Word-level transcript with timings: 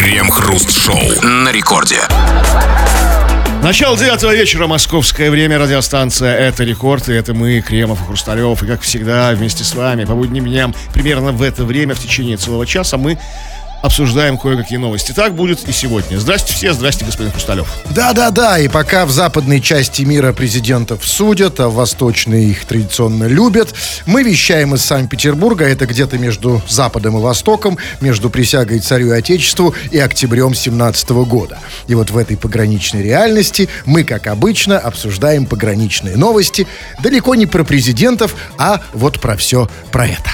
Крем-хруст-шоу 0.00 0.96
на 1.22 1.52
рекорде. 1.52 1.98
Начало 3.62 3.98
девятого 3.98 4.34
вечера, 4.34 4.66
московское 4.66 5.30
время, 5.30 5.58
радиостанция 5.58 6.34
«Это 6.38 6.64
рекорд», 6.64 7.10
и 7.10 7.12
это 7.12 7.34
мы, 7.34 7.60
Кремов 7.60 8.00
и 8.00 8.06
Хрусталев, 8.06 8.62
и 8.62 8.66
как 8.66 8.80
всегда 8.80 9.30
вместе 9.32 9.62
с 9.62 9.74
вами 9.74 10.06
по 10.06 10.14
будним 10.14 10.46
дням 10.46 10.74
примерно 10.94 11.32
в 11.32 11.42
это 11.42 11.64
время, 11.64 11.94
в 11.94 11.98
течение 11.98 12.38
целого 12.38 12.64
часа 12.64 12.96
мы 12.96 13.18
обсуждаем 13.82 14.38
кое-какие 14.38 14.78
новости. 14.78 15.12
Так 15.12 15.34
будет 15.34 15.68
и 15.68 15.72
сегодня. 15.72 16.18
Здрасте 16.18 16.52
все, 16.52 16.72
здрасте, 16.72 17.04
господин 17.04 17.32
Хрусталев. 17.32 17.68
Да-да-да, 17.90 18.58
и 18.58 18.68
пока 18.68 19.06
в 19.06 19.10
западной 19.10 19.60
части 19.60 20.02
мира 20.02 20.32
президентов 20.32 21.06
судят, 21.06 21.60
а 21.60 21.68
в 21.68 21.74
восточной 21.74 22.46
их 22.46 22.64
традиционно 22.64 23.24
любят, 23.24 23.74
мы 24.06 24.22
вещаем 24.22 24.74
из 24.74 24.84
Санкт-Петербурга, 24.84 25.66
это 25.66 25.86
где-то 25.86 26.18
между 26.18 26.62
Западом 26.68 27.18
и 27.18 27.20
Востоком, 27.20 27.78
между 28.00 28.30
присягой 28.30 28.80
царю 28.80 29.08
и 29.08 29.18
Отечеству 29.18 29.74
и 29.90 29.98
октябрем 29.98 30.54
17 30.54 31.10
года. 31.10 31.58
И 31.86 31.94
вот 31.94 32.10
в 32.10 32.16
этой 32.16 32.36
пограничной 32.36 33.02
реальности 33.02 33.68
мы, 33.84 34.04
как 34.04 34.26
обычно, 34.26 34.78
обсуждаем 34.78 35.46
пограничные 35.46 36.16
новости, 36.16 36.66
далеко 37.02 37.34
не 37.34 37.46
про 37.46 37.64
президентов, 37.64 38.34
а 38.58 38.80
вот 38.92 39.20
про 39.20 39.36
все 39.36 39.68
про 39.90 40.06
это. 40.06 40.30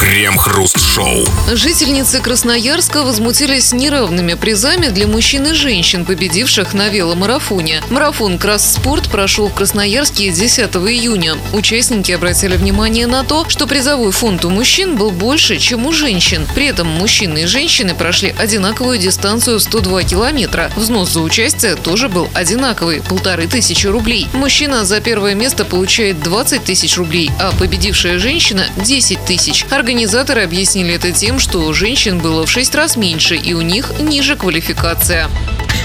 Крем-хруст-шоу. 0.00 1.24
Жительницы 1.52 2.20
Красноярска 2.20 3.02
возмутились 3.02 3.72
неравными 3.72 4.34
призами 4.34 4.88
для 4.88 5.06
мужчин 5.06 5.46
и 5.46 5.52
женщин, 5.52 6.04
победивших 6.04 6.74
на 6.74 6.88
веломарафоне. 6.88 7.82
Марафон 7.90 8.38
«Кросс-спорт» 8.38 9.08
прошел 9.10 9.48
в 9.48 9.54
Красноярске 9.54 10.30
10 10.30 10.74
июня. 10.76 11.36
Участники 11.52 12.12
обратили 12.12 12.56
внимание 12.56 13.06
на 13.06 13.24
то, 13.24 13.48
что 13.48 13.66
призовой 13.66 14.12
фонд 14.12 14.44
у 14.44 14.50
мужчин 14.50 14.96
был 14.96 15.10
больше, 15.10 15.58
чем 15.58 15.86
у 15.86 15.92
женщин. 15.92 16.46
При 16.54 16.66
этом 16.66 16.86
мужчины 16.86 17.42
и 17.42 17.46
женщины 17.46 17.94
прошли 17.94 18.34
одинаковую 18.38 18.98
дистанцию 18.98 19.60
102 19.60 20.04
километра. 20.04 20.70
Взнос 20.76 21.10
за 21.10 21.20
участие 21.20 21.74
тоже 21.74 22.08
был 22.08 22.28
одинаковый– 22.34 23.02
полторы 23.08 23.46
тысячи 23.46 23.86
рублей. 23.86 24.28
Мужчина 24.32 24.84
за 24.84 25.00
первое 25.00 25.34
место 25.34 25.64
получает 25.64 26.22
20 26.22 26.64
тысяч 26.64 26.96
рублей, 26.96 27.30
а 27.38 27.52
победившая 27.58 28.18
женщина– 28.18 28.66
10 28.76 29.24
тысяч. 29.24 29.37
Организаторы 29.70 30.42
объяснили 30.42 30.94
это 30.94 31.12
тем, 31.12 31.38
что 31.38 31.60
у 31.60 31.72
женщин 31.72 32.18
было 32.18 32.44
в 32.44 32.50
6 32.50 32.74
раз 32.74 32.96
меньше 32.96 33.36
и 33.36 33.54
у 33.54 33.60
них 33.60 33.92
ниже 34.00 34.36
квалификация. 34.36 35.28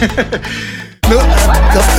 Ну, 1.10 1.20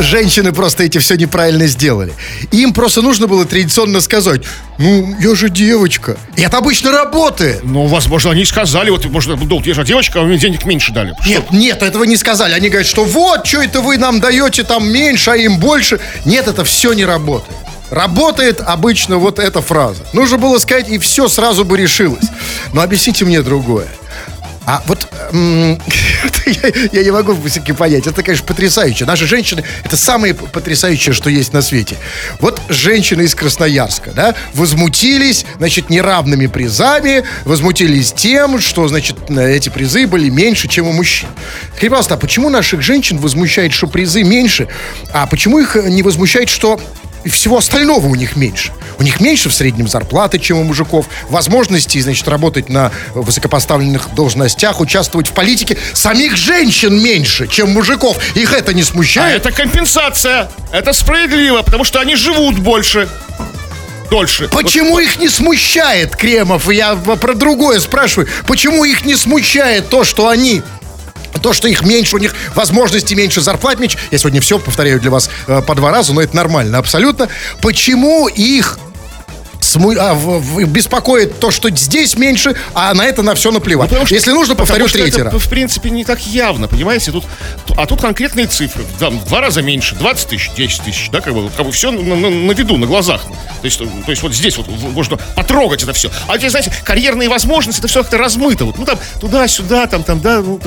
женщины 0.00 0.52
просто 0.52 0.84
эти 0.84 0.98
все 0.98 1.16
неправильно 1.16 1.66
сделали. 1.66 2.12
Им 2.52 2.72
просто 2.72 3.02
нужно 3.02 3.26
было 3.26 3.44
традиционно 3.44 4.00
сказать, 4.00 4.40
ну, 4.78 5.14
я 5.20 5.34
же 5.34 5.50
девочка. 5.50 6.16
И 6.36 6.42
это 6.42 6.56
обычно 6.56 6.90
работает. 6.90 7.60
Ну, 7.62 7.86
возможно, 7.86 8.30
они 8.30 8.44
сказали, 8.46 8.90
вот, 8.90 9.04
может, 9.04 9.38
ну, 9.38 9.60
я 9.62 9.74
же 9.74 9.84
девочка, 9.84 10.20
а 10.20 10.24
мне 10.24 10.38
денег 10.38 10.64
меньше 10.64 10.92
дали. 10.92 11.14
Что? 11.20 11.28
Нет, 11.28 11.52
нет, 11.52 11.82
этого 11.82 12.04
не 12.04 12.16
сказали. 12.16 12.54
Они 12.54 12.70
говорят, 12.70 12.88
что 12.88 13.04
вот, 13.04 13.46
что 13.46 13.62
это 13.62 13.82
вы 13.82 13.98
нам 13.98 14.20
даете 14.20 14.64
там 14.64 14.88
меньше, 14.90 15.30
а 15.30 15.36
им 15.36 15.58
больше. 15.58 16.00
Нет, 16.24 16.48
это 16.48 16.64
все 16.64 16.94
не 16.94 17.04
работает. 17.04 17.58
Работает 17.90 18.60
обычно 18.60 19.18
вот 19.18 19.38
эта 19.38 19.60
фраза. 19.60 20.02
Нужно 20.12 20.38
было 20.38 20.58
сказать, 20.58 20.88
и 20.88 20.98
все 20.98 21.28
сразу 21.28 21.64
бы 21.64 21.76
решилось. 21.76 22.26
Но 22.72 22.82
объясните 22.82 23.24
мне 23.24 23.42
другое. 23.42 23.88
А 24.66 24.82
вот 24.86 25.06
я, 25.32 25.78
я 26.92 27.04
не 27.04 27.10
могу 27.10 27.36
все-таки 27.46 27.72
понять. 27.72 28.06
Это, 28.06 28.22
конечно, 28.22 28.46
потрясающе. 28.46 29.04
Наши 29.04 29.26
женщины 29.26 29.62
это 29.84 29.96
самое 29.96 30.34
потрясающее, 30.34 31.12
что 31.12 31.28
есть 31.28 31.52
на 31.52 31.60
свете. 31.60 31.96
Вот 32.40 32.60
женщины 32.70 33.22
из 33.22 33.34
Красноярска, 33.34 34.12
да, 34.12 34.34
возмутились, 34.54 35.44
значит, 35.58 35.90
неравными 35.90 36.46
призами, 36.46 37.24
возмутились 37.44 38.12
тем, 38.12 38.58
что, 38.58 38.88
значит, 38.88 39.30
эти 39.30 39.68
призы 39.68 40.06
были 40.06 40.30
меньше, 40.30 40.68
чем 40.68 40.88
у 40.88 40.92
мужчин. 40.92 41.28
Скажите, 41.68 41.90
пожалуйста, 41.90 42.14
а 42.14 42.16
почему 42.16 42.48
наших 42.48 42.80
женщин 42.80 43.18
возмущает, 43.18 43.72
что 43.72 43.86
призы 43.86 44.22
меньше, 44.22 44.68
а 45.12 45.26
почему 45.26 45.58
их 45.58 45.76
не 45.76 46.02
возмущает, 46.02 46.48
что 46.48 46.80
и 47.24 47.28
всего 47.28 47.58
остального 47.58 48.06
у 48.06 48.14
них 48.14 48.36
меньше. 48.36 48.72
У 48.98 49.02
них 49.02 49.20
меньше 49.20 49.48
в 49.48 49.54
среднем 49.54 49.88
зарплаты, 49.88 50.38
чем 50.38 50.58
у 50.58 50.64
мужиков, 50.64 51.06
возможностей, 51.28 52.00
значит, 52.00 52.28
работать 52.28 52.68
на 52.68 52.92
высокопоставленных 53.14 54.14
должностях, 54.14 54.80
участвовать 54.80 55.28
в 55.28 55.32
политике. 55.32 55.76
Самих 55.94 56.36
женщин 56.36 57.02
меньше, 57.02 57.46
чем 57.48 57.72
мужиков. 57.72 58.18
Их 58.36 58.52
это 58.52 58.72
не 58.74 58.82
А 58.82 58.84
смущает? 58.84 59.44
это 59.46 59.50
компенсация. 59.56 60.50
Это 60.72 60.92
справедливо, 60.92 61.62
потому 61.62 61.84
что 61.84 62.00
они 62.00 62.14
живут 62.14 62.58
больше. 62.58 63.08
Дольше. 64.10 64.48
Почему 64.48 64.98
их 64.98 65.18
не 65.18 65.28
смущает, 65.28 66.14
Кремов? 66.14 66.70
Я 66.70 66.94
про 66.94 67.34
другое 67.34 67.80
спрашиваю. 67.80 68.28
Почему 68.46 68.84
их 68.84 69.04
не 69.04 69.16
смущает 69.16 69.88
то, 69.88 70.04
что 70.04 70.28
они 70.28 70.62
то, 71.44 71.52
что 71.52 71.68
их 71.68 71.82
меньше, 71.82 72.16
у 72.16 72.18
них 72.18 72.34
возможностей 72.54 73.14
меньше, 73.14 73.42
зарплат 73.42 73.78
меньше. 73.78 73.98
Я 74.10 74.16
сегодня 74.16 74.40
все 74.40 74.58
повторяю 74.58 74.98
для 74.98 75.10
вас 75.10 75.28
э, 75.46 75.60
по 75.60 75.74
два 75.74 75.90
раза, 75.90 76.14
но 76.14 76.22
это 76.22 76.34
нормально, 76.34 76.78
абсолютно. 76.78 77.28
Почему 77.60 78.28
их 78.28 78.78
сму- 79.76 79.96
а, 79.98 80.14
в- 80.14 80.40
в- 80.40 80.64
беспокоит 80.66 81.38
то, 81.40 81.50
что 81.50 81.68
здесь 81.70 82.16
меньше, 82.16 82.54
а 82.74 82.92
на 82.94 83.04
это 83.04 83.22
на 83.22 83.34
все 83.34 83.50
наплевать? 83.50 83.88
Потому 83.90 84.06
что- 84.06 84.14
Если 84.14 84.32
нужно, 84.32 84.54
повторю 84.54 84.86
третий 84.88 85.22
раз. 85.22 85.34
в 85.34 85.48
принципе, 85.48 85.90
не 85.90 86.04
так 86.04 86.20
явно, 86.26 86.68
понимаете? 86.68 87.12
Тут, 87.12 87.24
а 87.76 87.86
тут 87.86 88.00
конкретные 88.00 88.46
цифры. 88.46 88.84
Там, 88.98 89.18
в 89.18 89.24
два 89.26 89.40
раза 89.40 89.62
меньше, 89.62 89.94
20 89.96 90.28
тысяч, 90.28 90.50
10 90.56 90.82
тысяч, 90.82 91.10
да, 91.10 91.20
как 91.20 91.34
бы, 91.34 91.50
как 91.56 91.66
бы 91.66 91.72
все 91.72 91.90
на, 91.90 92.02
на- 92.14 92.30
на 92.30 92.52
виду, 92.52 92.76
на 92.76 92.86
глазах. 92.86 93.22
То 93.24 93.64
есть, 93.64 93.78
то 93.78 93.86
есть 94.10 94.22
вот 94.22 94.34
здесь 94.34 94.56
вот 94.56 94.66
можно 94.68 95.16
потрогать 95.34 95.82
это 95.82 95.92
все. 95.92 96.10
А 96.28 96.38
здесь, 96.38 96.50
знаете, 96.50 96.72
карьерные 96.84 97.28
возможности, 97.28 97.80
это 97.80 97.88
все 97.88 98.02
как-то 98.02 98.18
размыто. 98.18 98.64
Вот, 98.64 98.78
ну 98.78 98.84
там 98.84 98.98
туда-сюда, 99.20 99.86
там, 99.86 100.02
там, 100.04 100.20
да, 100.20 100.40
ну, 100.40 100.58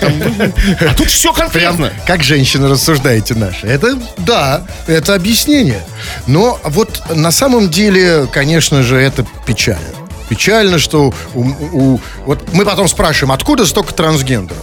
там, 0.00 0.18
ну, 0.18 0.52
а 0.88 0.94
тут 0.94 1.08
все 1.10 1.32
конкретно. 1.32 1.88
Прям 1.88 2.00
как 2.06 2.22
женщины 2.22 2.68
рассуждаете 2.68 3.34
наши. 3.34 3.66
Это, 3.66 3.98
да, 4.18 4.62
это 4.86 5.14
объяснение. 5.14 5.82
Но 6.26 6.58
вот 6.64 7.02
на 7.14 7.30
самом 7.30 7.68
деле, 7.70 8.26
конечно 8.32 8.82
же, 8.82 8.96
это 9.00 9.24
печально. 9.46 9.84
Печально, 10.28 10.78
что 10.78 11.12
у, 11.34 11.40
у- 11.42 12.00
вот 12.24 12.52
мы 12.52 12.64
потом 12.64 12.86
спрашиваем, 12.88 13.32
откуда 13.32 13.66
столько 13.66 13.92
трансгендеров? 13.94 14.62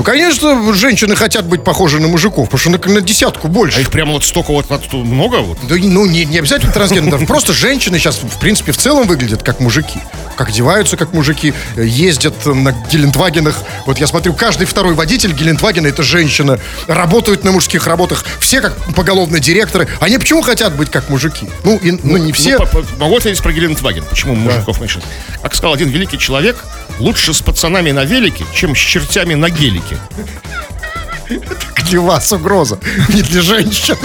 Ну, 0.00 0.04
конечно, 0.04 0.72
женщины 0.72 1.14
хотят 1.14 1.44
быть 1.44 1.62
похожи 1.62 2.00
на 2.00 2.08
мужиков, 2.08 2.48
потому 2.48 2.58
что 2.58 2.70
на, 2.88 2.94
на 2.94 3.02
десятку 3.02 3.48
А 3.48 3.50
больше. 3.50 3.82
их 3.82 3.90
прямо 3.90 4.12
вот 4.12 4.24
столько 4.24 4.50
вот, 4.50 4.64
вот 4.70 4.92
много 4.94 5.40
вот. 5.42 5.58
Да, 5.68 5.74
ну, 5.78 6.06
не, 6.06 6.24
не 6.24 6.38
обязательно 6.38 6.72
трансгендеров. 6.72 7.26
Просто 7.26 7.52
женщины 7.52 7.98
сейчас, 7.98 8.16
в 8.16 8.38
принципе, 8.38 8.72
в 8.72 8.78
целом 8.78 9.06
выглядят 9.06 9.42
как 9.42 9.60
мужики. 9.60 10.00
Как 10.38 10.48
одеваются, 10.48 10.96
как 10.96 11.12
мужики, 11.12 11.52
э, 11.76 11.84
ездят 11.84 12.46
на 12.46 12.72
Гелендвагенах. 12.90 13.56
Вот 13.84 13.98
я 13.98 14.06
смотрю, 14.06 14.32
каждый 14.32 14.66
второй 14.66 14.94
водитель 14.94 15.34
Гелендвагена 15.34 15.88
это 15.88 16.02
женщина. 16.02 16.58
Работают 16.86 17.44
на 17.44 17.52
мужских 17.52 17.86
работах. 17.86 18.24
Все 18.40 18.62
как 18.62 18.74
поголовно 18.94 19.38
директоры. 19.38 19.86
Они 20.00 20.16
почему 20.16 20.40
хотят 20.40 20.74
быть 20.76 20.90
как 20.90 21.10
мужики? 21.10 21.46
Ну, 21.62 21.76
и- 21.76 21.90
ну 22.02 22.16
не 22.16 22.32
все. 22.32 22.52
Ну, 22.58 22.64
по- 22.64 22.80
по- 22.80 22.86
могу 23.00 23.16
ответить 23.18 23.42
про 23.42 23.52
Гелендваген. 23.52 24.04
Почему 24.08 24.34
мужиков 24.34 24.80
меньше? 24.80 25.02
Как 25.42 25.54
сказал 25.54 25.74
один 25.74 25.90
великий 25.90 26.16
человек, 26.16 26.56
лучше 26.98 27.34
с 27.34 27.42
пацанами 27.42 27.90
на 27.90 28.04
велике, 28.06 28.46
чем 28.54 28.74
с 28.74 28.78
чертями 28.78 29.34
на 29.34 29.50
гелике. 29.50 29.89
Для 31.88 32.00
вас 32.00 32.30
угроза, 32.32 32.78
не 33.08 33.22
для 33.22 33.40
женщины. 33.40 33.96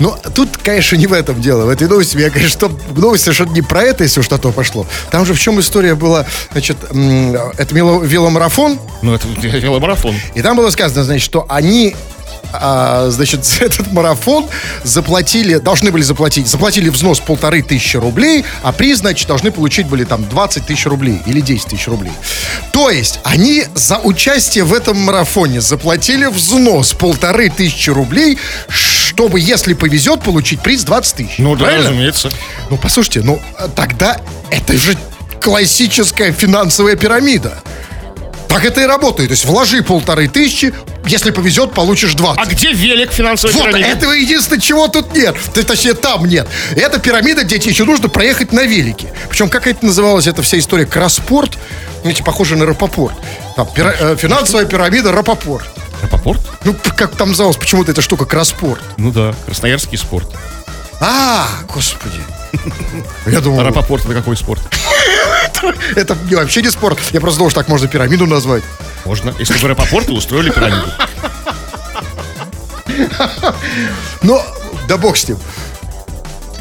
Но 0.00 0.16
тут, 0.34 0.56
конечно, 0.62 0.96
не 0.96 1.06
в 1.06 1.12
этом 1.12 1.40
дело. 1.40 1.66
В 1.66 1.68
этой 1.68 1.88
новости, 1.88 2.16
я, 2.18 2.30
конечно, 2.30 2.50
что, 2.68 2.78
новость 2.96 3.24
совершенно 3.24 3.52
не 3.52 3.62
про 3.62 3.82
это, 3.82 4.04
если 4.04 4.20
уж 4.20 4.30
на 4.30 4.38
то 4.38 4.52
пошло. 4.52 4.86
Там 5.10 5.24
же 5.26 5.34
в 5.34 5.40
чем 5.40 5.58
история 5.60 5.94
была, 5.94 6.26
значит, 6.52 6.76
это 6.84 7.74
вело- 7.74 8.04
веломарафон, 8.04 8.78
Ну, 9.02 9.14
это 9.14 9.26
веломарафон. 9.28 10.14
и 10.34 10.42
там 10.42 10.56
было 10.56 10.70
сказано, 10.70 11.04
значит, 11.04 11.24
что 11.24 11.46
они 11.48 11.94
а, 12.52 13.08
значит, 13.10 13.44
за 13.44 13.64
этот 13.64 13.92
марафон 13.92 14.46
заплатили, 14.84 15.56
должны 15.58 15.90
были 15.90 16.02
заплатить, 16.02 16.46
заплатили 16.48 16.88
взнос 16.88 17.20
полторы 17.20 17.62
тысячи 17.62 17.96
рублей, 17.96 18.44
а 18.62 18.72
приз, 18.72 18.98
значит, 18.98 19.28
должны 19.28 19.50
получить 19.50 19.86
были 19.86 20.04
там 20.04 20.28
20 20.28 20.66
тысяч 20.66 20.86
рублей 20.86 21.20
или 21.26 21.40
10 21.40 21.66
тысяч 21.66 21.86
рублей. 21.88 22.12
То 22.72 22.90
есть 22.90 23.20
они 23.24 23.64
за 23.74 23.98
участие 23.98 24.64
в 24.64 24.72
этом 24.72 24.96
марафоне 24.98 25.60
заплатили 25.60 26.26
взнос 26.26 26.92
полторы 26.92 27.50
тысячи 27.50 27.90
рублей, 27.90 28.38
чтобы, 28.68 29.40
если 29.40 29.74
повезет, 29.74 30.22
получить 30.22 30.60
приз 30.60 30.84
20 30.84 31.14
тысяч. 31.16 31.34
Ну 31.38 31.54
да, 31.56 31.64
Правильно? 31.64 31.88
разумеется. 31.90 32.30
Ну, 32.70 32.76
послушайте, 32.76 33.22
ну, 33.22 33.40
тогда 33.74 34.20
это 34.50 34.76
же 34.76 34.96
классическая 35.40 36.32
финансовая 36.32 36.96
пирамида. 36.96 37.62
Так 38.48 38.64
это 38.64 38.80
и 38.80 38.84
работает. 38.84 39.28
То 39.28 39.32
есть 39.34 39.44
вложи 39.44 39.82
полторы 39.82 40.26
тысячи, 40.28 40.74
если 41.06 41.30
повезет, 41.30 41.72
получишь 41.74 42.14
20. 42.14 42.42
А 42.42 42.46
где 42.46 42.72
велик 42.72 43.12
финансовой 43.12 43.54
Вот, 43.54 43.66
пирамиды? 43.66 43.88
этого 43.90 44.12
единственное, 44.12 44.60
чего 44.60 44.88
тут 44.88 45.14
нет. 45.14 45.36
Точнее, 45.66 45.94
там 45.94 46.24
нет. 46.26 46.48
Это 46.74 46.98
пирамида, 46.98 47.44
где 47.44 47.58
тебе 47.58 47.72
еще 47.72 47.84
нужно 47.84 48.08
проехать 48.08 48.52
на 48.52 48.64
велике. 48.64 49.12
Причем, 49.28 49.48
как 49.50 49.66
это 49.66 49.84
называлось, 49.84 50.26
эта 50.26 50.42
вся 50.42 50.58
история, 50.58 50.86
кросспорт, 50.86 51.58
знаете, 52.02 52.24
похоже 52.24 52.56
на 52.56 52.64
Рапопорт. 52.66 53.14
Там, 53.56 53.66
пира- 53.74 53.94
э, 53.98 54.16
финансовая 54.16 54.64
пирамида 54.64 55.12
Рапопорт. 55.12 55.66
Рапопорт? 56.02 56.40
Ну, 56.64 56.74
как 56.96 57.16
там 57.16 57.30
называлось 57.30 57.56
почему-то 57.56 57.90
эта 57.92 58.02
штука, 58.02 58.24
кросспорт. 58.24 58.80
Ну 58.96 59.10
да, 59.12 59.34
красноярский 59.46 59.98
спорт. 59.98 60.28
А, 61.00 61.46
господи. 61.72 62.20
Я 63.26 63.40
думал, 63.40 63.62
Рапопорт 63.62 64.04
это 64.04 64.14
какой 64.14 64.36
спорт? 64.36 64.62
Это 65.96 66.16
вообще 66.32 66.62
не 66.62 66.70
спорт. 66.70 66.98
Я 67.12 67.20
просто 67.20 67.38
думал, 67.38 67.50
что 67.50 67.60
так 67.60 67.68
можно 67.68 67.88
пирамиду 67.88 68.26
назвать. 68.26 68.62
Можно. 69.04 69.34
Если 69.38 69.58
бы 69.60 69.68
рапопорты 69.68 70.12
устроили 70.12 70.50
пирамиду. 70.50 70.86
Но, 74.22 74.44
да 74.86 74.96
бог 74.96 75.16
с 75.16 75.26
ним. 75.28 75.38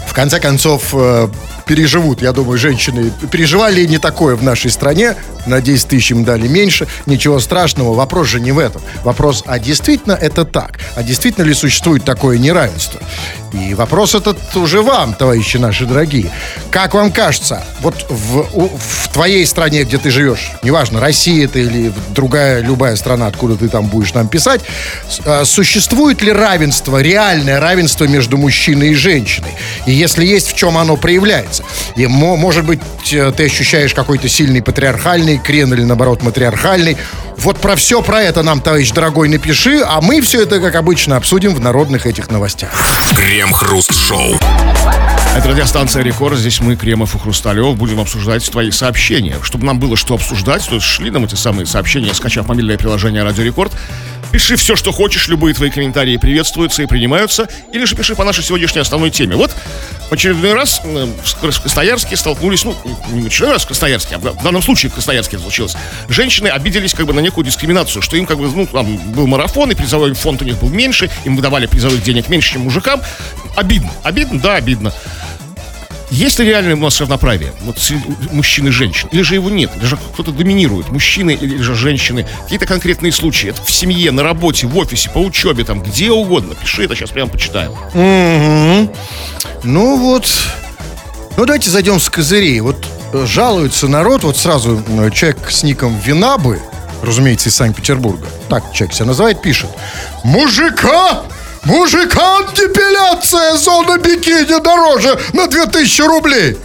В 0.08 0.14
конце 0.14 0.40
концов, 0.40 0.94
э, 0.94 1.30
переживут, 1.68 2.22
я 2.22 2.32
думаю, 2.32 2.58
женщины. 2.58 3.12
Переживали 3.32 3.86
не 3.86 3.98
такое 3.98 4.36
в 4.36 4.44
нашей 4.44 4.72
стране. 4.72 5.16
На 5.46 5.62
10 5.62 5.88
тысяч 5.88 6.12
им 6.12 6.24
дали 6.24 6.48
меньше. 6.48 6.88
Ничего 7.06 7.40
страшного. 7.40 7.94
Вопрос 7.94 8.28
же 8.28 8.40
не 8.40 8.52
в 8.52 8.60
этом. 8.60 8.82
Вопрос, 9.04 9.44
а 9.46 9.60
действительно 9.60 10.14
это 10.14 10.46
так? 10.46 10.80
А 10.96 11.04
действительно 11.04 11.46
ли 11.46 11.54
существует 11.54 12.04
такое 12.04 12.38
неравенство? 12.38 13.00
И 13.54 13.74
вопрос 13.74 14.16
этот 14.16 14.38
уже 14.56 14.82
вам, 14.82 15.14
товарищи 15.14 15.58
наши 15.58 15.86
дорогие. 15.86 16.32
Как 16.70 16.94
вам 16.94 17.12
кажется, 17.12 17.64
вот 17.82 18.06
в, 18.10 18.44
в 18.78 19.08
твоей 19.14 19.46
стране, 19.46 19.84
где 19.84 19.98
ты 19.98 20.12
живешь, 20.12 20.52
неважно, 20.64 21.00
Россия 21.00 21.46
это 21.46 21.60
или 21.60 21.94
другая, 22.10 22.62
любая 22.62 22.96
страна, 22.96 23.28
откуда 23.28 23.56
ты 23.56 23.70
там 23.70 23.88
будешь 23.88 24.14
нам 24.14 24.28
писать, 24.28 24.62
э, 25.24 25.46
существует 25.46 26.22
ли 26.22 26.32
равенство, 26.32 27.02
реальное 27.02 27.60
равенство 27.60 28.06
между 28.06 28.38
мужчиной 28.38 28.90
и 28.90 28.96
женщиной? 28.96 29.52
И 29.86 29.94
если 29.94 30.26
есть, 30.26 30.52
в 30.52 30.56
чем 30.56 30.78
оно 30.78 30.98
проявляется? 30.98 31.57
И, 31.96 32.08
мо- 32.08 32.38
может 32.38 32.66
быть, 32.66 32.80
э, 33.12 33.32
ты 33.36 33.46
ощущаешь 33.46 33.94
какой-то 33.94 34.28
сильный 34.30 34.62
патриархальный 34.62 35.38
крен 35.38 35.74
или, 35.74 35.84
наоборот, 35.84 36.24
матриархальный. 36.24 36.98
Вот 37.38 37.58
про 37.58 37.76
все 37.76 38.02
про 38.02 38.24
это 38.24 38.42
нам, 38.42 38.62
товарищ 38.62 38.92
дорогой, 38.92 39.30
напиши, 39.30 39.82
а 39.86 40.02
мы 40.02 40.22
все 40.22 40.44
это, 40.44 40.60
как 40.60 40.76
обычно, 40.76 41.18
обсудим 41.18 41.54
в 41.54 41.60
народных 41.60 42.08
этих 42.08 42.32
новостях. 42.32 42.72
Крем-хруст-шоу. 43.16 44.38
Это 45.38 45.50
радиостанция 45.50 46.02
«Рекорд». 46.02 46.40
Здесь 46.40 46.62
мы, 46.62 46.76
Кремов 46.76 47.14
и 47.14 47.20
Хрусталев, 47.20 47.76
будем 47.78 48.00
обсуждать 48.00 48.50
твои 48.50 48.72
сообщения. 48.72 49.36
Чтобы 49.44 49.66
нам 49.66 49.80
было 49.80 49.96
что 49.96 50.16
обсуждать, 50.16 50.68
то 50.68 50.76
есть 50.76 50.88
шли 50.88 51.12
нам 51.12 51.26
эти 51.26 51.36
самые 51.36 51.68
сообщения, 51.68 52.12
скачав 52.16 52.48
мобильное 52.48 52.78
приложение 52.78 53.22
«Радио 53.24 53.44
Рекорд». 53.44 53.72
Пиши 54.32 54.56
все, 54.56 54.76
что 54.76 54.92
хочешь, 54.92 55.28
любые 55.28 55.54
твои 55.54 55.70
комментарии 55.70 56.18
приветствуются 56.18 56.82
и 56.82 56.86
принимаются. 56.86 57.48
Или 57.72 57.86
же 57.86 57.96
пиши 57.96 58.16
по 58.16 58.24
нашей 58.24 58.44
сегодняшней 58.44 58.82
основной 58.82 59.10
теме. 59.10 59.36
Вот 59.36 59.56
в 60.10 60.14
очередной 60.14 60.54
раз 60.54 60.82
э, 60.84 61.06
в 61.24 61.42
Крас- 61.42 61.60
Красноярске 61.60 62.16
столкнулись, 62.16 62.64
ну, 62.64 62.76
не 63.12 63.28
очередной 63.28 63.54
раз 63.54 63.64
в 63.64 63.68
Красноярске, 63.68 64.16
а 64.16 64.20
в 64.20 64.44
данном 64.44 64.62
случае 64.62 64.90
в 64.90 64.94
Красноярске 64.94 65.38
случилось. 65.38 65.76
Женщины 66.08 66.48
обиделись 66.48 66.94
как 66.94 67.06
бы 67.06 67.14
на 67.14 67.20
некую 67.20 67.46
дискриминацию, 67.46 68.02
что 68.02 68.18
им 68.18 68.26
как 68.26 68.38
бы, 68.38 68.48
ну, 68.48 68.66
там 68.68 68.98
был 69.12 69.28
марафон, 69.28 69.72
и 69.72 69.76
призовой 69.76 70.14
фонд 70.14 70.42
у 70.42 70.46
них 70.46 70.58
был 70.60 70.70
меньше, 70.70 71.10
им 71.26 71.36
выдавали 71.36 71.66
призовых 71.66 72.02
денег 72.04 72.30
меньше, 72.30 72.54
чем 72.54 72.62
мужикам. 72.62 73.02
Обидно. 73.56 73.92
Обидно? 74.04 74.40
Да, 74.40 74.56
обидно. 74.56 74.94
Есть 76.10 76.40
ли 76.40 76.46
реальное 76.46 76.76
у 76.76 76.80
нас 76.80 77.02
равноправие? 77.02 77.52
Вот 77.64 77.78
мужчин 78.32 78.68
и 78.68 78.72
женщин? 78.72 79.10
Или 79.12 79.24
же 79.24 79.36
его 79.36 79.50
нет? 79.50 79.72
Или 79.76 79.86
же 79.86 79.98
кто-то 80.14 80.32
доминирует? 80.32 80.88
Мужчины 80.88 81.32
или 81.32 81.58
же 81.58 81.76
женщины? 81.76 82.26
Какие-то 82.44 82.66
конкретные 82.66 83.12
случаи? 83.12 83.50
Это 83.50 83.62
в 83.62 83.70
семье, 83.70 84.12
на 84.12 84.24
работе, 84.24 84.68
в 84.68 84.78
офисе, 84.78 85.10
по 85.10 85.18
учебе, 85.18 85.66
там, 85.66 85.82
где 85.82 86.10
угодно. 86.10 86.56
Пиши 86.56 86.86
это, 86.86 86.96
сейчас 86.96 87.10
прямо 87.10 87.30
почитаем. 87.30 87.74
Ну 89.64 89.98
вот, 89.98 90.28
ну 91.36 91.46
давайте 91.46 91.70
зайдем 91.70 92.00
с 92.00 92.10
козырей. 92.10 92.60
Вот 92.60 92.78
э, 93.14 93.26
жалуется 93.26 93.88
народ, 93.88 94.24
вот 94.24 94.38
сразу 94.38 94.82
э, 94.88 95.10
человек 95.12 95.38
с 95.50 95.64
ником 95.64 95.98
Винабы, 95.98 96.62
разумеется, 97.02 97.50
из 97.50 97.56
Санкт-Петербурга, 97.56 98.28
так 98.50 98.72
человек 98.74 98.96
себя 98.96 99.08
называет, 99.08 99.42
пишет. 99.42 99.70
Мужика! 100.24 101.24
Мужикам 101.64 102.46
депиляция 102.56 103.58
зона 103.58 103.98
бикини 103.98 104.62
дороже 104.62 105.20
на 105.34 105.48
2000 105.48 106.02
рублей. 106.04 106.58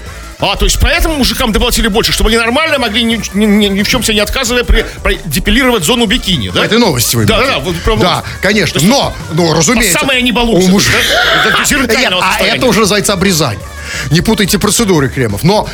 А, 0.43 0.57
то 0.57 0.65
есть 0.65 0.79
поэтому 0.81 1.17
мужикам 1.17 1.53
доплатили 1.53 1.87
больше, 1.87 2.13
чтобы 2.13 2.31
они 2.31 2.37
нормально 2.37 2.81
могли 2.81 3.05
ни, 3.05 3.23
ни- 3.33 3.45
ни- 3.47 3.67
ни 3.69 3.83
в 3.85 3.89
чем 3.89 4.03
себе 4.03 4.15
не 4.15 4.21
отказывая 4.21 4.65
при, 4.65 4.85
при- 5.05 5.21
депилировать 5.25 5.85
зону 5.85 6.07
бикини, 6.07 6.51
да? 6.51 6.65
Это 6.65 6.81
новости 6.81 7.15
вы 7.15 7.27
Да, 7.27 7.39
да, 7.41 7.47
да, 7.47 7.59
вот 7.61 7.77
прям 7.77 8.01
Да, 8.01 8.25
конечно, 8.41 8.81
но, 8.83 9.15
ну, 9.33 9.55
разумеется. 9.55 10.01
Самое 10.01 10.21
не 10.21 10.33
балуйся. 10.33 10.69
у 10.69 10.73
муж- 10.73 10.87
да? 10.87 11.51
Это 11.51 11.65
а 12.21 12.43
это 12.43 12.67
уже 12.67 12.81
называется 12.81 13.13
обрезание. 13.13 13.65
Не 14.11 14.21
путайте 14.21 14.59
процедуры 14.59 15.09
кремов. 15.09 15.45
Но 15.45 15.69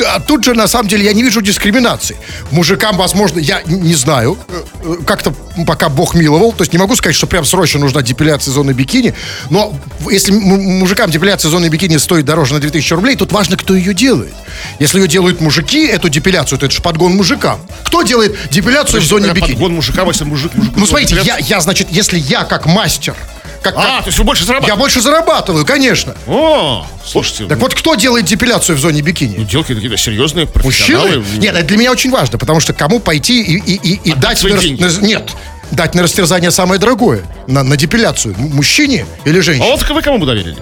а, 0.00 0.20
тут 0.20 0.44
же, 0.44 0.54
на 0.54 0.68
самом 0.68 0.88
деле, 0.88 1.04
я 1.04 1.12
не 1.12 1.22
вижу 1.22 1.40
дискриминации. 1.42 2.16
Мужикам, 2.50 2.96
возможно, 2.96 3.38
я 3.38 3.62
не 3.66 3.94
знаю, 3.94 4.38
э, 4.48 4.62
э, 4.84 4.96
как-то 5.06 5.32
пока 5.66 5.88
Бог 5.88 6.14
миловал, 6.14 6.52
то 6.52 6.62
есть 6.62 6.72
не 6.72 6.78
могу 6.78 6.96
сказать, 6.96 7.16
что 7.16 7.26
прям 7.26 7.44
срочно 7.44 7.80
нужна 7.80 8.02
депиляция 8.02 8.52
зоны 8.52 8.72
бикини, 8.72 9.14
но 9.50 9.74
если 10.10 10.32
мужикам 10.32 11.10
депиляция 11.10 11.50
зоны 11.50 11.68
бикини 11.68 11.96
стоит 11.98 12.24
дороже 12.24 12.54
на 12.54 12.60
2000 12.60 12.94
рублей, 12.94 13.16
тут 13.16 13.32
важно, 13.32 13.56
кто 13.56 13.74
ее 13.74 13.94
делает. 13.94 14.32
Если 14.78 15.00
ее 15.00 15.08
делают 15.08 15.40
мужики, 15.40 15.86
эту 15.86 16.08
депиляцию, 16.08 16.58
то 16.58 16.66
это 16.66 16.74
же 16.74 16.82
подгон 16.82 17.14
мужикам. 17.14 17.60
Кто 17.84 18.02
делает 18.02 18.36
депиляцию 18.50 19.00
в 19.02 19.04
зоне 19.04 19.32
бикини? 19.32 19.52
Подгон 19.52 19.74
мужика, 19.74 20.04
если 20.04 20.24
мужик, 20.24 20.54
мужик. 20.54 20.72
Ну, 20.76 20.86
смотрите, 20.86 21.18
я, 21.24 21.38
я, 21.38 21.60
значит, 21.60 21.88
если 21.90 22.18
я 22.18 22.44
как 22.44 22.66
мастер, 22.66 23.14
как, 23.62 23.74
А, 23.76 23.80
как- 23.96 24.04
то 24.04 24.08
есть 24.08 24.18
вы 24.18 24.24
больше 24.24 24.42
я 24.42 24.46
зарабатываете? 24.46 24.80
больше 24.80 25.00
зарабатываю, 25.00 25.66
конечно. 25.66 26.14
О, 26.26 26.86
слушайте. 27.04 27.44
Так 27.46 27.58
ну, 27.58 27.64
вот, 27.64 27.74
кто 27.74 27.94
делает 27.94 28.24
депиляцию 28.24 28.76
в 28.76 28.80
зоне 28.80 29.02
бикини? 29.02 29.36
ну, 29.38 29.44
делайте 29.44 29.74
какие-то 29.74 29.96
серьезные 29.96 30.46
Мужчины? 30.46 30.62
профессионалы. 30.62 31.24
Нет, 31.38 31.54
это 31.54 31.64
для 31.66 31.76
меня 31.76 31.92
очень 31.92 32.10
важно, 32.10 32.38
потому 32.38 32.60
что 32.60 32.72
кому 32.72 33.00
пойти 33.00 33.42
и, 33.42 33.56
и, 33.58 33.74
и, 33.94 34.10
и 34.10 34.14
дать... 34.14 34.42
на 34.44 34.54
на- 34.54 35.06
нет, 35.06 35.30
дать 35.70 35.94
на 35.94 36.02
растерзание 36.02 36.50
самое 36.50 36.80
дорогое, 36.80 37.22
на, 37.46 37.62
на 37.62 37.76
депиляцию. 37.76 38.34
Мужчине 38.38 39.06
или 39.24 39.38
А 39.38 39.42
женщине? 39.42 39.66
вот 39.70 39.88
вы 39.88 40.02
кому 40.02 40.18
бы 40.18 40.26
доверили? 40.26 40.56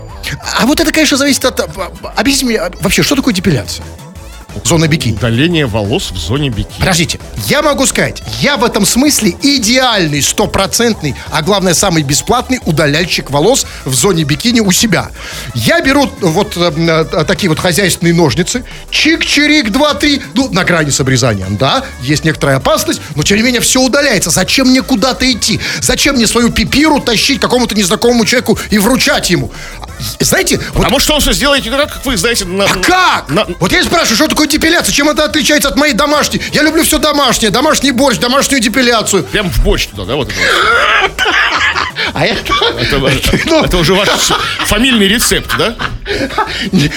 А 0.60 0.66
вот 0.66 0.80
это, 0.80 0.92
конечно, 0.92 1.16
зависит 1.16 1.44
от... 1.44 1.60
а, 1.60 1.68
Объясните 2.16 2.46
мне, 2.46 2.58
а, 2.58 2.70
вообще, 2.80 3.02
что 3.02 3.14
такое 3.16 3.32
депиляция? 3.32 3.84
Зона 4.64 4.86
бикини. 4.88 5.16
Удаление 5.16 5.66
волос 5.66 6.10
в 6.10 6.16
зоне 6.16 6.50
бикини. 6.50 6.78
Подождите, 6.80 7.18
я 7.46 7.62
могу 7.62 7.86
сказать, 7.86 8.22
я 8.40 8.56
в 8.56 8.64
этом 8.64 8.84
смысле 8.86 9.34
идеальный, 9.42 10.22
стопроцентный, 10.22 11.14
а 11.30 11.42
главное, 11.42 11.74
самый 11.74 12.02
бесплатный 12.02 12.60
удаляльщик 12.64 13.30
волос 13.30 13.66
в 13.84 13.94
зоне 13.94 14.24
бикини 14.24 14.60
у 14.60 14.72
себя. 14.72 15.10
Я 15.54 15.80
беру 15.80 16.10
вот 16.20 16.56
э, 16.56 17.04
э, 17.12 17.24
такие 17.24 17.48
вот 17.48 17.58
хозяйственные 17.58 18.14
ножницы, 18.14 18.64
чик-чирик, 18.90 19.70
два-три, 19.70 20.22
ну, 20.34 20.48
на 20.50 20.64
грани 20.64 20.90
с 20.90 21.00
обрезанием, 21.00 21.56
да, 21.56 21.84
есть 22.02 22.24
некоторая 22.24 22.56
опасность, 22.56 23.00
но 23.14 23.22
тем 23.22 23.36
не 23.38 23.42
менее 23.42 23.60
все 23.60 23.80
удаляется. 23.80 24.30
Зачем 24.30 24.68
мне 24.68 24.82
куда-то 24.82 25.30
идти? 25.30 25.60
Зачем 25.80 26.16
мне 26.16 26.26
свою 26.26 26.50
пипиру 26.50 27.00
тащить 27.00 27.40
какому-то 27.40 27.74
незнакомому 27.74 28.24
человеку 28.24 28.58
и 28.70 28.78
вручать 28.78 29.30
ему? 29.30 29.50
Знаете, 30.20 30.60
вот 30.74 30.86
А 30.86 30.90
может, 30.90 31.10
он 31.10 31.20
все 31.20 31.32
сделает 31.32 31.64
не 31.64 31.70
так, 31.70 31.92
как 31.92 32.04
вы 32.06 32.16
знаете. 32.16 32.44
На, 32.44 32.64
а 32.64 32.74
как? 32.74 33.28
на- 33.30 33.46
Вот 33.60 33.72
я 33.72 33.82
спрашиваю, 33.82 34.16
что 34.16 34.28
такое 34.28 34.46
депиляция? 34.46 34.92
Чем 34.92 35.08
это 35.08 35.24
отличается 35.24 35.68
от 35.68 35.76
моей 35.76 35.94
домашней? 35.94 36.40
Я 36.52 36.62
люблю 36.62 36.82
все 36.84 36.98
домашнее. 36.98 37.50
Домашний 37.50 37.90
борщ, 37.92 38.18
домашнюю 38.18 38.60
депиляцию. 38.62 39.24
Прям 39.24 39.50
в 39.50 39.62
борщ 39.64 39.86
туда, 39.86 40.04
да, 40.04 40.16
вот 40.16 40.28
это. 40.28 40.38
А 42.14 42.24
это... 42.24 42.52
Это, 42.78 42.98
Ну, 43.46 43.64
это 43.64 43.76
уже 43.76 43.94
ваш 43.94 44.08
фамильный 44.66 45.08
рецепт, 45.08 45.50
да? 45.58 45.74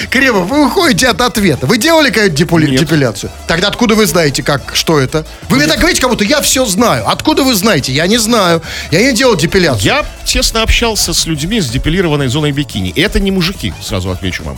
Кремов, 0.09 0.47
вы 0.47 0.65
уходите 0.67 1.07
от 1.09 1.21
ответа. 1.21 1.65
Вы 1.67 1.77
делали 1.77 2.09
какую-то 2.09 2.67
депиляцию? 2.77 3.31
Тогда 3.47 3.67
откуда 3.67 3.95
вы 3.95 4.05
знаете, 4.05 4.41
как, 4.43 4.61
что 4.73 4.99
это? 4.99 5.25
Вы 5.49 5.57
мне 5.57 5.67
так 5.67 5.79
говорите, 5.79 6.01
как 6.01 6.09
будто 6.09 6.23
я 6.23 6.41
все 6.41 6.65
знаю. 6.65 7.07
Откуда 7.09 7.43
вы 7.43 7.55
знаете? 7.55 7.91
Я 7.91 8.07
не 8.07 8.17
знаю. 8.19 8.61
Я 8.91 9.01
не 9.01 9.13
делал 9.13 9.35
депиляцию. 9.35 9.83
Я 9.83 10.05
тесно 10.25 10.61
общался 10.63 11.13
с 11.13 11.25
людьми 11.25 11.59
с 11.61 11.69
депилированной 11.69 12.27
зоной 12.27 12.51
бикини. 12.51 12.89
И 12.89 13.01
это 13.01 13.19
не 13.19 13.31
мужики, 13.31 13.73
сразу 13.81 14.11
отвечу 14.11 14.43
вам. 14.43 14.57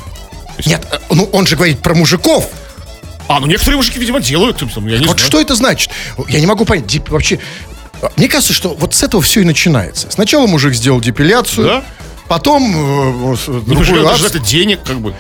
Есть- 0.58 0.70
Нет, 0.70 0.88
э, 0.92 1.00
ну 1.12 1.30
он 1.34 1.48
же 1.48 1.56
говорит 1.56 1.80
про 1.82 1.94
мужиков. 1.96 2.48
А, 3.28 3.40
ну 3.40 3.48
некоторые 3.48 3.78
мужики, 3.78 4.00
видимо, 4.00 4.20
делают. 4.20 4.58
там, 4.74 4.88
Я 4.88 5.00
не 5.00 5.06
Вот 5.06 5.18
знаю. 5.18 5.30
что 5.30 5.42
это 5.42 5.56
значит? 5.56 5.90
Я 6.28 6.40
не 6.40 6.46
могу 6.46 6.66
понять. 6.66 6.86
Деп- 6.86 7.10
Вообще, 7.10 7.40
э, 8.02 8.08
мне 8.18 8.28
кажется, 8.28 8.54
что 8.54 8.74
вот 8.76 8.94
с 8.94 9.02
этого 9.04 9.24
все 9.24 9.42
и 9.42 9.46
начинается. 9.46 10.12
Сначала 10.12 10.46
мужик 10.48 10.74
сделал 10.74 11.00
депиляцию, 11.02 11.66
Да. 11.68 11.84
потом 12.28 12.64
э, 12.72 13.36
Ну, 13.48 13.62
другой 13.66 14.04
раз- 14.04 14.22
это 14.24 14.40
денег, 14.40 14.84
как 14.84 15.00
бы. 15.00 15.16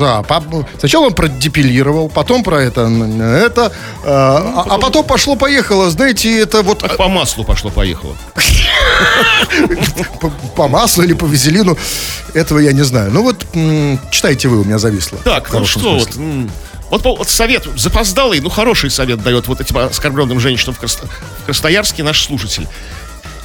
Да, 0.00 0.22
по- 0.22 0.66
сначала 0.78 1.08
он 1.08 1.12
продепилировал, 1.12 2.08
потом 2.08 2.42
про 2.42 2.62
это, 2.62 2.80
это, 3.44 3.70
э, 4.02 4.06
а, 4.06 4.64
а 4.66 4.78
потом 4.78 5.04
пошло-поехало, 5.04 5.90
знаете, 5.90 6.40
это 6.40 6.62
вот 6.62 6.80
Как 6.80 6.96
по 6.96 7.08
маслу 7.08 7.44
пошло-поехало. 7.44 8.16
по, 10.20 10.30
по 10.30 10.68
маслу 10.68 11.04
или 11.04 11.12
по 11.12 11.26
вазелину, 11.26 11.76
этого 12.32 12.60
я 12.60 12.72
не 12.72 12.82
знаю. 12.82 13.10
Ну 13.10 13.22
вот, 13.22 13.44
читайте 14.10 14.48
вы, 14.48 14.62
у 14.62 14.64
меня 14.64 14.78
зависло. 14.78 15.18
Так, 15.18 15.52
ну 15.52 15.66
что, 15.66 15.98
вот, 15.98 16.08
вот, 16.90 17.18
вот 17.18 17.28
совет 17.28 17.66
запоздалый, 17.76 18.40
ну 18.40 18.48
хороший 18.48 18.90
совет 18.90 19.22
дает 19.22 19.48
вот 19.48 19.60
этим 19.60 19.76
оскорбленным 19.76 20.40
женщинам 20.40 20.74
в, 20.74 20.82
Красно- 20.82 21.08
в 21.42 21.44
Красноярске 21.44 22.02
наш 22.02 22.24
слушатель. 22.24 22.66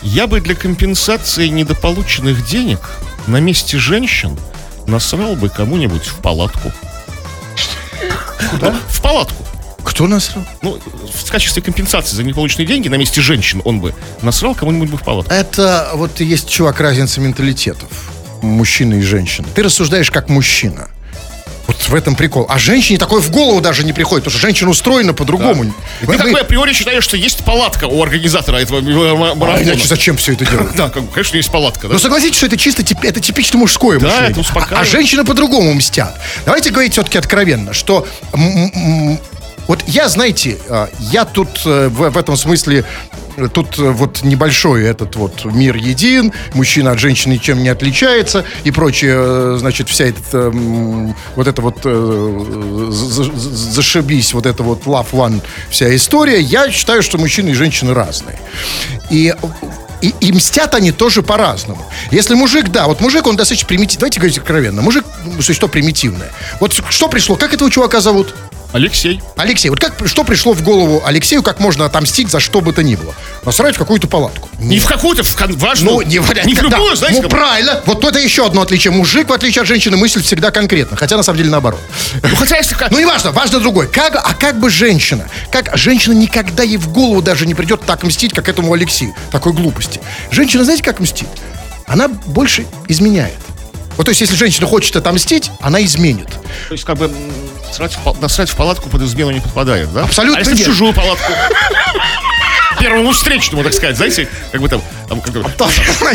Я 0.02 0.26
бы 0.28 0.40
для 0.40 0.56
компенсации 0.56 1.50
недополученных 1.50 2.46
денег 2.48 2.80
на 3.28 3.42
месте 3.42 3.78
женщин 3.78 4.38
насрал 4.88 5.36
бы 5.36 5.50
кому-нибудь 5.50 6.06
в 6.06 6.16
палатку. 6.22 6.72
Куда? 8.52 8.76
В 8.90 9.02
палатку. 9.02 9.44
Кто 9.84 10.08
насрал? 10.08 10.44
Ну, 10.62 10.80
в 11.14 11.32
качестве 11.32 11.62
компенсации 11.62 12.16
за 12.16 12.24
неполученные 12.24 12.66
деньги 12.66 12.88
на 12.88 12.96
месте 12.96 13.22
женщин 13.22 13.62
он 13.66 13.80
бы 13.80 13.94
насрал 14.22 14.56
кому-нибудь 14.56 14.90
бы 14.90 14.98
в 14.98 15.04
палатку. 15.04 15.32
Это 15.34 15.92
вот 15.94 16.20
есть, 16.20 16.50
чувак, 16.50 16.80
разница 16.80 17.22
менталитетов. 17.22 17.90
Мужчины 18.42 18.96
и 18.96 19.02
женщины. 19.02 19.48
Ты 19.56 19.64
рассуждаешь 19.64 20.12
как 20.12 20.30
мужчина. 20.30 20.90
Вот 21.68 21.78
в 21.90 21.96
этом 21.96 22.16
прикол. 22.16 22.46
А 22.50 22.60
женщине 22.60 23.00
такое 23.00 23.22
в 23.22 23.32
голову 23.32 23.60
даже 23.62 23.84
не 23.84 23.92
приходит, 23.94 24.24
потому 24.26 24.38
что 24.38 24.48
женщина 24.48 24.70
устроена 24.70 25.14
по-другому. 25.14 25.64
Ты 26.02 26.08
Мы- 26.08 26.18
такой 26.18 26.32
мы- 26.34 26.40
априори 26.40 26.74
считаешь, 26.74 27.04
что 27.04 27.18
есть 27.18 27.44
палатка 27.44 27.86
у 27.86 28.04
организатора 28.04 28.58
этого 28.58 28.82
ма- 28.82 29.32
А 29.32 29.36
марафона. 29.36 29.64
иначе 29.64 29.88
зачем 29.88 30.18
все 30.18 30.34
это 30.34 30.46
делать? 30.46 30.68
Да, 30.76 30.90
конечно, 30.90 31.38
есть 31.38 31.52
палатка. 31.52 31.88
да. 31.88 31.94
Но 31.94 32.00
согласитесь, 32.00 32.38
что 32.38 32.46
это 32.46 32.58
чисто 32.58 32.84
это 33.04 33.20
типично 33.20 33.58
мужское 33.60 34.00
Да, 34.00 34.08
мышление. 34.08 34.46
а, 34.72 34.80
а 34.82 34.86
женщины 34.86 35.24
по-другому 35.26 35.74
мстят. 35.74 36.20
Давайте 36.46 36.70
говорить 36.70 36.94
все-таки 36.94 37.18
откровенно, 37.18 37.74
что 37.74 38.08
вот 39.68 39.84
я, 39.88 40.10
знаете, 40.10 40.58
а, 40.70 40.90
я 41.00 41.26
тут 41.26 41.62
э, 41.66 41.90
в, 41.90 42.18
этом 42.18 42.38
смысле 42.38 42.86
э, 43.38 43.48
Тут 43.54 43.78
э, 43.80 43.90
вот 43.90 44.24
небольшой 44.24 44.84
этот 44.86 45.16
вот 45.18 45.44
мир 45.46 45.76
един, 45.76 46.32
мужчина 46.54 46.92
от 46.92 47.00
женщины 47.00 47.34
ничем 47.34 47.62
не 47.64 47.70
отличается 47.70 48.46
и 48.64 48.72
прочее, 48.72 49.58
значит, 49.58 49.90
вся 49.90 50.06
эта, 50.06 50.52
вот 51.36 51.48
это 51.48 51.62
вот 51.62 51.84
за- 51.84 53.24
за- 53.24 53.32
зашибись, 53.34 54.34
вот 54.34 54.46
это 54.46 54.64
вот 54.64 54.84
love 54.86 55.12
one, 55.12 55.42
вся 55.70 55.94
история. 55.96 56.40
Я 56.40 56.72
считаю, 56.72 57.04
что 57.04 57.18
мужчины 57.18 57.50
и 57.50 57.54
женщины 57.54 57.94
разные. 57.94 58.40
И 59.10 59.34
и, 60.02 60.14
и 60.20 60.32
мстят 60.32 60.76
они 60.76 60.92
тоже 60.92 61.24
по-разному. 61.24 61.84
Если 62.12 62.36
мужик, 62.36 62.70
да, 62.70 62.86
вот 62.88 63.02
мужик, 63.02 63.26
он 63.28 63.36
достаточно 63.38 63.68
примитивный. 63.68 64.00
Давайте 64.02 64.20
говорить 64.20 64.38
откровенно. 64.38 64.82
Мужик, 64.82 65.06
ну, 65.26 65.42
существо 65.42 65.68
примитивное. 65.68 66.32
Вот 66.60 66.74
что 66.90 67.08
пришло? 67.08 67.36
Как 67.36 67.54
этого 67.54 67.72
чувака 67.72 68.02
зовут? 68.02 68.36
Алексей. 68.76 69.22
Алексей. 69.38 69.70
Вот 69.70 69.80
как, 69.80 69.94
что 70.06 70.26
пришло 70.26 70.52
в 70.52 70.62
голову 70.62 71.02
Алексею, 71.06 71.42
как 71.44 71.62
можно 71.62 71.86
отомстить 71.86 72.30
за 72.30 72.42
что 72.42 72.60
бы 72.60 72.74
то 72.74 72.84
ни 72.84 72.96
было? 72.96 73.16
Насрать 73.46 73.76
в 73.76 73.78
какую-то 73.78 74.10
палатку. 74.10 74.50
Не 74.60 74.80
в 74.80 74.86
какую-то, 74.86 75.24
в 75.24 75.34
кон- 75.34 75.56
важную. 75.58 75.96
Ну, 75.96 76.02
не, 76.02 76.16
не 76.16 76.20
в 76.20 76.34
любую, 76.62 76.94
знаете, 76.98 77.22
Ну, 77.22 77.30
как- 77.30 77.40
правильно. 77.40 77.82
Вот 77.86 78.04
это 78.04 78.20
еще 78.20 78.46
одно 78.46 78.62
отличие. 78.64 78.92
Мужик, 78.92 79.30
в 79.30 79.32
отличие 79.32 79.62
от 79.62 79.68
женщины, 79.70 79.96
мыслит 79.96 80.26
всегда 80.26 80.52
конкретно. 80.52 80.98
Хотя, 80.98 81.16
на 81.16 81.24
самом 81.24 81.38
деле, 81.38 81.52
наоборот. 81.52 81.80
Ну, 82.22 82.36
хотя 82.36 82.58
если... 82.58 82.76
как- 82.76 82.92
Ну, 82.92 83.00
не 83.00 83.06
важно, 83.06 83.32
важно 83.32 83.62
другое. 83.62 83.88
Как, 83.88 84.18
а 84.18 84.34
как 84.34 84.60
бы 84.60 84.70
женщина? 84.70 85.30
Как 85.54 85.72
женщина 85.78 86.12
никогда 86.12 86.64
ей 86.64 86.76
в 86.76 86.90
голову 86.92 87.22
даже 87.22 87.46
не 87.48 87.54
придет 87.56 87.80
так 87.86 88.04
мстить, 88.04 88.34
как 88.34 88.50
этому 88.50 88.74
Алексею. 88.74 89.16
Такой 89.32 89.54
глупости. 89.54 90.02
Женщина, 90.32 90.66
знаете, 90.66 90.84
как 90.84 91.00
мстит? 91.00 91.30
Она 91.88 92.10
больше 92.10 92.66
изменяет. 92.90 93.36
Вот, 93.96 94.04
то 94.04 94.10
есть, 94.10 94.20
если 94.20 94.36
женщина 94.36 94.68
хочет 94.68 94.94
отомстить, 94.98 95.50
она 95.62 95.82
изменит. 95.86 96.28
То 96.68 96.74
есть, 96.74 96.84
как 96.84 96.98
бы, 96.98 97.10
срать 97.76 97.98
в, 97.98 98.22
насрать 98.22 98.50
в 98.50 98.56
палатку 98.56 98.90
под 98.90 99.02
измену 99.02 99.32
не 99.32 99.42
подпадает, 99.42 99.92
да? 99.94 100.04
Абсолютно 100.04 100.38
А 100.38 100.40
если 100.40 100.54
нет. 100.56 100.64
в 100.64 100.66
чужую 100.66 100.94
палатку? 100.94 101.32
Первому 102.80 103.14
встречному, 103.14 103.64
так 103.64 103.74
сказать, 103.74 103.96
знаете, 103.96 104.28
как 104.52 104.62
бы 104.62 104.68
там... 104.68 104.82
там 105.08 105.22
как 105.22 105.34
бы- 105.34 105.44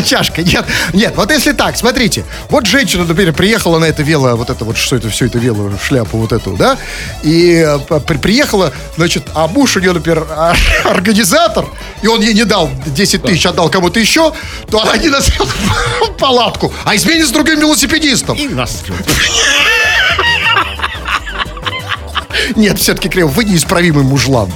чашка. 0.05 0.41
Нет, 0.43 0.63
нет, 0.93 1.13
вот 1.15 1.31
если 1.31 1.53
так, 1.53 1.75
смотрите. 1.75 2.23
Вот 2.49 2.65
женщина, 2.67 3.03
например, 3.03 3.33
приехала 3.33 3.79
на 3.79 3.85
это 3.85 4.03
вело, 4.03 4.35
вот 4.35 4.49
это 4.49 4.63
вот, 4.63 4.77
что 4.77 4.95
это, 4.95 5.09
все 5.09 5.25
это 5.25 5.39
вело, 5.39 5.71
шляпу 5.83 6.17
вот 6.17 6.31
эту, 6.31 6.51
да? 6.55 6.77
И 7.23 7.55
э, 7.65 7.79
при- 7.99 8.17
приехала, 8.17 8.71
значит, 8.95 9.23
а 9.33 9.47
муж 9.47 9.75
у 9.75 9.79
нее, 9.79 9.91
например, 9.93 10.25
организатор, 10.85 11.65
и 12.03 12.07
он 12.07 12.21
ей 12.21 12.33
не 12.35 12.45
дал 12.45 12.69
10 12.85 13.23
тысяч, 13.23 13.45
отдал 13.45 13.69
кому-то 13.69 13.99
еще, 13.99 14.31
то 14.69 14.81
она 14.81 14.97
не 14.97 15.09
назовет 15.09 15.49
палатку, 16.19 16.71
а 16.85 16.95
изменит 16.95 17.27
с 17.27 17.31
другим 17.31 17.59
велосипедистом. 17.59 18.37
И 18.37 18.47
нас 18.47 18.83
Нет, 22.55 22.79
все-таки 22.79 23.09
криво, 23.09 23.27
вы 23.27 23.45
неисправимый 23.45 24.03
мужлан. 24.03 24.51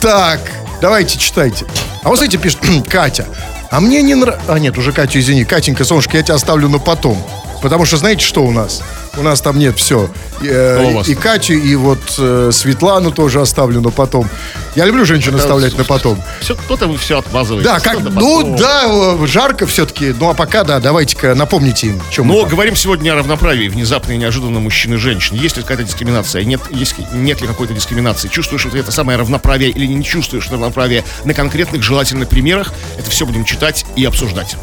Так, 0.00 0.40
давайте 0.80 1.18
читайте. 1.18 1.66
А 2.02 2.08
вот 2.08 2.16
знаете, 2.16 2.38
пишет 2.38 2.60
Катя. 2.88 3.26
А 3.70 3.80
мне 3.80 4.02
не 4.02 4.14
нравится... 4.14 4.52
А 4.52 4.58
нет, 4.58 4.78
уже 4.78 4.92
Катю, 4.92 5.18
извини. 5.18 5.44
Катенька, 5.44 5.84
солнышко, 5.84 6.16
я 6.16 6.22
тебя 6.22 6.34
оставлю 6.36 6.68
на 6.68 6.78
потом. 6.78 7.22
Потому 7.62 7.84
что 7.84 7.96
знаете, 7.96 8.24
что 8.24 8.44
у 8.44 8.52
нас? 8.52 8.82
У 9.16 9.22
нас 9.22 9.40
там 9.40 9.58
нет 9.58 9.78
все. 9.78 10.10
И, 10.42 10.48
э, 10.48 11.02
и? 11.06 11.14
Катю, 11.14 11.54
и 11.54 11.74
вот 11.74 11.98
э, 12.18 12.50
Светлану 12.52 13.10
тоже 13.10 13.40
оставлю 13.40 13.80
на 13.80 13.90
потом. 13.90 14.28
Я 14.74 14.84
люблю 14.84 15.06
женщин 15.06 15.34
оставлять 15.34 15.78
на 15.78 15.84
потом. 15.84 16.22
Все, 16.40 16.54
кто-то 16.54 16.92
все 16.98 17.18
отмазывает. 17.18 17.64
Да, 17.64 17.80
как, 17.80 18.00
ну 18.00 18.56
да, 18.58 19.16
жарко 19.26 19.66
все-таки. 19.66 20.14
Ну 20.20 20.28
а 20.28 20.34
пока, 20.34 20.64
да, 20.64 20.80
давайте-ка 20.80 21.34
напомните 21.34 21.88
им, 21.88 22.02
чем 22.10 22.28
Но 22.28 22.44
говорим 22.44 22.76
сегодня 22.76 23.12
о 23.12 23.16
равноправии, 23.16 23.68
внезапно 23.68 24.12
и 24.12 24.18
неожиданно 24.18 24.60
мужчин 24.60 24.94
и 24.94 24.96
женщин. 24.96 25.36
Есть 25.36 25.56
ли 25.56 25.62
какая-то 25.62 25.84
дискриминация? 25.84 26.44
Нет, 26.44 26.60
есть, 26.70 26.96
нет 27.12 27.40
ли 27.40 27.46
какой-то 27.46 27.72
дискриминации? 27.72 28.28
Чувствуешь 28.28 28.66
что 28.66 28.76
это 28.76 28.90
самое 28.90 29.18
равноправие 29.18 29.70
или 29.70 29.86
не 29.86 30.04
чувствуешь 30.04 30.50
равноправие 30.50 31.04
на 31.24 31.34
конкретных 31.34 31.82
желательно 31.82 32.26
примерах? 32.26 32.72
Это 32.98 33.10
все 33.10 33.26
будем 33.26 33.44
читать 33.44 33.86
и 33.96 34.04
обсуждать. 34.04 34.56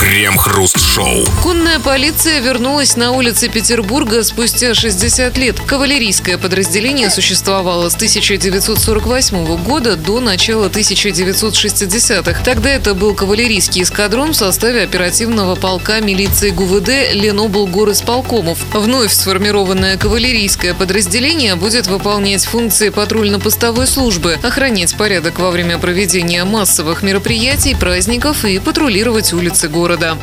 Крем-хруст-шоу. 0.00 1.24
Конная 1.42 1.78
полиция 1.80 2.40
вернулась 2.40 2.96
на 2.96 3.12
улицы 3.12 3.48
Петербурга 3.48 4.22
спустя 4.22 4.74
60 4.74 5.36
лет. 5.36 5.60
Кавалерийское 5.60 6.38
подразделение 6.38 7.10
существовало 7.10 7.88
с 7.88 7.94
1948 7.94 9.56
года 9.64 9.96
до 9.96 10.20
начала 10.20 10.68
1960-х. 10.68 12.42
Тогда 12.44 12.70
это 12.70 12.94
был 12.94 13.14
кавалерийский 13.14 13.82
эскадрон 13.82 14.32
в 14.32 14.36
составе 14.36 14.82
оперативного 14.82 15.56
полка 15.56 16.00
милиции 16.00 16.50
ГУВД 16.50 17.14
Леноблгорисполкомов. 17.14 18.58
Вновь 18.72 19.12
сформированное 19.12 19.96
кавалерийское 19.96 20.74
подразделение 20.74 21.54
будет 21.54 21.86
выполнять 21.86 22.44
функции 22.44 22.90
патрульно-постовой 22.90 23.86
службы, 23.86 24.38
охранять 24.42 24.96
порядок 24.96 25.38
во 25.38 25.50
время 25.50 25.78
проведения 25.78 26.44
массовых 26.44 27.02
мероприятий, 27.02 27.74
праздников 27.74 28.44
и 28.44 28.58
патрулировать 28.58 29.27
улицы 29.32 29.68
города. 29.68 30.16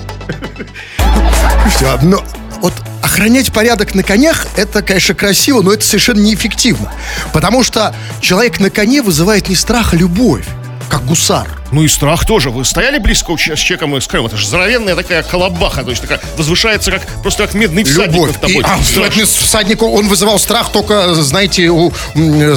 Все, 1.75 1.97
но 2.01 2.24
вот 2.62 2.74
охранять 3.01 3.51
порядок 3.51 3.95
на 3.95 4.03
конях, 4.03 4.47
это, 4.55 4.81
конечно, 4.81 5.13
красиво, 5.15 5.62
но 5.62 5.74
это 5.74 5.83
совершенно 5.85 6.19
неэффективно. 6.19 6.91
Потому 7.33 7.63
что 7.63 7.93
человек 8.21 8.59
на 8.59 8.69
коне 8.69 9.01
вызывает 9.01 9.50
не 9.50 9.55
страх, 9.55 9.93
а 9.93 9.97
любовь, 9.97 10.45
как 10.89 11.05
гусар. 11.05 11.47
Ну 11.71 11.83
и 11.83 11.88
страх 11.88 12.25
тоже. 12.25 12.51
Вы 12.51 12.63
стояли 12.63 13.00
близко 13.00 13.35
с 13.35 13.39
человеком 13.59 13.97
и 13.97 14.01
с 14.01 14.07
конем? 14.07 14.27
Это 14.27 14.38
же 14.38 14.47
здоровенная 14.47 14.95
такая 14.95 15.24
колобаха, 15.24 15.83
то 15.83 15.89
есть 15.89 16.01
такая 16.01 16.21
возвышается, 16.38 16.91
как 16.91 17.01
просто 17.21 17.45
как 17.45 17.55
медный 17.55 17.83
всадник 17.83 18.13
Любовь. 18.13 18.31
над 18.31 18.41
тобой. 18.41 18.55
И, 18.57 18.62
а, 18.62 18.77
Страшно. 18.83 19.24
всадник- 19.24 19.81
он 19.83 20.07
вызывал 20.07 20.39
страх 20.39 20.71
только, 20.71 21.15
знаете, 21.15 21.69
у, 21.69 21.91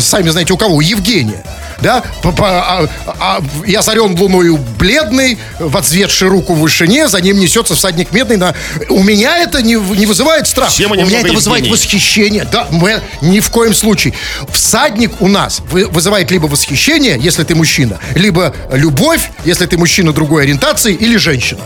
сами 0.01 0.29
знаете, 0.29 0.53
у 0.53 0.57
кого? 0.59 0.77
У 0.77 0.81
Евгения. 0.81 1.43
Да? 1.81 2.03
По- 2.23 2.33
по- 2.33 2.49
а- 2.49 2.89
а- 3.07 3.41
и 3.65 3.75
озарен 3.75 4.19
луною 4.19 4.57
бледный, 4.79 5.39
в 5.61 5.77
отцветшей 5.77 6.29
руку 6.29 6.55
в 6.55 6.59
вышине, 6.61 7.09
за 7.09 7.21
ним 7.21 7.39
несется 7.39 7.75
всадник 7.77 8.13
медный. 8.13 8.37
На... 8.37 8.55
У 8.89 9.03
меня 9.03 9.39
это 9.39 9.63
не, 9.63 9.75
не 9.75 10.07
вызывает 10.07 10.49
страх. 10.49 10.71
Все 10.71 10.87
у 10.89 10.95
меня 10.95 11.21
это 11.21 11.33
вызывает 11.33 11.65
Евгений. 11.65 11.73
восхищение. 11.85 12.45
Да, 12.51 12.67
мы, 12.71 13.01
ни 13.21 13.39
в 13.41 13.51
коем 13.51 13.75
случае. 13.75 14.15
Всадник 14.53 15.21
у 15.21 15.29
нас 15.29 15.61
вы- 15.71 15.87
вызывает 15.87 16.31
либо 16.31 16.47
восхищение, 16.47 17.17
если 17.21 17.45
ты 17.45 17.55
мужчина, 17.55 17.99
либо 18.15 18.55
любовь, 18.73 19.31
если 19.45 19.67
ты 19.67 19.77
мужчина 19.79 20.13
другой 20.13 20.43
ориентации, 20.43 20.95
или 20.95 21.17
женщина. 21.17 21.61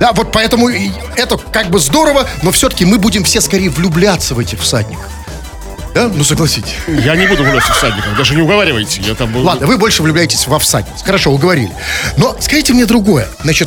Да, 0.00 0.12
вот 0.12 0.32
поэтому 0.32 0.68
это 0.68 1.38
как 1.52 1.70
бы 1.70 1.78
здорово, 1.78 2.28
но 2.42 2.50
все-таки 2.50 2.84
мы 2.84 2.98
будем 2.98 3.22
все 3.22 3.40
скорее 3.40 3.70
влюбляться 3.70 4.34
в 4.34 4.40
этих 4.40 4.60
всадников. 4.60 5.06
Да? 5.94 6.08
Ну, 6.12 6.24
согласитесь. 6.24 6.74
Я 6.88 7.14
не 7.14 7.26
буду 7.26 7.44
влюбляться 7.44 7.72
в 7.72 7.76
всадников, 7.76 8.16
даже 8.16 8.34
не 8.34 8.42
уговаривайте. 8.42 9.00
Я 9.00 9.14
там... 9.14 9.34
Ладно, 9.36 9.66
вы 9.66 9.78
больше 9.78 10.02
влюбляетесь 10.02 10.46
во 10.48 10.58
всадниц. 10.58 11.02
Хорошо, 11.04 11.30
уговорили. 11.30 11.70
Но 12.16 12.36
скажите 12.40 12.72
мне 12.72 12.84
другое. 12.84 13.28
Значит, 13.42 13.63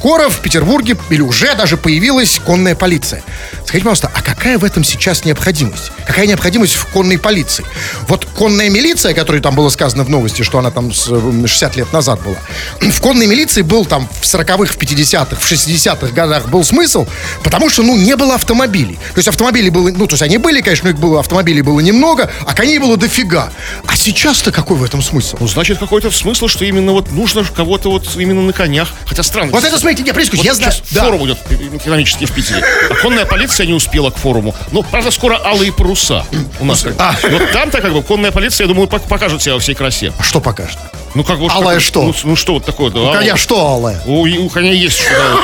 скоро 0.00 0.30
в 0.30 0.40
Петербурге, 0.40 0.96
или 1.10 1.20
уже 1.20 1.54
даже 1.54 1.76
появилась 1.76 2.40
конная 2.46 2.74
полиция. 2.74 3.22
Скажите, 3.66 3.84
пожалуйста, 3.84 4.10
а 4.14 4.22
какая 4.22 4.56
в 4.56 4.64
этом 4.64 4.82
сейчас 4.82 5.26
необходимость? 5.26 5.92
Какая 6.06 6.26
необходимость 6.26 6.74
в 6.74 6.86
конной 6.86 7.18
полиции? 7.18 7.66
Вот 8.08 8.24
конная 8.24 8.70
милиция, 8.70 9.12
которой 9.12 9.42
там 9.42 9.54
было 9.54 9.68
сказано 9.68 10.04
в 10.04 10.08
новости, 10.08 10.40
что 10.40 10.58
она 10.58 10.70
там 10.70 10.94
с, 10.94 11.06
э, 11.10 11.46
60 11.46 11.76
лет 11.76 11.92
назад 11.92 12.22
была. 12.22 12.38
В 12.90 13.00
конной 13.02 13.26
милиции 13.26 13.60
был 13.60 13.84
там 13.84 14.08
в 14.08 14.24
40-х, 14.24 14.72
в 14.72 14.78
50-х, 14.78 15.36
в 15.36 15.52
60-х 15.52 16.14
годах 16.14 16.48
был 16.48 16.64
смысл, 16.64 17.06
потому 17.44 17.68
что, 17.68 17.82
ну, 17.82 17.94
не 17.96 18.16
было 18.16 18.36
автомобилей. 18.36 18.98
То 19.12 19.18
есть 19.18 19.28
автомобилей 19.28 19.68
было, 19.68 19.90
ну, 19.90 20.06
то 20.06 20.14
есть 20.14 20.22
они 20.22 20.38
были, 20.38 20.62
конечно, 20.62 20.88
но 20.88 20.90
их 20.94 20.98
было, 20.98 21.20
автомобилей 21.20 21.60
было 21.60 21.80
немного, 21.80 22.30
а 22.46 22.54
коней 22.54 22.78
было 22.78 22.96
дофига. 22.96 23.52
А 23.86 23.96
сейчас-то 23.96 24.50
какой 24.50 24.78
в 24.78 24.82
этом 24.82 25.02
смысл? 25.02 25.36
Ну, 25.40 25.46
значит, 25.46 25.78
какой-то 25.78 26.10
смысл, 26.10 26.48
что 26.48 26.64
именно 26.64 26.92
вот 26.92 27.12
нужно 27.12 27.44
кого-то 27.44 27.90
вот 27.90 28.16
именно 28.16 28.42
на 28.42 28.54
конях. 28.54 28.88
Хотя 29.04 29.22
странно. 29.22 29.52
Вот 29.52 29.64
это, 29.64 29.78
смотрите, 29.90 30.02
не 30.02 30.12
прискусь, 30.14 30.38
Вот 30.38 30.46
я 30.46 30.54
знаю. 30.54 30.72
Да. 30.92 31.04
форум 31.04 31.26
идет 31.26 31.38
экономический 31.74 32.26
в 32.26 32.32
Питере. 32.32 32.62
Конная 33.02 33.24
полиция 33.26 33.66
не 33.66 33.72
успела 33.72 34.10
к 34.10 34.16
форуму. 34.16 34.54
Ну, 34.72 34.82
правда, 34.82 35.10
скоро 35.10 35.40
алые 35.44 35.72
паруса 35.72 36.24
у 36.60 36.64
нас. 36.64 36.84
А. 36.98 37.14
Вот 37.30 37.50
там-то 37.52 37.80
как 37.80 37.92
бы 37.92 38.02
конная 38.02 38.30
полиция, 38.30 38.64
я 38.66 38.68
думаю, 38.68 38.88
пок- 38.88 39.08
покажет 39.08 39.42
себя 39.42 39.54
во 39.54 39.60
всей 39.60 39.74
красе. 39.74 40.12
А 40.18 40.22
что 40.22 40.40
покажет? 40.40 40.78
Ну, 41.14 41.24
как 41.24 41.38
вот... 41.38 41.50
Алая 41.50 41.76
как- 41.76 41.84
что? 41.84 42.02
Ну, 42.04 42.14
ну, 42.24 42.36
что 42.36 42.54
вот 42.54 42.64
такое? 42.64 42.90
У 42.90 43.12
коня 43.12 43.36
что, 43.36 43.66
Алая? 43.66 44.00
У, 44.06 44.22
у 44.26 44.48
коня 44.48 44.72
есть 44.72 44.98
что-то. 45.00 45.38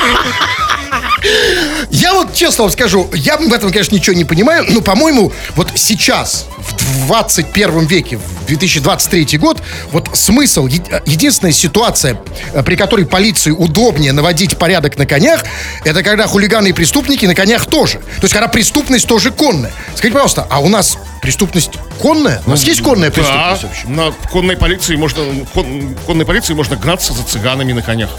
Я 1.89 2.13
вот 2.13 2.33
честно 2.33 2.63
вам 2.65 2.71
скажу, 2.71 3.09
я 3.13 3.37
в 3.37 3.53
этом, 3.53 3.71
конечно, 3.71 3.95
ничего 3.95 4.15
не 4.15 4.25
понимаю, 4.25 4.65
но, 4.69 4.81
по-моему, 4.81 5.31
вот 5.55 5.71
сейчас, 5.75 6.45
в 6.57 7.07
21 7.07 7.85
веке, 7.87 8.17
в 8.17 8.45
2023 8.47 9.37
год, 9.37 9.61
вот 9.91 10.09
смысл, 10.13 10.67
единственная 10.67 11.53
ситуация, 11.53 12.19
э, 12.53 12.61
при 12.63 12.75
которой 12.75 13.05
полиции 13.05 13.51
удобнее 13.51 14.11
наводить 14.11 14.57
порядок 14.57 14.97
на 14.97 15.05
конях, 15.05 15.43
это 15.83 16.03
когда 16.03 16.27
хулиганы 16.27 16.67
и 16.67 16.73
преступники 16.73 17.25
на 17.25 17.35
конях 17.35 17.65
тоже. 17.65 17.97
То 17.99 18.23
есть, 18.23 18.33
когда 18.33 18.47
преступность 18.47 19.07
тоже 19.07 19.31
конная. 19.31 19.71
Скажите, 19.95 20.13
пожалуйста, 20.13 20.45
а 20.49 20.59
у 20.59 20.69
нас 20.69 20.97
преступность 21.21 21.71
конная? 22.01 22.41
У 22.45 22.51
нас 22.51 22.63
есть 22.63 22.81
конная 22.81 23.09
Да, 23.09 23.15
преступность 23.15 23.63
вообще? 23.63 23.87
на 23.87 24.11
конной 24.31 24.55
полиции 24.57 24.95
можно, 24.95 25.23
кон- 25.53 25.95
конной 26.05 26.25
полиции 26.25 26.53
можно 26.53 26.75
гнаться 26.75 27.13
за 27.13 27.23
цыганами 27.23 27.73
на 27.73 27.81
конях. 27.81 28.09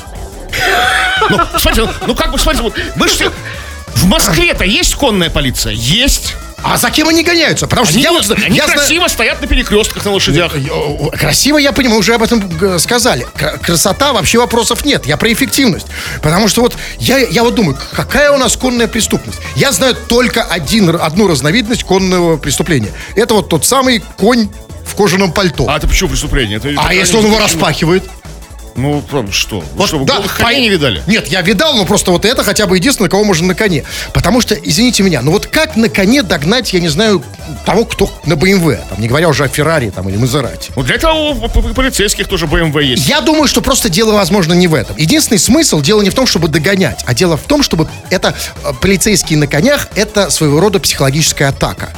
Ну, 1.30 1.38
смотрите, 1.58 1.88
ну, 2.06 2.14
как 2.14 2.30
бы, 2.32 2.38
смотрите, 2.38 2.62
вот, 2.62 2.75
вы 2.97 3.08
же 3.08 3.32
в 3.94 4.06
Москве-то 4.06 4.64
есть 4.64 4.94
конная 4.94 5.30
полиция? 5.30 5.73
Есть. 5.73 6.35
А 6.61 6.76
за 6.76 6.90
кем 6.90 7.08
они 7.08 7.23
гоняются? 7.23 7.68
Потому 7.68 7.87
что 7.87 7.94
Они, 7.94 8.02
я 8.02 8.11
вот... 8.12 8.28
они 8.32 8.56
я 8.56 8.64
знаю- 8.64 8.78
красиво 8.80 9.06
стоят 9.06 9.40
на 9.40 9.47
перекрестках 9.47 10.04
на 10.04 10.11
лошадях. 10.11 10.52
Э, 10.56 11.16
Красиво, 11.16 11.56
я 11.56 11.70
понимаю, 11.73 12.00
уже 12.00 12.14
об 12.14 12.23
этом 12.25 12.40
г- 12.49 12.80
сказали. 12.80 13.26
Красота, 13.62 14.12
вообще 14.12 14.38
вопросов 14.38 14.85
нет. 14.85 15.06
Я 15.06 15.16
про 15.16 15.32
эффективность. 15.32 15.87
Потому 16.20 16.49
что 16.49 16.62
вот 16.62 16.76
я, 16.99 17.18
я 17.18 17.44
вот 17.44 17.54
думаю, 17.54 17.78
какая 17.92 18.32
у 18.32 18.38
нас 18.38 18.56
конная 18.56 18.88
преступность? 18.88 19.38
Я 19.54 19.70
знаю 19.70 19.94
только 20.08 20.42
один, 20.42 20.90
одну 21.00 21.28
разновидность 21.28 21.85
конного 21.85 22.38
преступления. 22.38 22.90
Это 23.14 23.35
вот 23.35 23.49
тот 23.49 23.64
самый 23.64 24.02
конь 24.16 24.49
в 24.85 24.97
кожаном 24.97 25.30
пальто. 25.30 25.66
А 25.68 25.76
это 25.76 25.87
почему 25.87 26.08
преступление? 26.11 26.56
Это, 26.58 26.70
А 26.76 26.87
это 26.87 26.92
если 26.94 27.16
он 27.18 27.26
его 27.26 27.38
распахивает? 27.38 28.02
Ну, 28.78 29.02
там 29.11 29.32
что? 29.32 29.62
Вот, 29.75 29.88
что, 29.88 29.99
вы 29.99 30.06
да, 30.06 30.23
коней 30.38 30.62
не 30.62 30.70
видали? 30.70 31.02
Нет, 31.06 31.26
я 31.28 31.42
видал, 31.42 31.76
но 31.76 31.85
просто 31.85 32.11
вот 32.11 32.25
это 32.25 32.44
хотя 32.44 32.66
бы 32.66 32.76
единственное, 32.76 33.11
кого 33.11 33.25
можно 33.25 33.49
на 33.49 33.54
коне. 33.54 33.85
Потому 34.14 34.40
что, 34.40 34.54
извините 34.54 35.02
меня, 35.02 35.20
ну 35.23 35.32
вот 35.32 35.47
как 35.47 35.76
на 35.76 35.88
коне 35.88 36.23
догнать, 36.23 36.73
я 36.73 36.80
не 36.80 36.88
знаю, 36.88 37.23
того, 37.66 37.85
кто 37.85 38.11
на 38.25 38.37
БМВ, 38.37 38.78
там, 38.88 39.00
не 39.00 39.08
говоря 39.08 39.28
уже 39.28 39.44
о 39.44 39.49
Феррари 39.49 39.90
там, 39.90 40.08
или 40.08 40.16
Мазерати. 40.16 40.70
Ну, 40.76 40.82
для 40.82 40.94
этого 40.94 41.12
у 41.12 41.49
полицейских 41.75 42.28
тоже 42.28 42.47
БМВ 42.47 42.80
есть. 42.80 43.08
Я 43.08 43.20
думаю, 43.20 43.49
что 43.49 43.61
просто 43.61 43.88
дело, 43.88 44.12
возможно, 44.12 44.52
не 44.52 44.68
в 44.68 44.75
этом. 44.75 44.97
Единственный 44.97 45.38
смысл, 45.38 45.80
дело 45.80 46.02
не 46.02 46.11
в 46.11 46.14
том, 46.14 46.26
чтобы 46.26 46.49
догонять, 46.49 47.02
а 47.06 47.14
дело 47.14 47.37
в 47.37 47.42
том, 47.42 47.62
чтобы 47.62 47.88
это 48.11 48.35
э, 48.64 48.73
полицейские 48.80 49.38
на 49.38 49.47
конях, 49.47 49.88
это 49.97 50.30
своего 50.30 50.61
рода 50.61 50.78
психологическая 50.78 51.49
атака. 51.49 51.90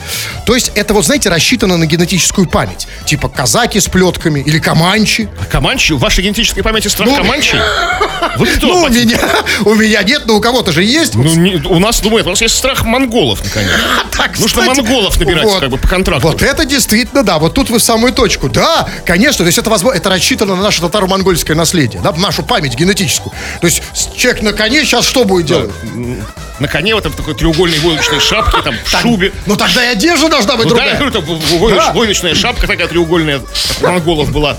То 0.46 0.54
есть 0.54 0.72
это, 0.74 0.94
вот 0.94 1.04
знаете, 1.04 1.28
рассчитано 1.28 1.76
на 1.76 1.86
генетическую 1.86 2.48
память. 2.48 2.86
Типа 3.04 3.28
казаки 3.28 3.80
с 3.80 3.86
плетками 3.86 4.40
или 4.40 4.58
команчи. 4.58 5.28
Команчи? 5.50 5.92
В 5.92 5.98
вашей 5.98 6.24
генетической 6.24 6.62
памяти 6.72 6.88
страх 6.88 7.08
Ну? 7.08 7.24
Вы 8.36 8.46
кто? 8.46 8.66
Ну, 8.68 8.82
у 8.82 8.88
меня, 8.88 9.18
у 9.64 9.74
меня 9.74 10.02
нет, 10.02 10.22
но 10.26 10.36
у 10.36 10.40
кого-то 10.40 10.72
же 10.72 10.84
есть. 10.84 11.14
Ну, 11.14 11.24
не- 11.24 11.56
у 11.66 11.78
нас, 11.78 12.00
думаю, 12.00 12.24
у 12.24 12.30
нас 12.30 12.40
есть 12.40 12.56
страх 12.56 12.84
монголов, 12.84 13.42
наконец. 13.44 13.70
Так, 14.16 14.38
Нужно 14.38 14.62
кстати, 14.62 14.80
монголов 14.80 15.18
набирать, 15.18 15.44
вот. 15.44 15.60
как 15.60 15.70
бы, 15.70 15.78
по 15.78 15.88
контракту. 15.88 16.28
Вот 16.28 16.42
это 16.42 16.66
действительно, 16.66 17.22
да, 17.22 17.38
вот 17.38 17.54
тут 17.54 17.70
вы 17.70 17.78
в 17.78 17.82
самую 17.82 18.12
точку. 18.12 18.50
Да, 18.50 18.86
конечно, 19.06 19.38
то 19.38 19.46
есть 19.46 19.56
это, 19.56 19.70
возможно, 19.70 19.96
это 19.96 20.10
рассчитано 20.10 20.56
на 20.56 20.62
наше 20.62 20.82
татаро-монгольское 20.82 21.56
наследие, 21.56 22.02
да, 22.02 22.12
нашу 22.12 22.42
память 22.42 22.74
генетическую. 22.74 23.32
То 23.62 23.66
есть 23.66 23.82
человек 24.16 24.42
на 24.42 24.52
коне 24.52 24.84
сейчас 24.84 25.06
что 25.06 25.24
будет 25.24 25.46
делать? 25.46 25.70
На 26.58 26.68
коне 26.68 26.94
вот 26.94 27.02
там 27.04 27.12
такой 27.14 27.34
треугольной 27.34 27.78
войлочной 27.78 28.20
шапке, 28.20 28.60
там, 28.62 28.74
в 28.84 28.90
шубе. 29.00 29.32
Ну 29.46 29.56
тогда 29.56 29.82
и 29.84 29.92
одежда 29.92 30.28
должна 30.28 30.56
быть 30.56 30.68
Ну, 30.68 30.74
да, 30.74 30.84
я 30.84 30.96
другая. 30.98 31.10
говорю, 31.22 31.40
там 31.48 31.58
войлоч- 31.58 31.76
Да. 31.76 31.92
войлочная 31.94 32.34
шапка 32.34 32.66
такая 32.66 32.88
треугольная 32.88 33.38
от 33.38 33.82
монголов 33.82 34.30
была. 34.30 34.58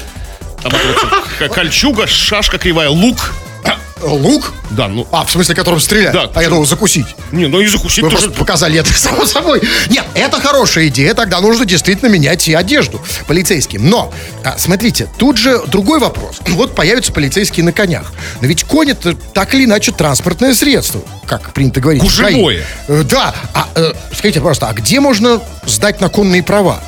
Там 0.63 0.71
это 0.73 1.07
вот, 1.39 1.53
кольчуга, 1.53 2.07
шашка 2.07 2.57
кривая, 2.57 2.89
лук. 2.89 3.33
Лук? 4.01 4.53
Да, 4.71 4.87
ну, 4.87 5.07
А, 5.11 5.23
в 5.25 5.29
смысле, 5.31 5.53
которым 5.53 5.79
стрелять? 5.79 6.13
Да, 6.13 6.31
а 6.33 6.41
я 6.41 6.49
думал, 6.49 6.65
закусить. 6.65 7.05
не, 7.31 7.45
ну 7.45 7.59
и 7.59 7.67
закусить 7.67 8.03
Вы 8.03 8.09
тоже. 8.09 8.23
просто 8.23 8.39
показали 8.39 8.79
это 8.79 8.91
само 8.97 9.25
собой. 9.25 9.61
Нет, 9.89 10.05
это 10.15 10.41
хорошая 10.41 10.87
идея, 10.87 11.13
тогда 11.13 11.39
нужно 11.39 11.65
действительно 11.65 12.09
менять 12.09 12.47
и 12.47 12.53
одежду 12.55 12.99
полицейским. 13.27 13.87
Но, 13.87 14.11
а, 14.43 14.57
смотрите, 14.57 15.07
тут 15.19 15.37
же 15.37 15.61
другой 15.67 15.99
вопрос. 15.99 16.39
Вот 16.47 16.73
появятся 16.75 17.11
полицейские 17.13 17.63
на 17.63 17.71
конях. 17.73 18.11
Но 18.41 18.47
ведь 18.47 18.63
конь 18.63 18.89
это 18.89 19.13
так 19.33 19.53
или 19.53 19.65
иначе 19.65 19.91
транспортное 19.91 20.55
средство, 20.55 21.01
как 21.27 21.53
принято 21.53 21.79
говорить. 21.79 22.03
ГАИ. 22.17 22.61
Э, 22.87 23.03
Да. 23.03 23.35
А, 23.53 23.67
э, 23.75 23.93
скажите, 24.15 24.39
пожалуйста, 24.39 24.67
а 24.69 24.73
где 24.73 24.99
можно 24.99 25.39
сдать 25.67 26.01
на 26.01 26.09
конные 26.09 26.41
права? 26.41 26.81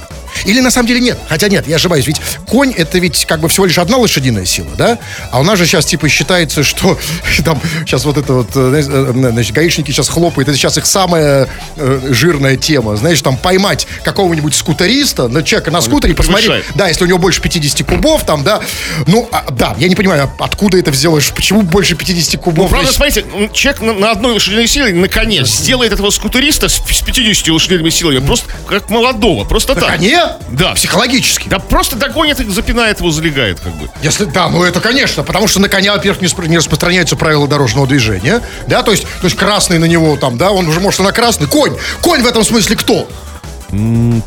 Или 0.46 0.60
на 0.60 0.72
самом 0.72 0.88
деле 0.88 1.00
нет? 1.00 1.18
Хотя 1.28 1.48
нет, 1.48 1.68
я 1.68 1.76
ошибаюсь. 1.76 2.08
Ведь 2.08 2.22
конь 2.48 2.72
это 2.72 3.00
ведь 3.00 3.26
как 3.26 3.40
бы 3.40 3.50
всего 3.50 3.66
лишь 3.66 3.78
одна 3.78 3.98
лошадиная 3.98 4.46
сила, 4.46 4.70
да? 4.78 5.00
А 5.32 5.40
у 5.40 5.44
нас 5.44 5.58
же 5.58 5.66
сейчас 5.66 5.86
типа 5.86 6.10
считается, 6.10 6.64
что 6.64 6.98
там 7.46 7.60
сейчас 7.82 8.06
вот 8.06 8.18
это 8.18 8.34
вот, 8.34 8.50
э, 8.56 8.70
знаешь, 8.70 8.86
э, 8.88 9.32
значит, 9.32 9.54
гаишники 9.54 9.92
сейчас 9.92 10.10
хлопают. 10.10 10.50
Это 10.50 10.58
сейчас 10.58 10.78
их 10.78 10.86
самая 10.86 11.48
э, 11.76 12.00
жирная 12.12 12.58
тема. 12.58 12.96
Знаешь, 12.96 13.22
там 13.22 13.38
поймать 13.38 13.88
какого-нибудь 14.04 14.56
скутериста, 14.56 15.28
на 15.28 15.44
человека 15.44 15.72
на 15.72 15.82
скутере, 15.82 16.14
посмотреть, 16.14 16.64
да, 16.76 16.88
если 16.88 17.04
у 17.04 17.08
него 17.08 17.18
больше 17.18 17.42
50 17.42 17.88
кубов, 17.88 18.26
там, 18.26 18.44
да. 18.44 18.62
Ну, 19.08 19.28
а, 19.32 19.46
да, 19.52 19.76
я 19.78 19.88
не 19.88 19.96
понимаю, 19.96 20.24
а 20.40 20.44
откуда 20.44 20.78
это 20.78 20.92
взялось, 20.92 21.30
почему 21.30 21.62
больше 21.62 21.96
50 21.96 22.42
кубов? 22.42 22.70
Правда, 22.70 22.92
Значит, 22.92 23.26
смотрите, 23.26 23.54
человек 23.54 23.82
на, 23.82 23.94
на 23.94 24.12
одной 24.12 24.34
лошадиной 24.34 24.68
силе, 24.68 24.94
наконец, 24.94 25.48
сделает 25.48 25.92
этого 25.92 26.10
скутериста 26.10 26.70
с, 26.70 26.76
с 26.76 27.02
50 27.02 27.48
лошадиными 27.50 27.90
силами 27.90 28.20
просто 28.20 28.48
как 28.68 28.90
молодого, 28.90 29.46
просто 29.46 29.76
на 29.76 29.82
так. 29.82 29.90
коне? 29.92 30.23
Да. 30.50 30.74
Психологически. 30.74 31.48
Да 31.48 31.60
просто 31.60 31.96
догонит 31.96 32.40
и 32.40 32.50
запинает 32.50 33.00
его, 33.00 33.12
залегает, 33.12 33.60
как 33.60 33.74
бы. 33.74 33.90
Если, 34.02 34.26
да, 34.26 34.50
ну 34.50 34.64
это, 34.64 34.80
конечно, 34.80 35.24
потому 35.24 35.48
что 35.48 35.60
на 35.60 35.70
коня, 35.70 35.94
во-первых, 35.94 36.22
не, 36.22 36.28
спро- 36.28 36.48
не 36.48 36.58
распространяются 36.58 37.16
правила 37.16 37.48
дорожного 37.48 37.88
движения, 37.88 38.42
да, 38.68 38.84
то 38.84 38.92
есть, 38.92 39.04
то 39.04 39.26
есть 39.26 39.36
красный 39.36 39.80
на 39.80 39.86
него 39.86 40.16
там, 40.18 40.38
да, 40.38 40.52
он 40.52 40.68
уже 40.68 40.80
может 40.80 41.00
на 41.00 41.12
красный. 41.12 41.48
Конь, 41.48 41.76
конь 42.02 42.22
в 42.22 42.28
этом 42.28 42.44
смысле 42.44 42.76
кто? 42.76 43.08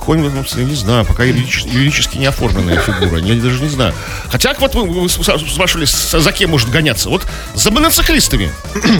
Конь 0.01 0.23
не 0.23 0.75
знаю, 0.75 1.05
пока 1.05 1.23
юридически, 1.23 1.69
юридически 1.69 2.19
не 2.19 2.27
оформленная 2.27 2.81
фигура, 2.81 3.19
я 3.19 3.41
даже 3.41 3.63
не 3.63 3.69
знаю. 3.69 3.95
Хотя, 4.29 4.55
вот 4.59 4.75
вы, 4.75 4.83
вы 5.03 5.09
спрашивали, 5.09 5.85
за 5.87 6.33
кем 6.33 6.51
может 6.51 6.69
гоняться? 6.71 7.09
Вот 7.09 7.25
за 7.55 7.71
мотоциклистами. 7.71 8.51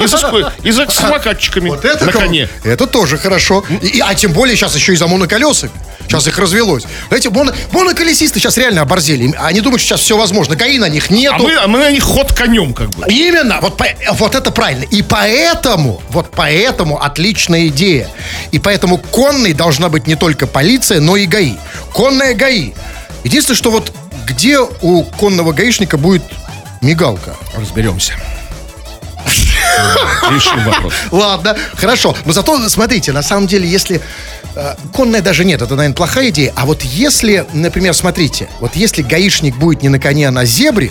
И 0.00 0.06
за, 0.06 0.52
и 0.64 0.70
за 0.72 0.90
самокатчиками 0.90 1.68
Вот 1.68 1.84
это 1.84 2.04
на 2.04 2.12
коне. 2.12 2.48
Это 2.64 2.86
тоже 2.88 3.16
хорошо. 3.16 3.64
И, 3.80 4.00
а 4.00 4.12
тем 4.14 4.32
более 4.32 4.56
сейчас 4.56 4.74
еще 4.74 4.92
и 4.92 4.96
за 4.96 5.06
моноколесами. 5.06 5.70
Сейчас 6.08 6.26
их 6.26 6.38
развелось. 6.38 6.84
Знаете, 7.08 7.30
моно, 7.30 7.52
моноколесисты 7.72 8.38
сейчас 8.40 8.58
реально 8.58 8.82
оборзели. 8.82 9.32
Они 9.38 9.60
думают, 9.60 9.80
что 9.80 9.90
сейчас 9.90 10.00
все 10.00 10.16
возможно. 10.16 10.56
ГАИ 10.56 10.78
на 10.78 10.88
них 10.88 11.10
нету. 11.10 11.36
А 11.36 11.38
мы, 11.38 11.54
а 11.54 11.66
мы 11.66 11.78
на 11.78 11.90
них 11.90 12.02
ход 12.02 12.32
конем, 12.32 12.74
как 12.74 12.90
бы. 12.90 13.06
Именно, 13.08 13.58
вот, 13.62 13.76
по- 13.76 13.86
вот 14.12 14.34
это 14.34 14.50
правильно. 14.50 14.82
И 14.84 15.02
поэтому, 15.02 16.02
вот 16.10 16.30
поэтому 16.34 17.02
отличная 17.02 17.68
идея. 17.68 18.08
И 18.50 18.58
поэтому 18.58 18.98
конной 19.44 19.52
должна 19.52 19.90
быть 19.90 20.06
не 20.06 20.16
только 20.16 20.46
полиция, 20.46 21.00
но 21.00 21.16
и 21.16 21.26
ГАИ. 21.26 21.56
Конная 21.92 22.34
ГАИ. 22.34 22.72
Единственное, 23.24 23.56
что 23.56 23.70
вот 23.70 23.92
где 24.26 24.58
у 24.58 25.04
конного 25.04 25.52
гаишника 25.52 25.98
будет 25.98 26.22
мигалка? 26.80 27.36
Разберемся. 27.54 28.14
Решим 30.30 30.64
вопрос. 30.64 30.94
Ладно, 31.10 31.56
хорошо. 31.76 32.16
Но 32.24 32.32
зато, 32.32 32.68
смотрите, 32.70 33.12
на 33.12 33.22
самом 33.22 33.46
деле, 33.46 33.68
если... 33.68 34.00
э, 34.54 34.74
конная 34.94 35.20
даже 35.20 35.44
нет, 35.44 35.60
это, 35.60 35.74
наверное, 35.74 35.94
плохая 35.94 36.30
идея. 36.30 36.54
А 36.56 36.64
вот 36.64 36.82
если, 36.82 37.44
например, 37.52 37.92
смотрите, 37.92 38.48
вот 38.60 38.76
если 38.76 39.02
гаишник 39.02 39.56
будет 39.56 39.82
не 39.82 39.90
на 39.90 39.98
коне, 39.98 40.28
а 40.28 40.30
на 40.30 40.46
зебре, 40.46 40.90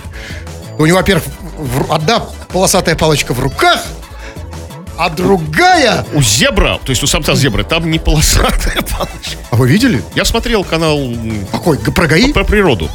у 0.78 0.86
него, 0.86 0.98
во-первых, 0.98 1.24
одна 1.90 2.20
полосатая 2.52 2.96
палочка 2.96 3.34
в 3.34 3.40
руках, 3.40 3.80
а 4.98 5.10
другая... 5.10 6.06
У 6.14 6.22
зебра, 6.22 6.80
то 6.84 6.90
есть 6.92 7.04
у 7.04 7.08
самца 7.08 7.36
зебры, 7.36 7.64
там 7.64 7.90
не 7.90 8.00
полосатая 8.00 8.82
палочка. 8.92 9.38
А 9.52 9.56
вы 9.56 9.68
видели? 9.68 10.04
Я 10.16 10.26
смотрел 10.26 10.64
канал 10.64 11.00
Какой? 11.52 11.78
Про 11.80 12.08
ГАИ? 12.08 12.32
про 12.34 12.44
природу. 12.44 12.90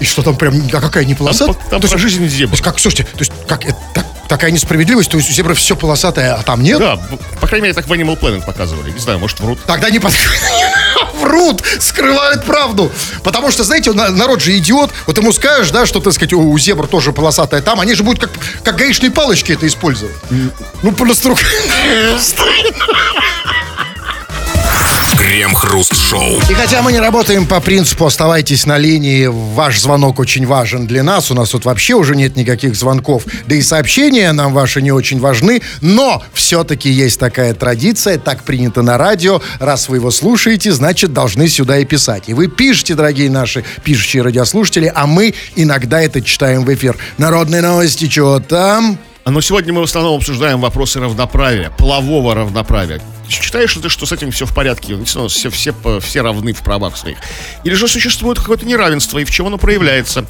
И 0.00 0.04
что 0.04 0.22
там 0.22 0.36
прям, 0.36 0.54
а 0.72 0.80
какая 0.80 1.04
не 1.04 1.14
полосатая? 1.14 1.54
по- 1.54 1.70
там 1.70 1.80
То 1.80 1.86
есть- 1.86 1.98
жизнь 1.98 2.24
То 2.24 2.30
зебры. 2.30 2.54
есть 2.54 2.62
как, 2.64 2.78
слушайте, 2.78 3.04
то 3.04 3.18
есть 3.20 3.32
как, 3.46 3.64
это 3.64 3.76
так- 3.94 4.06
такая 4.28 4.50
несправедливость, 4.50 5.10
то 5.10 5.16
есть 5.18 5.28
у 5.30 5.32
зебры 5.32 5.54
все 5.54 5.76
полосатое, 5.76 6.34
а 6.34 6.42
там 6.42 6.62
нет? 6.62 6.78
Да, 6.78 6.98
по 7.40 7.46
крайней 7.46 7.64
мере, 7.64 7.74
так 7.74 7.86
в 7.86 7.92
Animal 7.92 8.18
Planet 8.18 8.44
показывали. 8.44 8.90
Не 8.90 8.98
знаю, 8.98 9.18
может, 9.18 9.40
врут. 9.40 9.58
Тогда 9.66 9.90
не 9.90 9.98
под... 9.98 10.12
Врут, 11.20 11.62
скрывают 11.78 12.44
правду. 12.44 12.90
Потому 13.22 13.50
что, 13.52 13.62
знаете, 13.64 13.92
на- 13.92 14.08
народ 14.10 14.40
же 14.40 14.56
идиот. 14.58 14.90
Вот 15.06 15.18
ему 15.18 15.32
скажешь, 15.32 15.70
да, 15.70 15.86
что, 15.86 16.00
так 16.00 16.12
сказать, 16.12 16.32
у 16.32 16.58
зебр 16.58 16.86
тоже 16.88 17.12
полосатая 17.12 17.62
там, 17.62 17.80
они 17.80 17.94
же 17.94 18.02
будут 18.02 18.20
как, 18.20 18.30
как 18.64 18.76
гаишные 18.76 19.10
палочки 19.12 19.52
это 19.52 19.66
использовать. 19.66 20.14
Ну, 20.82 20.92
просто 20.92 21.28
рук- 21.28 21.38
Крем-хруст-шоу. 25.16 26.40
И 26.50 26.54
хотя 26.54 26.82
мы 26.82 26.92
не 26.92 26.98
работаем 26.98 27.46
по 27.46 27.60
принципу 27.60 28.06
«оставайтесь 28.06 28.66
на 28.66 28.78
линии, 28.78 29.26
ваш 29.26 29.80
звонок 29.80 30.18
очень 30.18 30.46
важен 30.46 30.86
для 30.86 31.02
нас», 31.02 31.30
у 31.30 31.34
нас 31.34 31.50
тут 31.50 31.64
вообще 31.64 31.94
уже 31.94 32.16
нет 32.16 32.36
никаких 32.36 32.74
звонков, 32.74 33.24
да 33.46 33.54
и 33.54 33.62
сообщения 33.62 34.32
нам 34.32 34.52
ваши 34.52 34.82
не 34.82 34.90
очень 34.90 35.20
важны, 35.20 35.62
но 35.80 36.22
все-таки 36.32 36.90
есть 36.90 37.20
такая 37.20 37.54
традиция, 37.54 38.18
так 38.18 38.42
принято 38.42 38.82
на 38.82 38.98
радио, 38.98 39.40
раз 39.60 39.88
вы 39.88 39.96
его 39.96 40.10
слушаете, 40.10 40.72
значит, 40.72 41.12
должны 41.12 41.48
сюда 41.48 41.78
и 41.78 41.84
писать. 41.84 42.24
И 42.28 42.34
вы 42.34 42.48
пишете, 42.48 42.94
дорогие 42.94 43.30
наши 43.30 43.64
пишущие 43.84 44.22
радиослушатели, 44.22 44.90
а 44.94 45.06
мы 45.06 45.34
иногда 45.56 46.00
это 46.00 46.20
читаем 46.22 46.64
в 46.64 46.74
эфир. 46.74 46.96
Народные 47.18 47.62
новости, 47.62 48.06
чего 48.08 48.40
там? 48.40 48.98
Но 49.24 49.40
сегодня 49.40 49.72
мы 49.72 49.80
в 49.80 49.84
основном 49.84 50.16
обсуждаем 50.16 50.60
вопросы 50.60 50.98
равноправия, 50.98 51.70
полового 51.70 52.34
равноправия. 52.34 53.00
Считаешь 53.28 53.76
ли 53.76 53.82
ты, 53.82 53.88
что 53.88 54.04
с 54.04 54.12
этим 54.12 54.32
все 54.32 54.46
в 54.46 54.54
порядке? 54.54 54.96
Все, 55.04 55.28
все, 55.28 55.48
все, 55.50 55.72
все 56.00 56.20
равны 56.22 56.52
в 56.52 56.60
правах 56.60 56.96
своих? 56.96 57.18
Или 57.62 57.74
же 57.74 57.86
существует 57.86 58.38
какое-то 58.38 58.66
неравенство, 58.66 59.18
и 59.18 59.24
в 59.24 59.30
чем 59.30 59.46
оно 59.46 59.58
проявляется? 59.58 60.26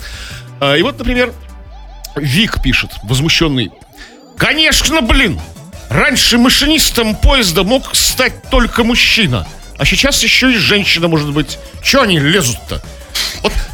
А, 0.61 0.77
И 0.77 0.83
вот, 0.83 0.99
например, 0.99 1.33
Вик 2.17 2.63
пишет, 2.63 2.91
возмущенный. 3.05 3.71
Конечно, 4.37 5.01
блин! 5.01 5.41
Раньше 5.89 6.39
машинистом 6.39 7.15
поезда 7.17 7.65
мог 7.65 7.95
стать 7.95 8.51
только 8.51 8.85
мужчина. 8.85 9.47
А 9.79 9.85
сейчас 9.85 10.23
еще 10.23 10.53
и 10.53 10.57
женщина 10.57 11.09
может 11.09 11.33
быть. 11.33 11.59
Че 11.83 12.03
они 12.03 12.19
лезут-то? 12.19 12.83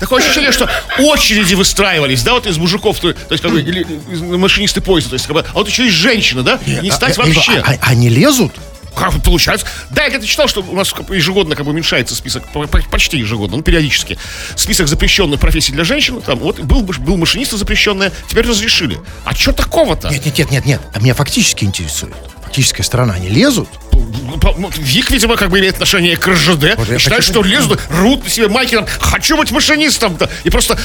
Такое 0.01 0.23
ощущение, 0.23 0.53
что 0.53 0.69
очереди 0.99 1.55
выстраивались, 1.55 2.23
да, 2.23 2.33
вот 2.35 2.47
из 2.47 2.57
мужиков, 2.57 2.99
то, 3.01 3.13
то 3.13 3.33
есть 3.33 3.43
как 3.43 3.53
бы, 3.53 3.61
или 3.61 3.87
из 4.11 4.21
машинисты 4.21 4.81
поезда, 4.81 5.11
то 5.11 5.15
есть 5.15 5.27
как 5.27 5.35
бы, 5.35 5.41
а 5.49 5.53
вот 5.55 5.69
еще 5.69 5.87
и 5.87 5.91
женщина, 5.91 6.43
да, 6.43 6.59
не 6.67 6.91
стать 6.91 7.19
А, 7.19 7.23
вообще. 7.23 7.53
а- 7.65 7.73
а- 7.73 7.79
Они 7.91 8.09
лезут? 8.09 8.53
Как 8.95 9.13
получается? 9.23 9.65
Да, 9.91 10.03
я 10.05 10.09
где-то 10.09 10.27
читал, 10.27 10.49
что 10.49 10.61
у 10.61 10.75
нас 10.75 10.93
ежегодно 11.11 11.55
как 11.55 11.65
бы 11.65 11.71
уменьшается 11.71 12.17
список, 12.17 12.49
по- 12.53 12.67
по- 12.67 12.83
почти 12.83 13.17
ежегодно, 13.19 13.59
ну, 13.59 13.63
периодически, 13.63 14.19
список 14.57 14.89
запрещенных 14.89 15.39
профессий 15.39 15.73
для 15.73 15.85
женщин. 15.85 16.21
Там 16.21 16.39
вот 16.41 16.59
был, 16.61 16.83
бы- 16.83 16.95
был 16.95 17.17
машиниста 17.17 17.57
запрещенная, 17.57 18.13
теперь 18.29 18.47
разрешили. 18.47 18.99
А 19.25 19.35
что 19.37 19.53
такого-то? 19.53 20.09
Нет, 20.11 20.25
нет, 20.27 20.39
нет, 20.39 20.51
нет, 20.51 20.67
нет. 20.67 20.81
А 20.95 20.99
меня 21.01 21.15
фактически 21.15 21.65
интересует. 21.65 22.15
Фактическая 22.45 22.83
сторона. 22.83 23.15
Они 23.15 23.29
лезут? 23.29 23.69
Ну, 23.93 24.71
Вик, 24.77 25.11
видимо, 25.11 25.37
как 25.37 25.51
бы 25.51 25.59
имеет 25.59 25.75
отношение 25.75 26.17
к 26.17 26.27
РЖД. 26.27 26.63
Я 27.09 27.19
и 27.19 27.21
что 27.21 27.43
лезут, 27.43 27.81
рвут 27.91 28.25
на 28.25 28.31
себе 28.31 28.49
майки, 28.49 28.75
там, 28.75 28.87
хочу 29.01 29.37
быть 29.37 29.51
машинистом-то. 29.51 30.31
И 30.45 30.51
просто 30.51 30.79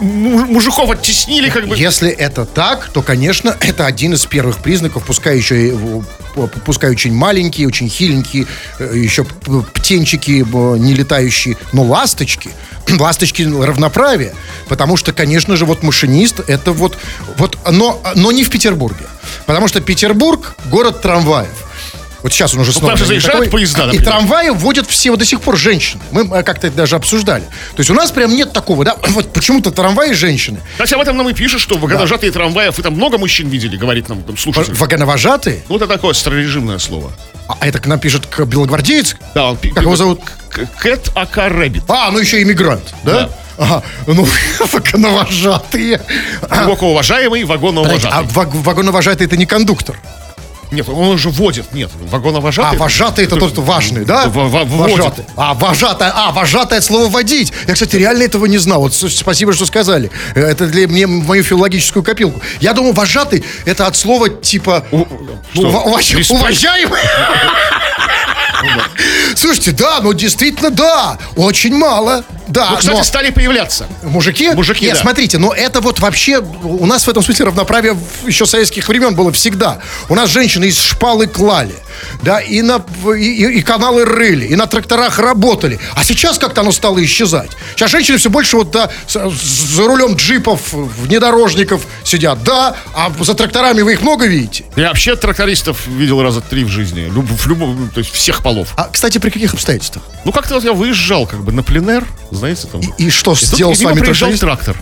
мужиков 0.00 0.90
оттеснили, 0.90 1.48
как 1.50 1.66
бы. 1.68 1.76
Если 1.76 2.10
это 2.10 2.44
так, 2.44 2.88
то, 2.92 3.02
конечно, 3.02 3.56
это 3.60 3.86
один 3.86 4.14
из 4.14 4.24
первых 4.26 4.58
признаков, 4.58 5.04
пускай 5.06 5.36
еще 5.36 6.02
п- 6.34 6.48
пускай 6.64 6.90
очень 6.90 7.14
маленькие, 7.14 7.66
очень 7.68 7.88
хиленькие, 7.88 8.46
э, 8.78 8.92
еще 8.94 9.24
птенчики 9.24 10.44
э, 10.44 10.78
не 10.78 10.94
летающие, 10.94 11.56
но 11.72 11.82
ласточки, 11.82 12.50
ласточки 12.98 13.42
равноправия. 13.42 14.34
Потому 14.68 14.96
что, 14.96 15.12
конечно 15.12 15.56
же, 15.56 15.64
вот 15.64 15.82
машинист, 15.82 16.40
это 16.48 16.72
вот, 16.72 16.98
вот 17.36 17.58
но, 17.70 18.00
но 18.14 18.32
не 18.32 18.44
в 18.44 18.50
Петербурге. 18.50 19.06
Потому 19.46 19.68
что 19.68 19.80
Петербург– 19.80 20.54
город 20.66 21.02
трамваев. 21.02 21.65
Вот 22.22 22.32
сейчас 22.32 22.54
он 22.54 22.60
уже 22.60 22.72
снова... 22.72 22.88
там 22.88 22.96
же 22.98 23.04
заезжают 23.06 23.44
такой. 23.44 23.50
поезда, 23.50 23.82
И 23.84 23.86
например. 23.86 24.04
трамваи 24.04 24.48
водят 24.50 24.86
все 24.88 25.10
вот 25.10 25.18
до 25.18 25.24
сих 25.24 25.40
пор 25.40 25.56
женщины. 25.56 26.02
Мы 26.10 26.26
как-то 26.42 26.66
это 26.66 26.76
даже 26.76 26.96
обсуждали. 26.96 27.44
То 27.44 27.78
есть 27.80 27.90
у 27.90 27.94
нас 27.94 28.10
прям 28.10 28.34
нет 28.34 28.52
такого, 28.52 28.84
да? 28.84 28.96
Вот 29.10 29.32
почему-то 29.32 29.70
трамваи 29.70 30.12
женщины. 30.12 30.60
Кстати, 30.72 30.94
об 30.94 31.00
этом 31.00 31.16
нам 31.16 31.28
и 31.28 31.34
пишут, 31.34 31.60
что 31.60 31.76
вагоножатые 31.78 32.32
трамваев, 32.32 32.76
вы 32.76 32.82
там 32.82 32.94
много 32.94 33.18
мужчин 33.18 33.48
видели, 33.48 33.76
говорит 33.76 34.08
нам 34.08 34.22
там, 34.22 34.36
слушатель. 34.36 34.74
Вагоновожатые? 34.74 35.62
Ну, 35.68 35.76
это 35.76 35.86
такое 35.86 36.14
старорежимное 36.14 36.78
слово. 36.78 37.12
А 37.48 37.66
это 37.66 37.78
к 37.78 37.86
нам 37.86 38.00
пишет 38.00 38.26
белогвардеец? 38.38 39.16
Да, 39.34 39.50
он 39.50 39.56
Как 39.58 39.82
его 39.82 39.94
зовут? 39.94 40.20
Cat 40.80 41.10
aka 41.14 41.48
Rabbit. 41.48 41.84
А, 41.88 42.10
ну 42.10 42.18
еще 42.18 42.42
иммигрант, 42.42 42.94
да? 43.04 43.12
Да. 43.12 43.30
Ага, 43.58 43.82
ну, 44.06 44.26
вагоновожатые. 44.72 46.00
Глубоко 46.48 46.90
уважаемый 46.90 47.42
А 47.42 47.46
вагоновожатый. 47.46 48.28
ваг- 48.32 48.54
вагоновожатый 48.54 49.26
это 49.26 49.36
не 49.36 49.46
кондуктор. 49.46 49.98
Нет, 50.72 50.88
он 50.88 51.08
уже 51.08 51.30
водит. 51.30 51.72
Нет, 51.72 51.90
А, 51.94 52.06
вагоновожатый. 52.16 52.78
вожатый 52.78 53.24
это 53.24 53.36
тот, 53.36 53.52
кто 53.52 53.62
важный, 53.62 54.04
да? 54.04 54.26
Во- 54.26 54.48
вводит. 54.64 54.96
Вожатый. 54.98 55.24
А, 55.36 55.54
вожатый, 55.54 56.08
а, 56.12 56.32
вожатый 56.32 56.78
от 56.78 56.84
слова 56.84 57.08
водить. 57.08 57.52
Я, 57.68 57.74
кстати, 57.74 57.96
реально 57.96 58.24
этого 58.24 58.46
не 58.46 58.58
знал. 58.58 58.80
Вот 58.80 58.94
спасибо, 58.94 59.52
что 59.52 59.66
сказали. 59.66 60.10
Э, 60.34 60.40
Это 60.42 60.66
для 60.66 60.88
мне 60.88 61.06
в 61.06 61.10
мою 61.26 61.42
филологическую 61.44 62.02
копилку. 62.02 62.40
Я 62.60 62.72
думал, 62.72 62.92
вожатый 62.92 63.44
это 63.64 63.86
от 63.86 63.96
слова 63.96 64.28
типа... 64.28 64.84
что, 64.90 65.06
ну, 65.54 65.68
уважаемый. 65.70 67.00
Слушайте, 69.36 69.72
да, 69.72 70.00
ну 70.02 70.12
действительно, 70.12 70.70
да. 70.70 71.18
Очень 71.36 71.76
мало. 71.76 72.24
Да, 72.48 72.70
Ну, 72.70 72.76
кстати, 72.76 72.96
но- 72.96 73.02
стали 73.04 73.30
появляться. 73.30 73.86
Мужики? 74.04 74.50
Мужики, 74.50 74.84
Нет, 74.84 74.94
да. 74.94 75.00
смотрите, 75.00 75.36
но 75.38 75.52
это 75.52 75.80
вот 75.80 75.98
вообще... 75.98 76.38
У 76.38 76.86
нас 76.86 77.04
в 77.04 77.10
этом 77.10 77.22
смысле 77.24 77.46
равноправие 77.46 77.96
еще 78.24 78.46
советских 78.46 78.86
времен 78.88 79.16
было 79.16 79.32
всегда. 79.32 79.80
У 80.08 80.14
нас 80.14 80.30
женщины 80.30 80.66
из 80.66 80.78
шпалы 80.80 81.26
клали, 81.26 81.74
да, 82.22 82.38
и, 82.40 82.62
на, 82.62 82.80
и, 83.18 83.58
и- 83.58 83.62
каналы 83.62 84.04
рыли, 84.04 84.46
и 84.46 84.54
на 84.54 84.66
тракторах 84.68 85.18
работали. 85.18 85.80
А 85.96 86.04
сейчас 86.04 86.38
как-то 86.38 86.60
оно 86.60 86.70
стало 86.70 87.04
исчезать. 87.04 87.50
Сейчас 87.74 87.90
женщины 87.90 88.16
все 88.18 88.30
больше 88.30 88.56
вот 88.56 88.70
да, 88.70 88.90
за 89.08 89.82
рулем 89.86 90.14
джипов, 90.14 90.60
внедорожников 90.72 91.82
сидят, 92.04 92.42
да, 92.44 92.76
а 92.94 93.12
за 93.20 93.34
тракторами 93.34 93.82
вы 93.82 93.94
их 93.94 94.02
много 94.02 94.26
видите? 94.26 94.64
Я 94.76 94.88
вообще 94.88 95.16
трактористов 95.16 95.86
видел 95.86 96.22
раза 96.22 96.40
три 96.40 96.64
в 96.64 96.68
жизни. 96.68 97.10
Люб- 97.12 97.28
в 97.30 97.46
любом, 97.48 97.90
то 97.92 97.98
есть 97.98 98.12
всех 98.12 98.42
полов. 98.42 98.68
А, 98.76 98.88
кстати, 98.92 99.18
при 99.26 99.30
каких 99.32 99.54
обстоятельствах? 99.54 100.04
Ну, 100.24 100.30
как-то 100.30 100.54
вот 100.54 100.62
я 100.62 100.72
выезжал 100.72 101.26
как 101.26 101.42
бы 101.42 101.50
на 101.50 101.64
пленэр, 101.64 102.06
знаете, 102.30 102.68
там. 102.70 102.80
И, 102.80 103.06
и 103.06 103.10
что 103.10 103.32
И 103.32 103.34
тут 103.34 103.42
сделал 103.48 103.74
с 103.74 103.80
мимо 103.80 103.90
вами 103.90 104.00
проезжал 104.04 104.28
тракторист? 104.28 104.64
трактор. 104.64 104.76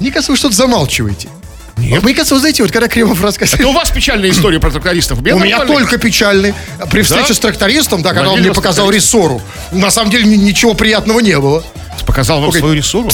Мне 0.00 0.10
кажется, 0.10 0.32
вы 0.32 0.36
что-то 0.36 0.56
замалчиваете. 0.56 1.28
Нет. 1.76 2.02
Мне 2.02 2.12
кажется, 2.12 2.34
вы 2.34 2.40
знаете, 2.40 2.64
вот 2.64 2.72
когда 2.72 2.88
Кремов 2.88 3.22
рассказывает... 3.22 3.60
Это 3.60 3.68
у 3.68 3.72
вас 3.72 3.88
печальная 3.92 4.30
история 4.30 4.58
про 4.58 4.72
трактористов. 4.72 5.20
У 5.20 5.22
меня 5.22 5.64
только 5.64 5.96
печальный. 5.98 6.52
При 6.90 7.02
встрече 7.02 7.28
Да? 7.28 7.34
с 7.34 7.38
трактористом, 7.38 8.02
да, 8.02 8.14
когда 8.14 8.30
он 8.30 8.40
мне 8.40 8.52
показал 8.52 8.90
рессору, 8.90 9.40
на 9.70 9.92
самом 9.92 10.10
деле 10.10 10.24
ни- 10.24 10.34
ничего 10.34 10.74
приятного 10.74 11.20
не 11.20 11.38
было. 11.38 11.62
Показал 12.04 12.40
вам 12.40 12.50
свою 12.50 12.74
рессору. 12.74 13.08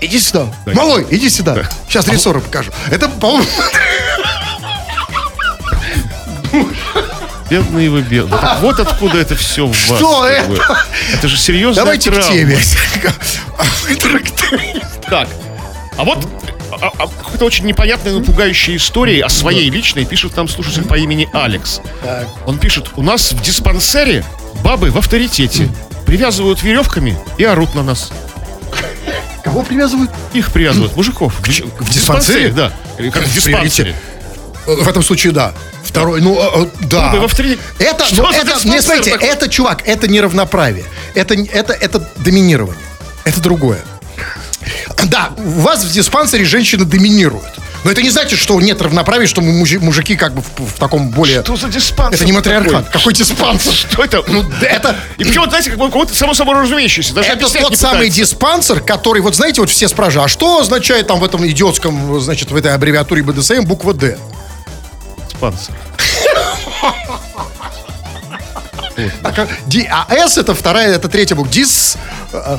Иди 0.00 0.18
сюда. 0.20 0.46
Малой, 0.64 1.04
иди 1.10 1.28
сюда. 1.28 1.68
Сейчас 1.88 2.06
рессору 2.06 2.40
покажу. 2.40 2.70
Это, 2.88 3.08
по-моему, 3.08 3.44
Бедные 7.50 7.90
вы 7.90 8.02
бедные. 8.02 8.40
Так 8.40 8.60
Вот 8.60 8.78
откуда 8.80 9.18
это 9.18 9.34
все 9.34 9.66
в 9.66 9.88
вас. 9.88 9.98
Что 9.98 10.24
это? 10.26 10.84
Это 11.14 11.28
же 11.28 11.36
серьезная 11.36 11.84
давайте 11.84 12.10
к 12.10 12.14
травма. 12.14 12.32
теме. 12.32 12.58
Тракторист. 13.98 15.00
Так, 15.08 15.28
а 15.96 16.04
вот 16.04 16.26
а- 16.80 16.90
а 16.98 17.06
какой-то 17.08 17.44
очень 17.44 17.66
непонятной, 17.66 18.12
но 18.12 18.20
пугающей 18.22 18.76
истории 18.76 19.20
о 19.20 19.28
своей 19.28 19.68
личной 19.70 20.04
пишет 20.04 20.36
нам 20.36 20.48
слушатель 20.48 20.84
по 20.84 20.94
имени 20.94 21.28
Алекс. 21.32 21.80
Он 22.46 22.58
пишет, 22.58 22.90
у 22.96 23.02
нас 23.02 23.32
в 23.32 23.42
диспансере 23.42 24.24
бабы 24.62 24.90
в 24.90 24.96
авторитете. 24.98 25.68
Привязывают 26.06 26.62
веревками 26.62 27.18
и 27.38 27.44
орут 27.44 27.74
на 27.74 27.82
нас. 27.82 28.10
Кого 29.44 29.62
привязывают? 29.62 30.10
Их 30.32 30.52
привязывают, 30.52 30.96
мужиков. 30.96 31.34
В, 31.38 31.42
в 31.46 31.90
диспансере? 31.90 32.50
Да. 32.50 32.72
Как 33.12 33.24
в 33.24 33.28
В 33.30 33.34
диспансере. 33.34 33.96
В 34.66 34.88
этом 34.88 35.02
случае, 35.02 35.32
да. 35.32 35.52
Второй, 35.90 36.20
ну, 36.20 36.38
э, 36.38 36.64
э, 36.64 36.86
да. 36.86 37.10
Авторитете. 37.24 37.60
Это, 37.78 38.06
Что 38.06 38.22
ну, 38.22 38.30
это, 38.30 38.56
не, 38.64 38.80
смотрите, 38.80 39.12
такой? 39.12 39.28
это, 39.28 39.48
чувак, 39.48 39.82
это 39.84 40.06
не 40.06 40.20
равноправие. 40.20 40.84
Это, 41.14 41.34
это, 41.34 41.72
это 41.72 41.98
доминирование. 42.16 42.84
Это 43.24 43.40
другое. 43.40 43.80
Да, 45.06 45.30
у 45.36 45.60
вас 45.60 45.84
в 45.84 45.90
диспансере 45.90 46.44
женщины 46.44 46.84
доминируют. 46.84 47.44
Но 47.82 47.90
это 47.90 48.02
не 48.02 48.10
значит, 48.10 48.38
что 48.38 48.60
нет 48.60 48.80
равноправия, 48.82 49.26
что 49.26 49.40
мы 49.40 49.52
мужи- 49.52 49.80
мужики 49.80 50.14
как 50.14 50.34
бы 50.34 50.42
в, 50.42 50.66
в 50.66 50.78
таком 50.78 51.08
более... 51.08 51.42
Что 51.42 51.56
за 51.56 51.68
диспансер? 51.68 52.16
Это 52.16 52.26
не 52.26 52.32
матриархат. 52.32 52.86
такой? 52.86 52.92
Какой 52.92 53.14
диспансер? 53.14 53.72
Что 53.90 54.04
это? 54.04 54.22
Ну, 54.28 54.44
это... 54.60 54.96
И 55.16 55.24
почему, 55.24 55.46
знаете, 55.46 55.70
как 55.70 55.78
какой-то 55.78 56.14
само 56.14 56.34
собой 56.34 56.56
разумеющийся. 56.56 57.14
Даже 57.14 57.30
Это 57.30 57.50
тот 57.60 57.76
самый 57.78 58.10
диспансер, 58.10 58.80
который, 58.80 59.22
вот 59.22 59.34
знаете, 59.34 59.62
вот 59.62 59.70
все 59.70 59.88
спрашивают, 59.88 60.26
а 60.26 60.28
что 60.28 60.60
означает 60.60 61.06
там 61.06 61.20
в 61.20 61.24
этом 61.24 61.46
идиотском, 61.46 62.20
значит, 62.20 62.50
в 62.50 62.56
этой 62.56 62.74
аббревиатуре 62.74 63.22
БДСМ 63.22 63.62
буква 63.62 63.94
«Д»? 63.94 64.18
Диспансер. 65.40 65.74
А, 69.22 69.32
как- 69.32 69.48
Ди- 69.66 69.88
а 69.90 70.06
С 70.28 70.36
это 70.36 70.54
вторая, 70.54 70.94
это 70.94 71.08
третья 71.08 71.34
буква. 71.34 71.50
Дис... 71.50 71.96
э, 72.32 72.58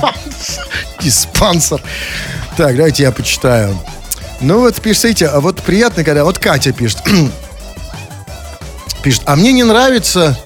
панс- 0.00 0.60
Диспансер. 1.00 1.82
Так, 2.56 2.76
давайте 2.76 3.02
я 3.02 3.10
почитаю. 3.12 3.76
Ну 4.40 4.60
вот, 4.60 4.80
пишите, 4.80 5.26
а 5.26 5.40
вот 5.40 5.60
приятно, 5.62 6.04
когда... 6.04 6.24
Вот 6.24 6.38
Катя 6.38 6.72
пишет. 6.72 7.02
пишет, 9.02 9.22
а 9.26 9.34
мне 9.34 9.52
не 9.52 9.64
нравится, 9.64 10.38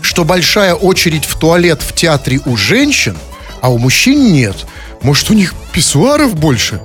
что 0.00 0.24
большая 0.24 0.74
очередь 0.74 1.24
в 1.24 1.36
туалет 1.38 1.82
в 1.82 1.92
театре 1.94 2.40
у 2.44 2.56
женщин, 2.56 3.16
а 3.60 3.70
у 3.70 3.78
мужчин 3.78 4.32
нет. 4.32 4.56
Может, 5.02 5.30
у 5.30 5.34
них 5.34 5.54
писсуаров 5.72 6.34
больше? 6.36 6.80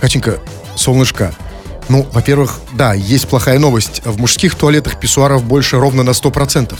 Катенька, 0.00 0.38
солнышко, 0.74 1.34
ну, 1.88 2.06
во-первых, 2.12 2.60
да, 2.72 2.94
есть 2.94 3.28
плохая 3.28 3.58
новость. 3.58 4.02
В 4.04 4.18
мужских 4.18 4.54
туалетах 4.54 4.98
писсуаров 4.98 5.44
больше 5.44 5.78
ровно 5.78 6.02
на 6.02 6.10
100%. 6.10 6.74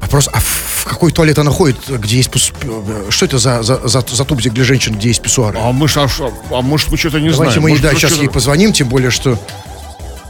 Вопрос, 0.00 0.28
а 0.32 0.38
в 0.38 0.84
какой 0.84 1.12
туалет 1.12 1.38
она 1.38 1.50
ходит, 1.50 1.76
где 1.88 2.16
есть... 2.18 2.28
пус- 2.30 2.52
э, 2.62 3.10
Что 3.10 3.24
это 3.24 3.38
за, 3.38 3.62
за, 3.62 3.88
за, 3.88 4.04
за 4.06 4.24
тубзик 4.24 4.52
для 4.52 4.64
женщин, 4.64 4.94
где 4.94 5.08
есть 5.08 5.22
писсуары? 5.22 5.58
А 5.58 5.72
мы 5.72 5.88
а, 5.96 6.06
а 6.50 6.60
может 6.62 6.90
мы 6.90 6.98
что-то 6.98 7.20
не 7.20 7.30
Давайте 7.30 7.52
знаем. 7.54 7.62
мы 7.62 7.68
ей, 7.70 7.72
Может, 7.72 7.82
да, 7.84 7.92
мы 7.92 7.98
сейчас 7.98 8.12
ей 8.18 8.28
позвоним, 8.28 8.72
тем 8.72 8.88
более, 8.88 9.10
что... 9.10 9.38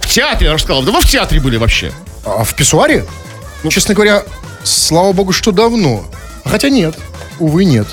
В 0.00 0.07
театре, 0.09 0.48
я 0.50 0.57
же 0.57 0.62
сказал. 0.62 0.85
Да 0.85 0.92
вы 0.92 1.00
в 1.00 1.09
театре 1.11 1.40
были 1.40 1.57
вообще. 1.57 1.92
А 2.24 2.44
в 2.44 2.55
писсуаре? 2.55 3.05
Ну, 3.64 3.70
честно 3.70 3.94
говоря, 3.94 4.22
слава 4.62 5.12
богу, 5.12 5.33
что 5.33 5.50
давно. 5.50 6.05
Хотя 6.44 6.68
нет, 6.68 6.96
увы, 7.40 7.64
нет. 7.64 7.88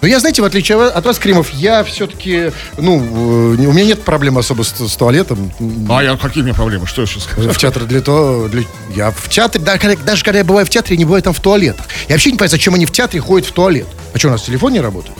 Но 0.00 0.06
я, 0.06 0.20
знаете, 0.20 0.42
в 0.42 0.44
отличие 0.44 0.80
от 0.80 1.04
вас, 1.04 1.18
Кремов, 1.18 1.50
я 1.54 1.82
все-таки, 1.82 2.52
ну, 2.76 2.98
э, 3.00 3.66
у 3.66 3.72
меня 3.72 3.84
нет 3.84 4.02
проблем 4.04 4.38
особо 4.38 4.62
с, 4.62 4.68
с 4.68 4.96
туалетом. 4.96 5.50
А 5.90 6.00
я, 6.02 6.16
какие 6.16 6.42
у 6.42 6.46
меня 6.46 6.54
проблемы? 6.54 6.86
Что 6.86 7.00
я 7.02 7.06
сейчас 7.08 7.24
сказал? 7.24 7.52
В 7.52 7.58
театре 7.58 7.84
для 7.84 8.00
того, 8.00 8.46
для- 8.46 8.62
я 8.94 9.10
в 9.10 9.28
театре, 9.28 9.62
да, 9.64 9.76
когда- 9.76 10.00
даже 10.00 10.22
когда 10.24 10.38
я 10.38 10.44
бываю 10.44 10.64
в 10.66 10.70
театре, 10.70 10.94
я 10.94 10.98
не 10.98 11.04
бываю 11.04 11.22
там 11.24 11.32
в 11.34 11.40
туалетах. 11.40 11.84
Я 12.08 12.14
вообще 12.14 12.30
не 12.30 12.36
понимаю, 12.36 12.50
зачем 12.50 12.74
они 12.74 12.86
в 12.86 12.92
театре 12.92 13.20
ходят 13.20 13.48
в 13.48 13.52
туалет. 13.52 13.88
А 14.14 14.18
что, 14.18 14.28
у 14.28 14.30
нас 14.30 14.42
телефон 14.42 14.72
не 14.72 14.80
работает? 14.80 15.16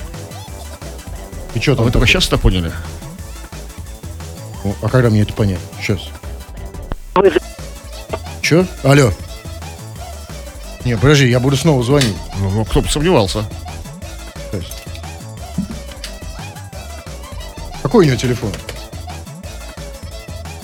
И 1.55 1.61
что 1.61 1.73
А 1.73 1.77
там? 1.77 1.85
вы 1.85 1.91
только 1.91 2.07
сейчас 2.07 2.29
это 2.29 2.39
поняли? 2.39 2.71
Ну, 4.63 4.77
А 4.81 4.89
когда 4.89 5.11
мне 5.11 5.23
это 5.23 5.33
понять? 5.33 5.59
Сейчас. 5.83 6.01
Че? 8.43 8.65
Алло. 8.85 9.13
Не, 10.85 10.97
подожди, 10.97 11.29
я 11.29 11.41
буду 11.41 11.57
снова 11.57 11.83
звонить. 11.83 12.15
Ну, 12.39 12.51
ну, 12.51 12.65
кто 12.65 12.81
бы 12.81 12.89
сомневался. 12.89 13.45
Какой 17.89 18.05
у 18.05 18.09
него 18.09 18.19
телефон? 18.19 18.53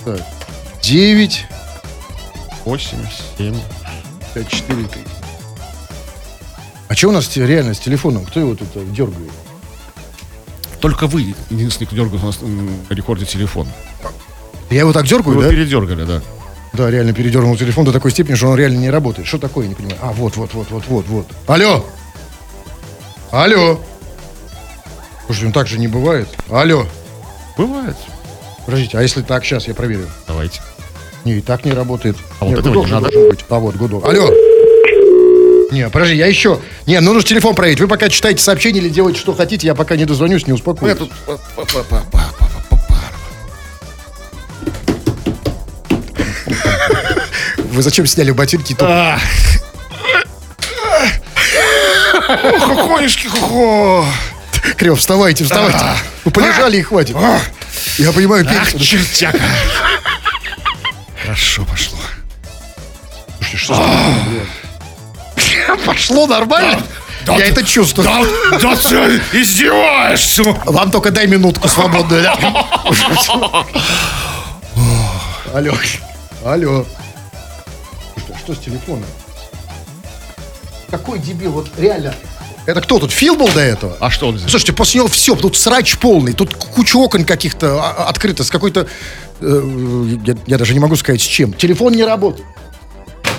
Так. 0.04 0.20
9, 0.82 1.46
8, 2.66 2.98
7. 3.38 3.54
5, 4.34 4.48
4, 4.50 4.84
3. 4.84 5.02
А 6.88 6.94
что 6.94 7.08
у 7.08 7.12
нас 7.12 7.34
реально 7.34 7.72
с 7.72 7.78
телефоном? 7.78 8.26
Кто 8.26 8.40
его 8.40 8.54
тут 8.54 8.68
э, 8.74 8.84
дергает? 8.94 9.32
Только 10.80 11.06
вы 11.06 11.34
единственный, 11.48 11.86
кто 11.86 11.96
дергает 11.96 12.22
у 12.22 12.26
нас 12.26 12.40
на 12.42 12.94
рекорде 12.94 13.24
телефон. 13.24 13.68
Я 14.68 14.80
его 14.80 14.92
так 14.92 15.04
Вы 15.04 15.08
дергаю, 15.08 15.32
его 15.32 15.42
да? 15.44 15.48
передергали, 15.48 16.04
да. 16.04 16.20
Да, 16.74 16.90
реально 16.90 17.14
передернул 17.14 17.56
телефон 17.56 17.86
до 17.86 17.92
такой 17.94 18.10
степени, 18.10 18.34
что 18.34 18.48
он 18.48 18.58
реально 18.58 18.80
не 18.80 18.90
работает. 18.90 19.26
Что 19.26 19.38
такое, 19.38 19.64
я 19.64 19.70
не 19.70 19.74
понимаю. 19.74 19.98
А, 20.02 20.12
вот, 20.12 20.36
вот, 20.36 20.52
вот, 20.52 20.70
вот, 20.70 20.84
вот, 20.88 21.06
вот. 21.06 21.26
Алло! 21.46 21.86
Алло! 23.30 23.80
Слушайте, 25.24 25.46
ну 25.46 25.52
так 25.54 25.68
же 25.68 25.78
не 25.78 25.88
бывает. 25.88 26.28
Алло! 26.50 26.86
Бывает. 27.56 27.96
Подождите, 28.66 28.98
а 28.98 29.02
если 29.02 29.22
так, 29.22 29.44
сейчас 29.44 29.68
я 29.68 29.74
проверю. 29.74 30.08
Давайте. 30.26 30.60
Не, 31.24 31.34
и 31.38 31.40
так 31.40 31.64
не 31.64 31.72
работает. 31.72 32.16
А 32.40 32.44
вот 32.44 32.50
Нет, 32.50 32.58
этого 32.60 32.74
гудок 32.74 32.84
не 32.84 32.88
же 32.88 32.94
надо? 32.94 33.10
должен 33.10 33.30
быть. 33.30 33.44
А 33.48 33.58
вот, 33.58 33.76
гудок. 33.76 34.04
Алло! 34.04 34.30
Не, 35.70 35.88
подожди, 35.88 36.16
я 36.16 36.26
еще... 36.26 36.60
Не, 36.86 37.00
ну 37.00 37.12
нужно 37.12 37.28
телефон 37.28 37.54
проверить. 37.54 37.80
Вы 37.80 37.88
пока 37.88 38.08
читаете 38.08 38.42
сообщение 38.42 38.82
или 38.82 38.88
делаете, 38.88 39.18
что 39.18 39.34
хотите, 39.34 39.66
я 39.66 39.74
пока 39.74 39.96
не 39.96 40.04
дозвонюсь, 40.04 40.46
не 40.46 40.52
успокоюсь. 40.52 40.92
я 40.92 40.96
тут... 40.96 41.12
Вы 47.56 47.82
зачем 47.82 48.06
сняли 48.06 48.30
ботинки? 48.30 48.76
А. 48.80 49.18
Ох, 52.28 52.70
охонюшки, 52.70 53.26
хо 53.26 54.04
Крев, 54.76 54.98
вставайте, 54.98 55.44
вставайте. 55.44 55.78
Вы 56.24 56.30
полежали 56.30 56.78
и 56.78 56.82
хватит. 56.82 57.16
Я 57.98 58.12
понимаю, 58.12 58.46
Ах, 58.48 58.72
чертяка. 58.80 59.38
Хорошо 61.22 61.64
пошло. 61.64 61.98
Слушайте, 63.38 63.64
что? 63.64 63.90
Пошло 65.86 66.26
нормально? 66.26 66.82
Да, 67.24 67.32
Я 67.34 67.38
да, 67.38 67.44
это 67.46 67.64
чувствую. 67.64 68.06
Да, 68.06 68.22
да 68.58 68.76
ты 68.76 69.20
издеваешься. 69.32 70.42
Вам 70.66 70.90
только 70.90 71.10
дай 71.10 71.26
минутку 71.26 71.68
свободную, 71.68 72.22
да? 72.22 72.34
Алло. 75.54 75.72
Алло. 76.44 76.86
А 78.34 78.38
что 78.38 78.54
с 78.54 78.58
телефоном? 78.58 79.06
Какой 80.90 81.18
дебил, 81.18 81.52
вот 81.52 81.70
реально. 81.78 82.14
Это 82.66 82.80
кто 82.80 82.98
тут, 82.98 83.12
Фил 83.12 83.36
был 83.36 83.48
до 83.48 83.60
этого? 83.60 83.96
А 84.00 84.10
что 84.10 84.28
он 84.28 84.38
здесь? 84.38 84.50
Слушайте, 84.50 84.72
после 84.72 84.98
него 84.98 85.08
все, 85.08 85.34
тут 85.36 85.56
срач 85.56 85.98
полный, 85.98 86.32
тут 86.32 86.54
куча 86.54 86.96
окон 86.96 87.24
каких-то 87.24 87.80
а, 87.82 88.08
открыто, 88.08 88.42
с 88.42 88.50
какой-то... 88.50 88.86
э, 89.40 90.16
я, 90.24 90.34
я 90.46 90.58
даже 90.58 90.72
не 90.72 90.80
могу 90.80 90.96
сказать, 90.96 91.20
с 91.20 91.24
чем. 91.26 91.52
Телефон 91.52 91.92
не 91.92 92.04
работает. 92.04 92.46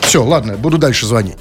Все, 0.02 0.24
ладно, 0.24 0.56
буду 0.56 0.78
дальше 0.78 1.08
звонить. 1.08 1.36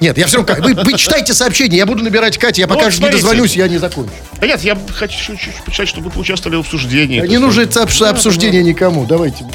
Нет, 0.00 0.18
я 0.18 0.26
все 0.26 0.42
равно... 0.42 0.64
Вы, 0.64 0.74
вы 0.74 0.98
читайте 0.98 1.32
сообщение, 1.32 1.78
я 1.78 1.86
буду 1.86 2.02
набирать 2.02 2.38
Катю, 2.38 2.60
я 2.60 2.66
Ну, 2.66 2.74
пока 2.74 2.90
вот 2.90 2.98
не 2.98 3.10
дозвонюсь, 3.10 3.54
я 3.54 3.68
не 3.68 3.78
закончу. 3.78 4.10
Да 4.40 4.46
нет, 4.46 4.60
я 4.62 4.76
хочу 4.92 5.16
чуть-чуть 5.16 5.62
почитать, 5.64 5.88
чтобы 5.88 6.06
вы 6.06 6.10
поучаствовали 6.10 6.56
в 6.56 6.60
обсуждении. 6.60 7.20
Не 7.20 7.38
нужно 7.38 7.62
обсуждение 7.62 8.64
никому, 8.64 9.06
давайте. 9.06 9.46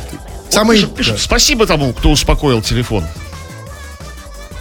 Самый... 0.50 0.78
Пишут, 0.78 0.96
пишут, 0.96 1.20
спасибо 1.20 1.66
тому, 1.66 1.94
кто 1.94 2.12
успокоил 2.12 2.62
телефон. 2.62 3.04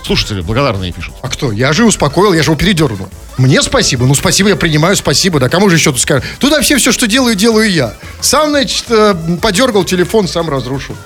Слушатели 0.05 0.41
благодарные 0.41 0.91
пишут. 0.93 1.15
А 1.23 1.29
кто? 1.29 1.53
Я 1.53 1.73
же 1.73 1.85
успокоил, 1.85 2.33
я 2.33 2.43
же 2.43 2.51
его 2.51 2.59
передернул. 2.59 3.09
Мне 3.39 3.63
спасибо, 3.63 4.05
ну 4.05 4.15
спасибо, 4.15 4.49
я 4.51 4.57
принимаю, 4.57 4.97
спасибо. 4.97 5.39
Да 5.41 5.49
кому 5.49 5.71
же 5.71 5.77
еще 5.77 5.93
тут 5.93 6.01
скажут? 6.01 6.25
Туда 6.39 6.61
все, 6.61 6.77
все, 6.77 6.91
что 6.93 7.07
делаю, 7.07 7.35
делаю 7.37 7.71
я. 7.71 7.95
Сам, 8.21 8.51
значит, 8.51 8.85
э, 8.91 9.15
подергал 9.41 9.85
телефон, 9.85 10.27
сам 10.29 10.51
разрушил. 10.51 10.97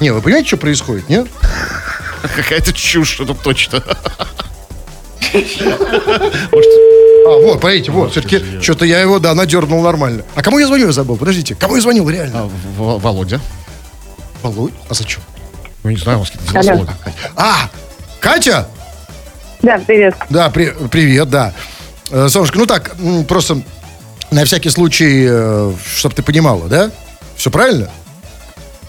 Не, 0.00 0.10
вы 0.12 0.20
понимаете, 0.20 0.48
что 0.48 0.56
происходит, 0.56 1.08
нет? 1.08 1.28
Какая-то 2.36 2.72
чушь, 2.72 3.20
это 3.20 3.34
точно. 3.34 3.82
А, 7.24 7.38
вот, 7.38 7.60
смотрите, 7.60 7.90
вот, 7.92 8.10
все-таки 8.12 8.42
что-то 8.60 8.84
я 8.84 9.00
его, 9.00 9.18
да, 9.18 9.34
надернул 9.34 9.82
нормально. 9.82 10.24
А 10.34 10.42
кому 10.42 10.58
я 10.58 10.66
звоню, 10.66 10.86
я 10.86 10.92
забыл, 10.92 11.16
подождите. 11.16 11.54
Кому 11.54 11.76
я 11.76 11.82
звонил, 11.82 12.08
реально? 12.10 12.40
А, 12.42 12.50
В- 12.76 12.98
Володя. 13.00 13.40
Володь? 14.42 14.72
А 14.88 14.94
зачем? 14.94 15.22
Ну, 15.82 15.90
не 15.90 15.96
знаю, 15.96 16.18
у 16.18 16.20
вас 16.20 16.30
какие-то 16.30 16.52
дела 16.52 16.62
с 16.62 16.68
Алло. 16.68 16.78
Володей. 16.78 16.94
А, 17.36 17.68
Катя? 18.20 18.68
Да, 19.62 19.78
привет. 19.86 20.14
Да, 20.30 20.50
при- 20.50 20.74
привет, 20.90 21.28
да. 21.30 21.52
Э, 22.10 22.28
Солнышко, 22.28 22.58
ну 22.58 22.66
так, 22.66 22.94
просто 23.28 23.62
на 24.30 24.44
всякий 24.44 24.70
случай, 24.70 25.72
чтобы 25.94 26.14
ты 26.14 26.22
понимала, 26.22 26.68
да? 26.68 26.90
Все 27.36 27.50
правильно? 27.50 27.88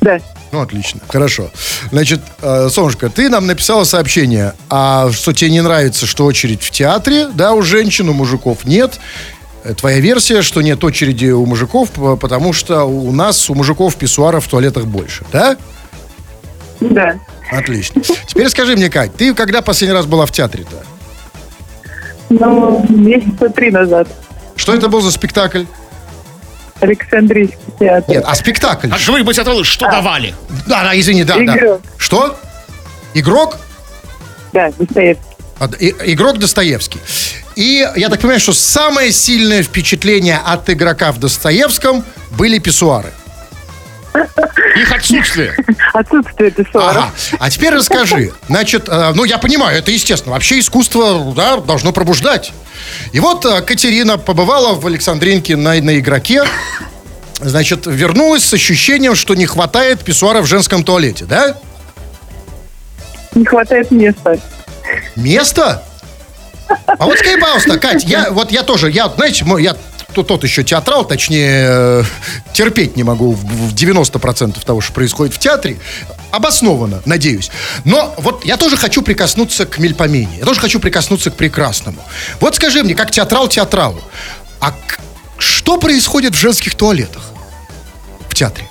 Да. 0.02 0.20
Ну, 0.52 0.62
отлично, 0.62 1.00
хорошо. 1.08 1.50
Значит, 1.92 2.22
э, 2.42 2.70
Солнышко, 2.70 3.10
ты 3.10 3.30
нам 3.30 3.48
написала 3.48 3.86
сообщение, 3.86 4.54
а 4.70 5.12
что 5.12 5.34
тебе 5.34 5.50
не 5.52 5.62
нравится, 5.62 6.06
что 6.06 6.26
очередь 6.26 6.62
в 6.62 6.70
театре, 6.70 7.28
да, 7.34 7.54
у 7.54 7.62
женщин, 7.64 8.10
у 8.10 8.14
мужиков 8.14 8.66
нет. 8.66 9.00
Э, 9.64 9.74
Твоя 9.74 10.00
версия, 10.00 10.42
что 10.44 10.62
нет 10.62 10.84
очереди 10.84 11.28
у 11.32 11.46
мужиков, 11.46 11.90
потому 12.20 12.54
что 12.54 12.84
у 12.84 13.12
нас, 13.12 13.50
у 13.50 13.56
мужиков 13.56 13.96
писсуаров 13.96 14.46
в 14.46 14.50
туалетах 14.50 14.86
больше, 14.86 15.26
да? 15.32 15.54
Да. 15.54 15.58
Отлично. 17.52 18.02
Теперь 18.28 18.50
скажи 18.50 18.76
мне, 18.76 18.90
Кать, 18.90 19.16
ты 19.16 19.34
когда 19.34 19.62
последний 19.62 19.94
раз 19.94 20.06
была 20.06 20.26
в 20.26 20.32
театре-то? 20.32 20.84
Ну, 22.30 22.86
месяца 22.90 23.50
три 23.50 23.70
назад. 23.72 24.08
Что 24.56 24.74
это 24.74 24.88
был 24.90 25.02
за 25.02 25.12
спектакль? 25.12 25.66
Александрийский 26.80 27.58
театр. 27.80 28.16
Нет, 28.16 28.24
а 28.28 28.36
спектакль. 28.36 28.90
А 28.92 28.98
говори, 29.06 29.24
быть 29.24 29.38
отвалы, 29.40 29.64
что 29.64 29.90
давали? 29.90 30.34
Да, 30.68 30.84
да, 30.84 31.00
извини, 31.00 31.24
да, 31.24 31.36
да. 31.36 31.56
Игрок. 31.58 31.82
Что? 31.98 32.38
Игрок? 33.14 33.58
Да, 34.52 34.72
Достоевский. 34.78 35.24
А, 35.60 35.70
и- 35.80 35.96
Игрок 36.14 36.40
Достоевский. 36.40 37.00
И 37.56 37.88
я 37.96 38.10
так 38.10 38.20
понимаю, 38.20 38.40
что 38.40 38.54
самое 38.54 39.12
сильное 39.12 39.62
впечатление 39.64 40.40
от 40.44 40.70
игрока 40.70 41.12
в 41.12 41.20
Достоевском 41.20 42.04
были 42.32 42.58
писсуары. 42.60 43.12
Их 44.76 44.92
отсутствие. 44.92 45.56
Отсутствие 45.94 46.52
писсуаров. 46.52 46.98
Ага. 46.98 47.12
А 47.40 47.50
теперь 47.50 47.74
расскажи. 47.74 48.32
Значит, 48.48 48.88
э, 48.88 49.12
ну 49.16 49.24
я 49.24 49.38
понимаю, 49.38 49.78
это 49.78 49.92
естественно. 49.92 50.34
Вообще 50.34 50.60
искусство 50.60 51.34
да, 51.36 51.58
должно 51.58 51.92
пробуждать. 51.92 52.54
И 53.12 53.20
вот 53.20 53.46
э, 53.46 53.62
Катерина 53.62 54.18
побывала 54.18 54.74
в 54.74 54.86
Александринке 54.88 55.56
на, 55.56 55.74
на 55.82 56.00
игроке. 56.00 56.44
Значит, 57.40 57.86
вернулась 57.86 58.46
с 58.46 58.54
ощущением, 58.54 59.16
что 59.16 59.36
не 59.36 59.46
хватает 59.46 60.02
писсуара 60.04 60.42
в 60.42 60.46
женском 60.46 60.84
туалете, 60.84 61.26
да? 61.26 61.58
Не 63.36 63.46
хватает 63.46 63.92
места. 63.92 64.40
Место? 65.16 65.84
А 66.68 67.06
вот 67.06 67.18
скажи, 67.18 67.38
пожалуйста, 67.38 67.78
Кать, 67.78 68.04
я, 68.06 68.32
вот 68.32 68.52
я 68.52 68.64
тоже, 68.64 68.90
я, 68.90 69.10
знаете, 69.10 69.44
мой- 69.46 69.64
я 69.64 69.76
тот, 70.14 70.28
тот 70.28 70.44
еще 70.44 70.64
театрал, 70.64 71.06
точнее, 71.06 71.66
э, 71.68 72.04
терпеть 72.54 72.96
не 72.96 73.04
могу 73.04 73.34
в, 73.34 73.44
в 73.44 73.74
90% 73.74 74.64
того, 74.64 74.82
что 74.82 74.94
происходит 74.94 75.34
в 75.34 75.40
театре. 75.40 75.78
Обоснованно, 76.32 77.02
надеюсь. 77.06 77.52
Но 77.86 78.14
вот 78.18 78.46
я 78.46 78.58
тоже 78.58 78.78
хочу 78.78 79.02
прикоснуться 79.02 79.66
к 79.66 79.78
мельпомене. 79.78 80.38
Я 80.40 80.46
тоже 80.46 80.60
хочу 80.60 80.80
прикоснуться 80.80 81.32
к 81.32 81.36
прекрасному. 81.36 82.02
Вот 82.40 82.56
скажи 82.56 82.84
мне, 82.84 82.96
как 82.96 83.12
театрал 83.12 83.48
театралу, 83.48 84.02
а 84.60 84.74
что 85.38 85.78
происходит 85.78 86.34
в 86.36 86.40
женских 86.40 86.76
туалетах 86.76 87.24
в 88.30 88.36
театре? 88.36 88.68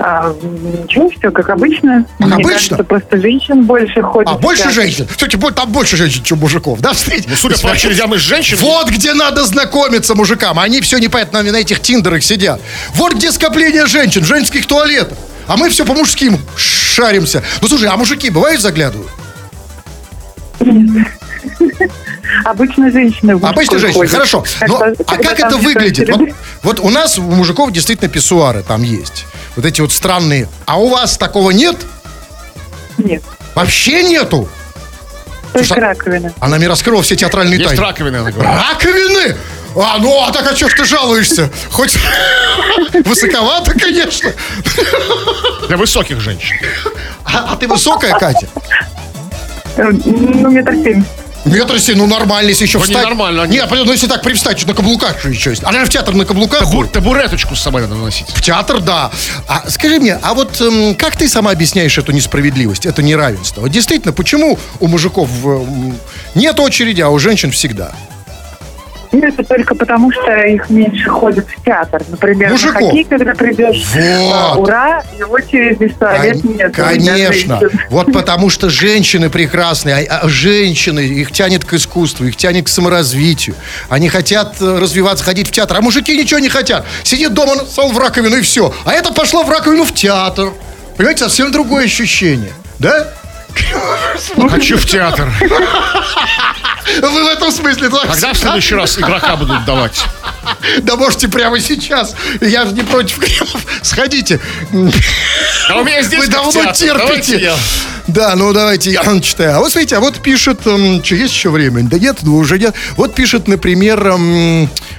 А, 0.00 0.32
ничего, 0.42 1.10
все 1.10 1.30
как 1.32 1.48
обычно. 1.50 2.04
Как 2.18 2.26
Мне 2.26 2.34
обычно? 2.34 2.52
кажется, 2.52 2.84
просто 2.84 3.20
женщин 3.20 3.64
больше 3.64 4.00
ходит. 4.00 4.30
А, 4.30 4.38
больше 4.38 4.70
женщин? 4.70 5.06
Кстати, 5.10 5.34
бо- 5.34 5.50
там 5.50 5.72
больше 5.72 5.96
женщин, 5.96 6.22
чем 6.22 6.38
мужиков, 6.38 6.80
да? 6.80 6.92
Ну, 6.92 7.36
Судя 7.36 7.58
по 7.58 7.72
очередям 7.72 8.14
из 8.14 8.20
женщин, 8.20 8.56
Вот 8.60 8.88
где 8.90 9.12
надо 9.14 9.44
знакомиться 9.44 10.14
мужикам. 10.14 10.58
Они 10.60 10.80
все 10.80 10.98
непонятно 10.98 11.42
на 11.42 11.56
этих 11.56 11.80
тиндерах 11.80 12.22
сидят. 12.22 12.60
Вот 12.94 13.14
где 13.14 13.32
скопление 13.32 13.86
женщин 13.86 14.24
женских 14.24 14.66
туалетах. 14.66 15.18
А 15.48 15.56
мы 15.56 15.68
все 15.70 15.84
по 15.84 15.94
мужским 15.94 16.38
шаримся. 16.56 17.42
Ну 17.60 17.68
слушай, 17.68 17.88
а 17.88 17.96
мужики 17.96 18.30
бывают 18.30 18.60
заглядывают? 18.60 19.10
Нет. 20.60 21.08
Обычно 22.44 22.90
женщины 22.90 23.32
Обычно 23.32 23.78
женщины, 23.78 24.00
ходят. 24.00 24.12
хорошо. 24.12 24.44
Но, 24.66 24.76
а 25.06 25.16
как 25.16 25.40
это 25.40 25.56
выглядит? 25.56 26.08
Вот, 26.10 26.28
вот 26.62 26.80
у 26.80 26.90
нас, 26.90 27.18
у 27.18 27.22
мужиков, 27.22 27.72
действительно 27.72 28.08
писсуары 28.10 28.62
там 28.62 28.82
есть. 28.82 29.24
Вот 29.58 29.64
эти 29.66 29.80
вот 29.80 29.90
странные. 29.90 30.48
А 30.66 30.78
у 30.78 30.88
вас 30.88 31.18
такого 31.18 31.50
нет? 31.50 31.74
Нет, 32.96 33.24
Вообще 33.56 34.04
нету? 34.04 34.48
только 35.52 35.66
Слушай, 35.66 35.80
раковина. 35.80 36.32
Она 36.38 36.58
мне 36.58 36.68
раскрыла 36.68 37.02
все 37.02 37.16
театральные 37.16 37.58
Есть 37.58 37.70
тайны. 37.70 37.82
раковины, 37.84 38.16
она 38.18 38.30
говорит. 38.30 38.52
Раковины? 38.70 39.36
А, 39.74 39.98
ну, 39.98 40.22
а 40.22 40.30
так 40.30 40.46
а 40.52 40.54
что 40.54 40.68
ж 40.68 40.74
ты 40.74 40.84
жалуешься? 40.84 41.50
Хоть 41.72 41.98
высоковато, 43.04 43.72
конечно. 43.76 44.30
Для 45.66 45.76
высоких 45.76 46.20
женщин. 46.20 46.54
А, 47.24 47.48
а 47.52 47.56
ты 47.56 47.66
высокая, 47.66 48.12
Катя? 48.16 48.46
Э, 49.76 49.90
Ну, 49.90 50.50
метр 50.50 50.74
семь. 50.84 51.02
Метр 51.44 51.80
семь, 51.80 51.96
ну 51.96 52.06
нормально, 52.06 52.48
если 52.50 52.64
еще 52.64 52.78
Ну, 52.78 52.84
встать. 52.84 52.98
ненормально, 52.98 53.42
Нет, 53.44 53.68
понятно, 53.68 53.86
ну 53.86 53.92
если 53.92 54.06
так 54.06 54.22
привстать, 54.22 54.58
что 54.58 54.68
на 54.68 54.74
каблуках 54.74 55.22
же 55.22 55.30
еще 55.30 55.50
есть. 55.50 55.62
Она 55.64 55.80
же 55.80 55.86
в 55.86 55.88
театр 55.88 56.14
на 56.14 56.24
каблуках 56.26 56.62
Табур- 56.62 56.88
табуреточку 56.88 57.54
с 57.56 57.60
собой 57.62 57.82
надо 57.82 57.94
носить. 57.94 58.26
В 58.30 58.42
театр, 58.42 58.80
да. 58.80 59.10
А 59.46 59.68
скажи 59.70 59.98
мне, 59.98 60.18
а 60.20 60.34
вот 60.34 60.60
эм, 60.60 60.94
как 60.94 61.16
ты 61.16 61.28
сама 61.28 61.50
объясняешь 61.52 61.96
эту 61.96 62.12
несправедливость, 62.12 62.84
это 62.86 63.02
неравенство? 63.02 63.62
Вот 63.62 63.70
действительно, 63.70 64.12
почему 64.12 64.58
у 64.80 64.88
мужиков 64.88 65.28
эм, 65.44 65.96
нет 66.34 66.58
очереди, 66.60 67.00
а 67.00 67.08
у 67.08 67.18
женщин 67.18 67.50
всегда? 67.50 67.92
Ну, 69.12 69.18
это 69.20 69.42
только 69.42 69.74
потому, 69.74 70.12
что 70.12 70.30
их 70.42 70.68
меньше 70.70 71.08
ходят 71.08 71.46
в 71.48 71.64
театр. 71.64 72.02
Например, 72.08 72.50
Мужиков. 72.50 72.80
на 72.80 72.86
хоккей, 72.88 73.04
когда 73.04 73.34
придешь, 73.34 73.84
Вот. 73.94 74.34
а, 74.34 74.54
ура, 74.56 75.02
и 75.18 75.22
очереди 75.22 75.88
туалет 75.88 76.42
Кон- 76.42 76.56
нет. 76.56 76.74
Конечно. 76.74 77.60
Вот 77.90 78.12
потому 78.12 78.50
что 78.50 78.68
женщины 78.68 79.30
прекрасные, 79.30 80.06
а, 80.06 80.18
а 80.22 80.28
женщины, 80.28 81.00
их 81.00 81.32
тянет 81.32 81.64
к 81.64 81.72
искусству, 81.74 82.26
их 82.26 82.36
тянет 82.36 82.66
к 82.66 82.68
саморазвитию. 82.68 83.56
Они 83.88 84.08
хотят 84.08 84.56
э, 84.60 84.78
развиваться, 84.78 85.24
ходить 85.24 85.48
в 85.48 85.52
театр. 85.52 85.76
А 85.78 85.80
мужики 85.80 86.16
ничего 86.16 86.40
не 86.40 86.48
хотят. 86.48 86.84
Сидит 87.02 87.32
дома, 87.34 87.54
сал 87.70 87.90
в 87.92 87.98
раковину 87.98 88.36
и 88.36 88.40
все. 88.42 88.72
А 88.84 88.92
это 88.92 89.12
пошло 89.12 89.42
в 89.44 89.50
раковину 89.50 89.84
в 89.84 89.94
театр. 89.94 90.52
Понимаете, 90.96 91.24
совсем 91.24 91.52
другое 91.52 91.84
ощущение. 91.84 92.52
Да? 92.78 93.08
Хочу 94.50 94.76
в 94.76 94.86
театр. 94.86 95.30
Вы 97.02 97.24
в 97.24 97.28
этом 97.28 97.50
смысле 97.52 97.90
Когда 97.90 98.32
в 98.32 98.36
следующий 98.36 98.74
раз 98.74 98.98
игрока 98.98 99.36
будут 99.36 99.64
давать? 99.64 100.02
Да 100.82 100.96
можете 100.96 101.28
прямо 101.28 101.60
сейчас. 101.60 102.14
Я 102.40 102.64
же 102.66 102.72
не 102.72 102.82
против 102.82 103.18
кремов. 103.18 103.60
Сходите. 103.82 104.40
А 105.68 105.76
у 105.76 105.84
меня 105.84 106.02
здесь 106.02 106.24
Вы 106.24 106.28
давно 106.28 106.72
терпите. 106.72 107.52
Да, 108.06 108.34
ну 108.36 108.52
давайте 108.54 108.90
я 108.90 109.20
читаю. 109.20 109.56
А 109.56 109.58
вот 109.58 109.70
смотрите, 109.70 109.96
а 109.96 110.00
вот 110.00 110.22
пишет, 110.22 110.60
что 110.62 111.14
есть 111.14 111.34
еще 111.34 111.50
время? 111.50 111.82
Да 111.82 111.98
нет, 111.98 112.18
ну 112.22 112.36
уже 112.36 112.58
нет. 112.58 112.74
Вот 112.96 113.14
пишет, 113.14 113.48
например, 113.48 114.14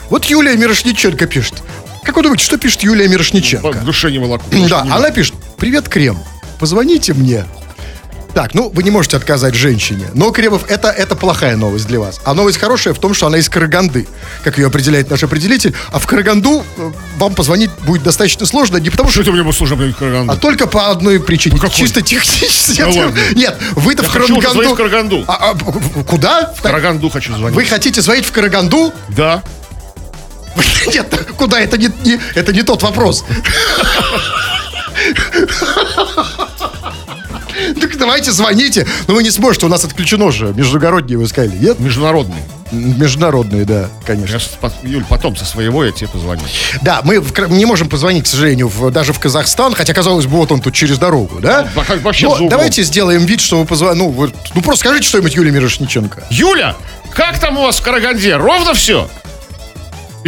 вот 0.10 0.26
Юлия 0.26 0.56
Мирошниченко 0.56 1.26
пишет. 1.26 1.56
Как 2.04 2.15
вы 2.15 2.24
думаете, 2.24 2.45
что 2.45 2.58
пишет 2.58 2.82
Юлия 2.84 3.08
Мирошниченко? 3.08 3.80
душе 3.80 4.12
не 4.12 4.19
волоку. 4.19 4.45
Да, 4.69 4.82
она 4.82 5.10
пишет, 5.10 5.34
привет, 5.58 5.89
Крем, 5.89 6.19
позвоните 6.60 7.13
мне. 7.13 7.45
Так, 8.34 8.54
ну, 8.54 8.70
вы 8.74 8.84
не 8.84 8.92
можете 8.92 9.18
отказать 9.18 9.56
женщине. 9.56 10.06
Но, 10.13 10.30
Кремов, 10.32 10.70
это, 10.70 10.89
это 10.89 11.15
плохая 11.15 11.56
новость 11.58 11.88
для 11.88 12.00
вас. 12.00 12.22
А 12.26 12.34
новость 12.36 12.60
хорошая 12.60 12.94
в 12.94 13.00
том, 13.00 13.13
что 13.13 13.26
она 13.28 13.38
из 13.39 13.50
Караганды, 13.50 14.08
как 14.44 14.58
ее 14.60 14.68
определяет 14.68 15.10
наш 15.10 15.24
определитель. 15.24 15.76
А 15.92 15.98
в 16.00 16.06
Караганду 16.06 16.63
э, 16.78 16.92
вам 17.18 17.34
позвонить 17.34 17.72
будет 17.82 18.04
достаточно 18.04 18.46
сложно, 18.46 18.78
не 18.78 18.92
потому 18.92 19.10
Что 19.10 19.22
что... 19.22 19.22
это 19.24 19.32
мне 19.32 19.44
будет 19.44 19.56
сложно 19.56 19.78
блин, 19.78 19.94
Караганду? 19.98 20.32
А 20.32 20.36
только 20.38 20.68
по 20.68 20.89
одной 20.92 21.20
причине. 21.20 21.56
По 21.58 21.63
какой? 21.63 21.78
Чисто 21.78 22.02
технически. 22.02 22.82
Ну 22.82 22.92
ладно. 23.02 23.20
Нет, 23.36 23.58
вы-то 23.72 24.04
Я 24.04 24.10
в 24.10 24.12
хочу 24.12 24.28
Караганду... 24.36 24.52
звонить 24.54 24.72
в 24.72 24.76
Караганду. 24.76 25.24
А, 25.28 25.34
а, 25.50 25.54
в- 25.54 26.04
куда? 26.04 26.54
В 26.56 26.62
Караганду 26.62 27.10
хочу 27.10 27.36
звонить. 27.36 27.56
Вы 27.56 27.65
хотите 27.65 28.02
звонить 28.02 28.26
в 28.26 28.32
Караганду? 28.32 28.94
Да. 29.10 29.42
Нет, 30.94 31.08
куда? 31.36 31.60
Это 31.60 31.78
не, 31.78 31.89
не- 32.06 32.20
это 32.36 32.54
не 32.54 32.62
тот 32.63 32.84
вопрос. 32.84 33.24
Так 37.89 37.98
давайте 37.98 38.32
звоните. 38.32 38.86
Но 39.08 39.15
вы 39.15 39.24
не 39.24 39.32
сможете, 39.32 39.65
у 39.65 39.70
нас 39.70 39.84
отключено 39.86 40.32
же. 40.32 40.54
Междугородние 40.56 41.18
вы 41.18 41.28
сказали. 41.28 41.56
Нет? 41.58 41.80
Международный. 41.80 42.42
Международные, 42.72 43.65
да, 43.65 43.89
конечно. 44.06 44.39
Я, 44.62 44.72
Юль, 44.84 45.04
потом 45.10 45.36
со 45.36 45.44
своего 45.44 45.84
я 45.84 45.92
тебе 45.92 46.08
позвоню. 46.08 46.42
Да, 46.84 47.02
мы 47.04 47.20
в 47.20 47.34
не 47.50 47.65
можем 47.65 47.89
позвонить, 47.89 48.26
к 48.26 48.28
сожалению, 48.28 48.68
в- 48.68 48.92
даже 48.92 49.12
в 49.12 49.20
Казахстан, 49.20 49.74
хотя, 49.74 49.94
казалось 49.94 50.28
бы, 50.28 50.38
вот 50.38 50.52
он 50.52 50.62
тут 50.62 50.76
через 50.76 51.00
дорогу, 51.00 51.39
да? 51.39 51.68
Ну, 51.76 51.82
во- 51.82 51.96
вообще 51.98 52.28
Но 52.28 52.48
давайте 52.48 52.84
сделаем 52.84 53.26
вид, 53.26 53.42
что 53.42 53.60
вы 53.60 53.65
позвоните. 53.65 54.04
Ну, 54.04 54.10
вот- 54.12 54.36
ну, 54.54 54.62
просто 54.62 54.82
скажите 54.86 55.08
что-нибудь 55.08 55.34
Юлии 55.36 55.50
Мирошниченко. 55.52 56.24
Юля, 56.30 56.76
как 57.12 57.39
там 57.39 57.58
у 57.58 57.63
вас 57.63 57.80
в 57.80 57.82
Караганде? 57.82 58.36
Ровно 58.36 58.76
все? 58.76 59.10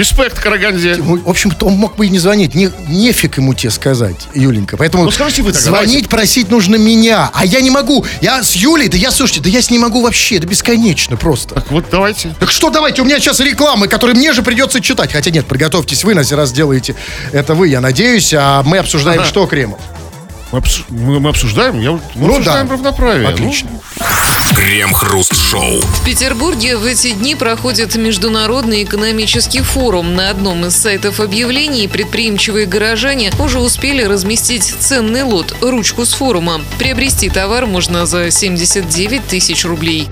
Респект 0.02 0.40
Караганде. 0.40 0.96
Ну, 0.98 1.18
В 1.22 1.30
общем-то, 1.30 1.68
он 1.68 1.74
мог 1.76 1.96
бы 1.96 2.08
и 2.08 2.10
не 2.10 2.18
звонить. 2.18 2.56
Не, 2.56 2.72
нефиг 2.88 3.38
ему 3.38 3.54
тебе 3.54 3.70
сказать, 3.70 4.16
Юленька. 4.34 4.76
Поэтому 4.76 5.04
Ну, 5.04 5.12
скажите 5.12 5.44
вы 5.44 5.52
тогда, 5.52 5.68
звонить, 5.68 6.10
просить 6.10 6.50
нужно 6.50 6.76
меня. 6.76 7.30
А 7.36 7.46
я 7.46 7.62
не 7.62 7.70
могу. 7.70 8.04
Я 8.20 8.42
с 8.42 8.56
Юлей, 8.56 8.88
да 8.88 8.98
я, 8.98 9.12
слушайте, 9.12 9.42
да 9.42 9.50
я 9.50 9.62
с 9.62 9.70
ней 9.70 9.78
могу 9.78 10.02
вообще. 10.02 10.38
Это 10.38 10.48
бесконечно 10.48 11.18
просто. 11.18 11.54
Так 11.54 11.70
вот, 11.70 11.86
давайте. 11.92 12.34
Так 12.40 12.50
что 12.50 12.72
давайте, 12.72 13.04
у 13.04 13.06
меня 13.06 13.20
сейчас 13.20 13.40
рекламы, 13.42 13.88
которые 13.88 14.16
мне 14.18 14.34
же 14.34 14.42
придется 14.42 14.82
читать. 14.82 15.12
Хотя 15.12 15.30
нет, 15.30 15.46
приготовьтесь 15.46 16.04
вы, 16.04 16.16
на 16.16 16.24
сей 16.24 16.34
раз 16.34 16.52
делаете 16.52 16.96
это 17.32 17.54
вы, 17.54 17.68
я 17.68 17.80
надеюсь. 17.80 18.34
А 18.36 18.64
мы 18.64 18.80
обсуждаем, 18.80 19.20
Ага. 19.20 19.30
что, 19.30 19.46
Кремов? 19.46 19.80
Мы, 20.52 20.58
обсу- 20.60 20.84
мы- 20.90 21.20
мы 21.20 21.30
обсуждаем? 21.30 21.80
Я, 21.80 21.92
мы 21.92 22.00
Ну 22.16 22.30
обсуждаем 22.32 22.68
да. 22.68 22.74
равноправие. 22.74 23.28
Отлично. 23.30 23.70
Крем-хруст-шоу. 24.56 25.82
В 25.82 26.06
Петербурге 26.06 26.78
в 26.78 26.86
эти 26.86 27.12
дни 27.12 27.36
проходит 27.36 27.96
Международный 27.96 28.84
экономический 28.84 29.62
форум. 29.62 30.16
На 30.16 30.30
одном 30.30 30.66
из 30.66 30.76
сайтов 30.76 31.20
объявлений 31.20 31.88
предприимчивые 31.88 32.66
горожане 32.66 33.32
уже 33.40 33.60
успели 33.60 34.04
разместить 34.04 34.64
ценный 34.64 35.24
лот– 35.24 35.56
ручку 35.62 36.06
с 36.06 36.14
форума. 36.14 36.62
Приобрести 36.78 37.30
товар 37.30 37.66
можно 37.66 38.06
за 38.06 38.32
79 38.32 39.26
тысяч 39.28 39.66
рублей. 39.66 40.08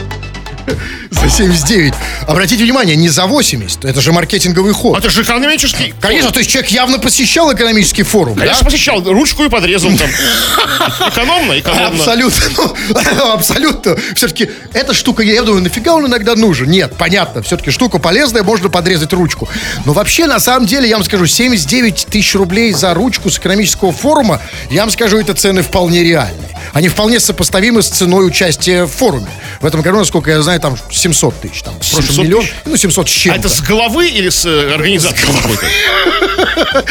За 1.12 1.28
79. 1.28 1.94
Обратите 2.28 2.64
внимание, 2.64 2.96
не 2.96 3.10
за 3.10 3.26
80. 3.26 3.84
Это 3.86 4.00
же 4.00 4.12
маркетинговый 4.12 4.74
ход. 4.74 4.98
это 4.98 5.10
же 5.10 5.24
экономический. 5.24 5.94
Конечно, 6.00 6.32
то 6.32 6.40
есть 6.40 6.52
человек 6.52 6.70
явно 6.72 7.00
посещал 7.00 7.52
экономический 7.52 8.04
форум, 8.04 8.36
да? 8.36 8.42
Конечно, 8.42 8.66
посещал. 8.66 9.02
Ручку 9.02 9.44
и 9.44 9.50
подрезал 9.50 9.92
там. 9.98 10.08
Экономно, 11.10 11.60
экономно. 11.60 11.88
Абсолютно. 11.88 12.44
Ну, 12.58 13.32
абсолютно. 13.34 13.98
Все-таки 14.16 14.50
эта 14.74 14.94
штука, 14.94 15.24
я 15.24 15.42
думаю, 15.42 15.64
нафига 15.64 15.96
он 15.96 16.06
иногда 16.06 16.36
нужен? 16.36 16.70
Нет, 16.70 16.94
понятно. 16.98 17.42
Все-таки 17.42 17.72
штука 17.72 17.98
полезная, 17.98 18.44
можно 18.44 18.70
подрезать 18.70 19.12
ручку. 19.14 19.50
Но 19.86 19.94
вообще, 19.94 20.28
на 20.28 20.40
самом 20.40 20.68
деле, 20.68 20.88
я 20.88 20.96
вам 20.96 21.06
скажу, 21.06 21.26
79 21.26 22.08
тысяч 22.10 22.36
рублей 22.36 22.72
за 22.74 22.94
ручку 22.94 23.30
с 23.30 23.40
экономического 23.40 23.92
форума, 23.92 24.42
я 24.70 24.82
вам 24.82 24.92
скажу, 24.92 25.18
это 25.18 25.34
цены 25.34 25.64
вполне 25.64 26.04
реальные. 26.04 26.50
Они 26.74 26.88
вполне 26.88 27.20
сопоставимы 27.20 27.82
с 27.82 27.88
ценой 27.88 28.28
участия 28.28 28.86
в 28.86 28.92
форуме. 28.92 29.28
В 29.60 29.66
этом 29.66 29.82
году, 29.82 29.98
насколько 29.98 30.30
я 30.30 30.42
знаю, 30.42 30.60
там 30.60 30.78
700 31.00 31.42
тысяч. 31.42 31.62
Там, 31.64 31.74
в 31.76 31.78
прошлом 31.80 32.04
700 32.04 32.26
миллион. 32.26 32.42
тысяч? 32.44 32.56
Ну, 32.66 32.78
700 32.78 33.10
с 33.10 33.12
А 33.12 33.14
чем-то. 33.20 33.40
это 33.40 33.50
с 33.50 33.62
головы 33.62 34.08
или 34.10 34.30
с 34.30 34.46
э, 34.46 34.74
организации 34.74 35.26
какой-то? 35.26 35.66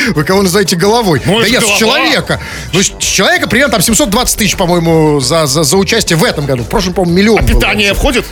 Вы 0.15 0.25
кого 0.25 0.43
называете 0.43 0.77
головой? 0.77 1.23
Ну, 1.25 1.41
да 1.41 1.49
нет, 1.49 1.63
с 1.65 1.79
человека. 1.79 2.41
Ну, 2.73 2.83
с 2.83 2.93
человека 2.99 3.49
примерно 3.49 3.73
там 3.73 3.83
720 3.83 4.39
тысяч, 4.39 4.57
по-моему, 4.57 5.21
за, 5.21 5.47
за, 5.47 5.63
за 5.63 5.77
участие 5.77 6.17
в 6.17 6.25
этом 6.25 6.47
году. 6.47 6.65
В 6.65 6.69
прошлом, 6.69 6.95
по-моему, 6.95 7.19
миллион. 7.19 7.45
был. 7.45 7.59
Питание 7.61 7.95
входит? 7.95 8.25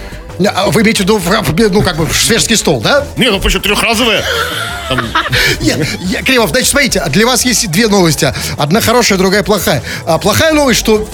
А 0.54 0.68
Вы 0.70 0.82
имеете 0.82 1.02
в 1.02 1.06
виду, 1.06 1.70
ну, 1.72 1.82
как 1.82 1.96
бы, 1.96 2.06
шведский 2.12 2.56
стол, 2.56 2.80
да? 2.80 3.06
Не, 3.16 3.30
ну 3.30 3.40
почему 3.40 3.62
трехразовое? 3.62 4.22
Я, 5.60 6.22
Кремов, 6.22 6.50
значит, 6.50 6.68
смотрите, 6.68 7.02
для 7.08 7.26
вас 7.26 7.44
есть 7.44 7.70
две 7.70 7.88
новости. 7.88 8.32
Одна 8.56 8.80
хорошая, 8.80 9.18
другая 9.18 9.42
плохая. 9.42 9.82
А 10.04 10.18
плохая 10.18 10.52
новость, 10.52 10.80
что 10.80 11.08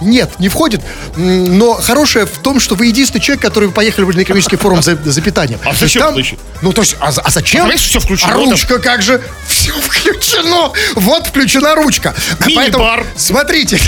нет, 0.00 0.38
не 0.38 0.48
входит. 0.48 0.80
Но 1.16 1.74
хорошая 1.74 2.26
в 2.26 2.38
том, 2.38 2.60
что 2.60 2.74
вы 2.74 2.86
единственный 2.86 3.20
человек, 3.20 3.42
который 3.42 3.70
поехали 3.70 4.04
на 4.04 4.22
экономический 4.22 4.56
форум 4.56 4.82
за, 4.82 4.96
за 4.96 5.20
питанием. 5.20 5.58
А 5.64 5.74
зачем 5.74 6.14
там-? 6.14 6.22
Ну, 6.62 6.72
то 6.72 6.82
есть, 6.82 6.96
а, 7.00 7.08
а 7.08 7.30
зачем? 7.30 7.66
А 7.66 7.76
всё 7.76 8.00
включено 8.00 8.32
А 8.32 8.38
там? 8.38 8.50
ручка 8.50 8.78
как 8.78 9.02
же? 9.02 9.20
Все 9.46 9.72
включено. 9.72 10.72
Вот 10.94 11.26
включена 11.26 11.74
ручка. 11.74 12.14
Мини-бар. 12.46 13.04
смотрите. 13.16 13.78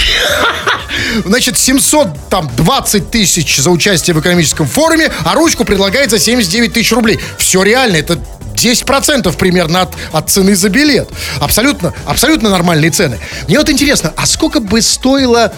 Значит, 1.24 1.58
720 1.58 3.10
тысяч 3.10 3.56
за 3.58 3.70
участие 3.70 4.14
в 4.14 4.20
экономическом 4.20 4.66
форуме, 4.66 5.10
а 5.24 5.34
ручку 5.34 5.64
предлагает 5.64 6.10
за 6.10 6.18
79 6.18 6.72
тысяч 6.72 6.92
рублей. 6.92 7.20
Все 7.38 7.62
реально, 7.62 7.96
это 7.96 8.18
10% 8.54 9.36
примерно 9.36 9.82
от, 9.82 9.94
от 10.12 10.30
цены 10.30 10.54
за 10.54 10.68
билет. 10.68 11.08
Абсолютно, 11.40 11.94
абсолютно 12.06 12.50
нормальные 12.50 12.90
цены. 12.90 13.18
Мне 13.48 13.58
вот 13.58 13.70
интересно, 13.70 14.12
а 14.16 14.26
сколько 14.26 14.60
бы 14.60 14.82
стоило 14.82 15.52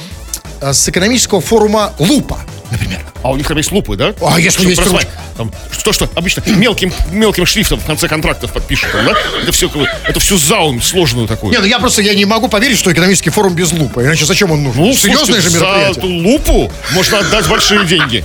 с 0.62 0.88
экономического 0.88 1.40
форума 1.40 1.92
лупа, 1.98 2.38
например? 2.70 3.00
а 3.22 3.30
у 3.30 3.36
них 3.36 3.46
там 3.46 3.56
есть 3.56 3.70
лупы, 3.72 3.96
да? 3.96 4.14
А 4.20 4.38
если 4.38 4.66
есть 4.66 4.80
прозвать. 4.80 5.04
ручка? 5.04 5.18
Там, 5.36 5.52
что, 5.70 5.92
что 5.92 6.10
обычно 6.14 6.42
мелким, 6.46 6.92
мелким 7.10 7.46
шрифтом 7.46 7.80
в 7.80 7.86
конце 7.86 8.08
контрактов 8.08 8.52
подпишут, 8.52 8.90
да? 8.92 9.14
Это 9.42 9.52
все, 9.52 9.70
это 10.04 10.20
всю 10.20 10.38
заум 10.38 10.82
сложную 10.82 11.26
такую. 11.28 11.52
Не, 11.52 11.58
ну 11.58 11.64
я 11.64 11.78
просто 11.78 12.02
я 12.02 12.14
не 12.14 12.24
могу 12.24 12.48
поверить, 12.48 12.78
что 12.78 12.92
экономический 12.92 13.30
форум 13.30 13.54
без 13.54 13.72
лупа. 13.72 14.04
Иначе 14.04 14.24
зачем 14.24 14.50
он 14.50 14.62
нужен? 14.62 14.82
Ну, 14.82 14.92
Серьезное 14.92 15.40
слушайте, 15.40 15.42
же 15.42 15.50
за 15.50 15.58
мероприятие. 15.64 15.98
эту 15.98 16.06
лупу 16.28 16.72
можно 16.92 17.18
отдать 17.20 17.48
большие 17.48 17.86
деньги. 17.86 18.24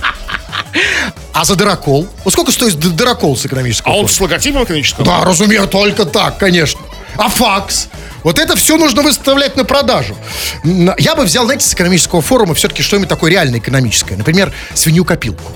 А 1.32 1.44
за 1.44 1.54
дырокол? 1.54 2.08
Вот 2.24 2.32
сколько 2.32 2.50
стоит 2.50 2.74
дырокол 2.76 3.36
с 3.36 3.46
экономического 3.46 3.94
А 3.94 3.96
он 3.98 4.08
с 4.08 4.20
логотипом 4.20 4.64
экономического? 4.64 5.06
Да, 5.06 5.24
разумеется, 5.24 5.68
только 5.68 6.04
так, 6.04 6.38
конечно. 6.38 6.80
А 7.18 7.28
факс? 7.28 7.88
Вот 8.22 8.38
это 8.38 8.56
все 8.56 8.76
нужно 8.76 9.02
выставлять 9.02 9.56
на 9.56 9.64
продажу. 9.64 10.16
Я 10.64 11.16
бы 11.16 11.24
взял, 11.24 11.44
знаете, 11.44 11.66
с 11.66 11.74
экономического 11.74 12.22
форума 12.22 12.54
все-таки 12.54 12.82
что-нибудь 12.82 13.08
такое 13.08 13.30
реально 13.30 13.58
экономическое. 13.58 14.16
Например, 14.16 14.52
свинью-копилку. 14.74 15.52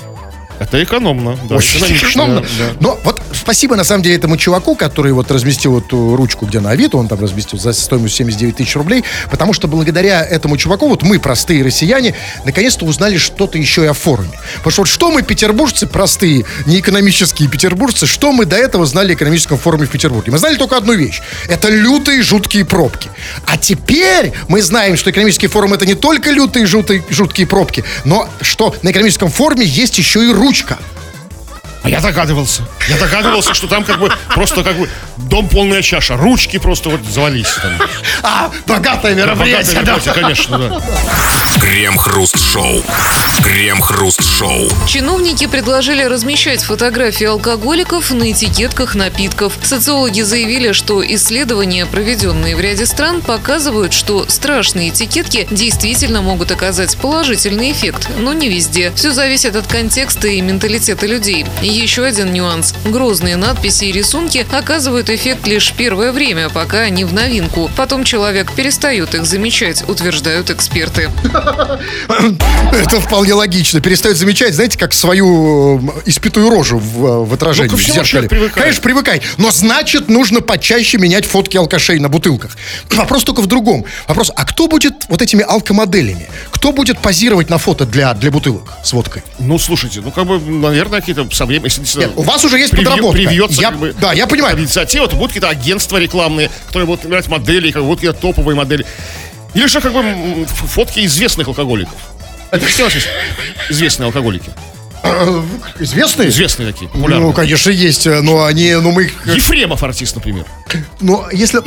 Это 0.59 0.83
экономно. 0.83 1.39
Да, 1.49 1.57
Очень 1.57 1.97
экономно. 1.97 2.41
да. 2.41 2.67
Но 2.81 2.99
вот 3.05 3.21
спасибо, 3.33 3.77
на 3.77 3.85
самом 3.85 4.03
деле, 4.03 4.17
этому 4.17 4.37
чуваку, 4.37 4.75
который 4.75 5.13
вот 5.13 5.31
разместил 5.31 5.79
эту 5.79 6.17
ручку, 6.17 6.47
где 6.47 6.61
на 6.61 6.71
Авито, 6.71 6.97
он 6.97 7.09
там 7.09 7.21
разместил 7.21 7.59
за 7.59 7.73
стоимость 7.73 8.15
79 8.17 8.57
тысяч 8.57 8.77
рублей, 8.77 9.05
потому 9.31 9.53
что 9.53 9.69
благодаря 9.69 10.25
этому 10.25 10.57
чуваку, 10.57 10.89
вот 10.89 11.03
мы, 11.03 11.19
простые 11.19 11.65
россияне, 11.65 12.15
наконец-то 12.45 12.85
узнали 12.85 13.17
что-то 13.17 13.59
еще 13.59 13.85
и 13.85 13.87
о 13.87 13.93
форуме. 13.93 14.31
Потому 14.59 14.73
что 14.73 14.83
вот 14.83 14.89
что 14.89 15.11
мы, 15.11 15.23
петербуржцы, 15.23 15.87
простые, 15.87 16.45
не 16.67 16.81
экономические 16.81 17.49
петербуржцы, 17.49 18.07
что 18.07 18.33
мы 18.33 18.45
до 18.45 18.57
этого 18.57 18.87
знали 18.87 19.13
о 19.13 19.15
экономическом 19.15 19.59
форуме 19.59 19.87
в 19.87 19.91
Петербурге? 19.91 20.33
Мы 20.33 20.39
знали 20.39 20.57
только 20.57 20.77
одну 20.77 20.93
вещь. 20.93 21.23
Это 21.49 21.69
лютые, 21.69 22.23
жуткие 22.23 22.65
пробки. 22.65 23.11
А 23.47 23.57
теперь 23.57 24.33
мы 24.49 24.63
знаем, 24.63 24.97
что 24.97 25.11
экономический 25.11 25.49
форум 25.49 25.75
это 25.75 25.87
не 25.87 25.95
только 25.95 26.31
лютые, 26.31 26.67
жуткие, 26.67 27.03
жуткие 27.11 27.47
пробки, 27.47 27.85
но 28.05 28.29
что 28.41 28.75
на 28.83 28.91
экономическом 28.91 29.31
форуме 29.31 29.65
есть 29.67 29.99
еще 29.99 30.25
и 30.25 30.33
ручка. 30.43 30.77
А 31.83 31.89
я 31.89 32.01
догадывался. 32.01 32.63
Я 32.89 32.97
догадывался, 32.99 33.55
что 33.55 33.67
там 33.67 33.85
как 33.85 33.99
бы 33.99 34.11
просто 34.35 34.63
как 34.63 34.77
бы 34.77 34.89
дом 35.17 35.49
полная 35.49 35.83
чаша. 35.83 36.17
Ручки 36.17 36.59
просто 36.59 36.91
вот 36.91 37.01
завались. 37.05 37.53
Там. 37.61 37.73
А, 38.23 38.51
богатое 38.67 38.93
Богатое 38.93 39.15
мероприятие, 39.15 39.75
да. 39.75 39.93
мероприятие, 39.93 40.15
конечно, 40.15 40.59
да. 40.59 40.81
Крем-хруст-шоу. 41.61 42.83
Крем-хруст-шоу. 43.43 44.69
Чиновники 44.87 45.47
предложили 45.47 46.03
размещать 46.03 46.63
фотографии 46.63 47.27
алкоголиков 47.27 48.11
на 48.11 48.31
этикетках 48.33 48.95
напитков. 48.95 49.55
Социологи 49.63 50.23
заявили, 50.23 50.73
что 50.73 51.05
исследования, 51.05 51.87
проведенные 51.87 52.57
в 52.57 52.61
ряде 52.61 52.87
стран, 52.87 53.21
показывают, 53.23 53.93
что 53.93 54.27
страшные 54.29 54.91
этикетки 54.91 55.47
действительно 55.51 56.23
могут 56.23 56.51
оказать 56.51 56.97
положительный 56.97 57.73
эффект, 57.73 58.09
но 58.19 58.33
не 58.33 58.49
везде. 58.49 58.93
Все 58.95 59.13
зависит 59.13 59.57
от 59.57 59.67
контекста 59.67 60.29
и 60.29 60.41
менталитета 60.41 61.07
людей. 61.07 61.47
И 61.61 61.69
еще 61.73 62.05
один 62.05 62.33
нюанс. 62.33 62.75
Грозные 62.85 63.37
надписи 63.37 63.85
и 63.85 63.93
рисунки 63.93 64.47
оказывают 64.51 65.11
эффект 65.11 65.47
лишь 65.47 65.73
первое 65.73 66.13
время, 66.13 66.49
пока 66.49 66.81
они 66.81 67.05
в 67.05 67.13
новинку. 67.13 67.71
Потом 67.77 68.05
человек 68.05 68.53
перестает 68.53 69.15
их 69.15 69.25
замечать, 69.27 69.89
утверждают 69.89 70.51
эксперты. 70.51 71.11
Это 72.73 73.01
вполне 73.01 73.35
логично. 73.35 73.81
Перестает 73.81 74.17
замечать, 74.17 74.55
знаете, 74.55 74.79
как 74.79 74.93
свою 74.93 75.79
э, 75.79 76.03
испитую 76.07 76.51
рожу 76.51 76.79
в, 76.79 77.07
э, 77.07 77.25
в 77.25 77.35
отражении 77.35 77.71
Ну, 77.71 77.77
в 77.77 77.83
зеркале. 77.83 78.29
Конечно, 78.29 78.83
привыкай. 78.83 79.23
Но 79.39 79.51
значит, 79.51 80.09
нужно 80.09 80.41
почаще 80.41 80.99
менять 80.99 81.25
фотки 81.25 81.57
алкашей 81.57 81.99
на 81.99 82.09
бутылках. 82.09 82.57
Вопрос 82.91 83.25
только 83.25 83.41
в 83.41 83.47
другом. 83.47 83.85
Вопрос, 84.09 84.31
а 84.35 84.45
кто 84.45 84.69
будет 84.69 84.95
вот 85.09 85.23
этими 85.23 85.43
алкомоделями? 85.43 86.29
Кто 86.51 86.73
будет 86.73 86.99
позировать 86.99 87.51
на 87.51 87.59
фото 87.59 87.87
для, 87.87 88.15
для 88.15 88.31
бутылок 88.31 88.73
с 88.85 88.93
водкой? 88.93 89.23
Ну, 89.39 89.59
слушайте, 89.59 90.01
ну, 90.01 90.11
как 90.11 90.27
бы, 90.27 90.39
наверное, 90.39 91.01
какие-то 91.01 91.29
со 91.33 91.47
временем... 91.63 91.83
если 91.85 91.99
Нет, 92.01 92.13
у 92.17 92.23
вас 92.23 92.45
уже 92.45 92.59
есть 92.59 92.73
привьё- 92.73 92.91
подработка. 92.91 93.23
Привьется, 93.23 93.61
Я- 93.61 93.71
как 93.71 93.79
бы, 93.79 93.93
да, 94.01 94.13
я 94.13 94.27
понимаю. 94.27 94.59
Инициатива, 94.59 95.09
то 95.09 95.17
будут 95.17 95.31
какие-то 95.31 95.49
агентства 95.49 95.97
рекламные, 95.97 96.51
которые 96.67 96.87
будут 96.87 97.05
набирать 97.05 97.29
модели, 97.29 97.71
как 97.71 97.83
будут 97.83 98.01
какие-то 98.01 98.21
топовые 98.21 98.57
модели. 98.57 98.85
Или 99.55 99.67
же, 99.67 99.81
как 99.81 99.93
бы, 99.93 100.47
фотки 100.47 101.05
известных 101.07 101.49
алкоголиков. 101.49 101.95
Это 102.51 102.65
нас 102.65 102.95
есть 102.95 103.09
известные 103.71 104.07
алкоголики? 104.07 104.51
Известные? 105.79 106.29
Известные 106.29 106.73
такие, 106.73 106.89
популярные. 106.89 107.29
Ну, 107.29 107.33
конечно, 107.33 107.71
есть, 107.71 108.07
э, 108.07 108.21
но 108.21 108.45
они, 108.45 108.73
ну, 108.75 108.93
мы. 108.93 109.11
Ефремов 109.27 109.83
артист, 109.83 110.15
например. 110.15 110.45
Ну, 111.01 111.25
если... 111.33 111.61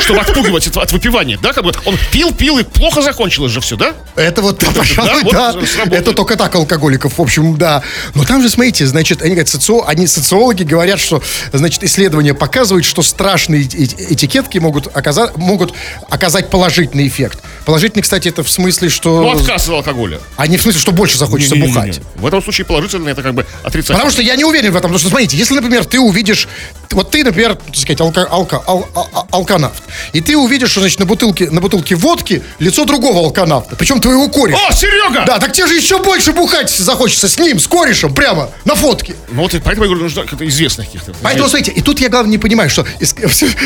Чтобы 0.00 0.20
отпугивать 0.20 0.66
от, 0.68 0.76
от 0.76 0.92
выпивания, 0.92 1.38
да? 1.42 1.52
Как 1.52 1.64
бы 1.64 1.72
он 1.86 1.98
пил, 2.12 2.32
пил, 2.32 2.58
и 2.58 2.62
плохо 2.62 3.02
закончилось 3.02 3.52
же 3.52 3.60
все, 3.60 3.76
да? 3.76 3.94
Это 4.16 4.42
вот, 4.42 4.58
да, 4.58 4.68
пожалуй, 4.70 5.22
вот 5.24 5.32
да. 5.32 5.52
сработает. 5.52 5.92
Это 5.92 6.12
только 6.12 6.36
так 6.36 6.54
алкоголиков, 6.54 7.18
в 7.18 7.22
общем, 7.22 7.56
да. 7.56 7.82
Но 8.14 8.24
там 8.24 8.42
же, 8.42 8.50
смотрите, 8.50 8.86
значит, 8.86 9.22
они 9.22 9.30
говорят, 9.30 9.48
социо... 9.48 9.84
они, 9.86 10.06
социологи 10.06 10.62
говорят, 10.62 11.00
что, 11.00 11.22
значит, 11.52 11.82
исследования 11.84 12.34
показывают, 12.34 12.84
что 12.84 13.02
страшные 13.02 13.62
эти- 13.62 14.12
этикетки 14.12 14.58
могут 14.58 14.94
оказать, 14.94 15.36
могут 15.36 15.74
оказать 16.10 16.50
положительный 16.50 17.08
эффект. 17.08 17.40
Положительный, 17.64 18.02
кстати, 18.02 18.28
это 18.28 18.42
в 18.42 18.50
смысле, 18.50 18.88
что... 18.88 19.22
Ну, 19.22 19.38
отказ 19.38 19.68
от 19.68 19.74
алкоголя. 19.74 20.20
А 20.36 20.46
не 20.46 20.58
в 20.58 20.62
смысле, 20.62 20.80
что 20.80 20.92
больше 20.92 21.18
захочется 21.18 21.54
Не-не-не-не. 21.54 21.74
бухать. 21.74 22.00
В 22.16 22.26
этом 22.26 22.42
случае 22.42 22.66
положительно 22.74 23.08
это 23.10 23.22
как 23.22 23.34
бы 23.34 23.46
отрицательно. 23.62 23.98
Потому 23.98 24.10
что 24.10 24.22
я 24.22 24.36
не 24.36 24.44
уверен 24.44 24.72
в 24.72 24.76
этом. 24.76 24.90
Потому 24.90 24.98
что, 24.98 25.08
смотрите, 25.08 25.36
если, 25.36 25.54
например, 25.54 25.84
ты 25.84 26.00
увидишь... 26.00 26.48
Вот 26.90 27.10
ты, 27.10 27.24
например, 27.24 27.54
так 27.56 27.74
сказать, 27.76 28.00
алка, 28.00 28.24
алка, 28.30 28.62
ал- 28.66 28.88
а- 28.94 29.06
а- 29.12 29.26
алканавт. 29.32 29.82
И 30.12 30.20
ты 30.20 30.36
увидишь, 30.36 30.70
что, 30.70 30.80
значит, 30.80 30.98
на 31.00 31.06
бутылке, 31.06 31.50
на 31.50 31.60
бутылке 31.60 31.94
водки 31.96 32.42
лицо 32.60 32.84
другого 32.84 33.18
алканавта. 33.20 33.74
Причем 33.76 34.00
твоего 34.00 34.28
кореша. 34.28 34.58
О, 34.68 34.72
Серега! 34.72 35.24
Да, 35.26 35.38
так 35.38 35.52
тебе 35.52 35.66
же 35.66 35.74
еще 35.74 35.98
больше 36.02 36.32
бухать 36.32 36.70
захочется 36.70 37.28
с 37.28 37.38
ним, 37.38 37.58
с 37.58 37.66
корешем, 37.66 38.14
прямо 38.14 38.50
на 38.64 38.74
фотке. 38.74 39.16
Ну 39.30 39.42
вот 39.42 39.54
и 39.54 39.58
поэтому 39.60 39.86
я 39.86 39.90
говорю, 39.90 40.02
нужно 40.04 40.24
известных 40.46 40.86
каких-то. 40.86 41.14
Поэтому, 41.22 41.48
смотрите, 41.48 41.72
и 41.72 41.80
тут 41.80 42.00
я, 42.00 42.08
главное, 42.08 42.30
не 42.30 42.38
понимаю, 42.38 42.70
что 42.70 42.86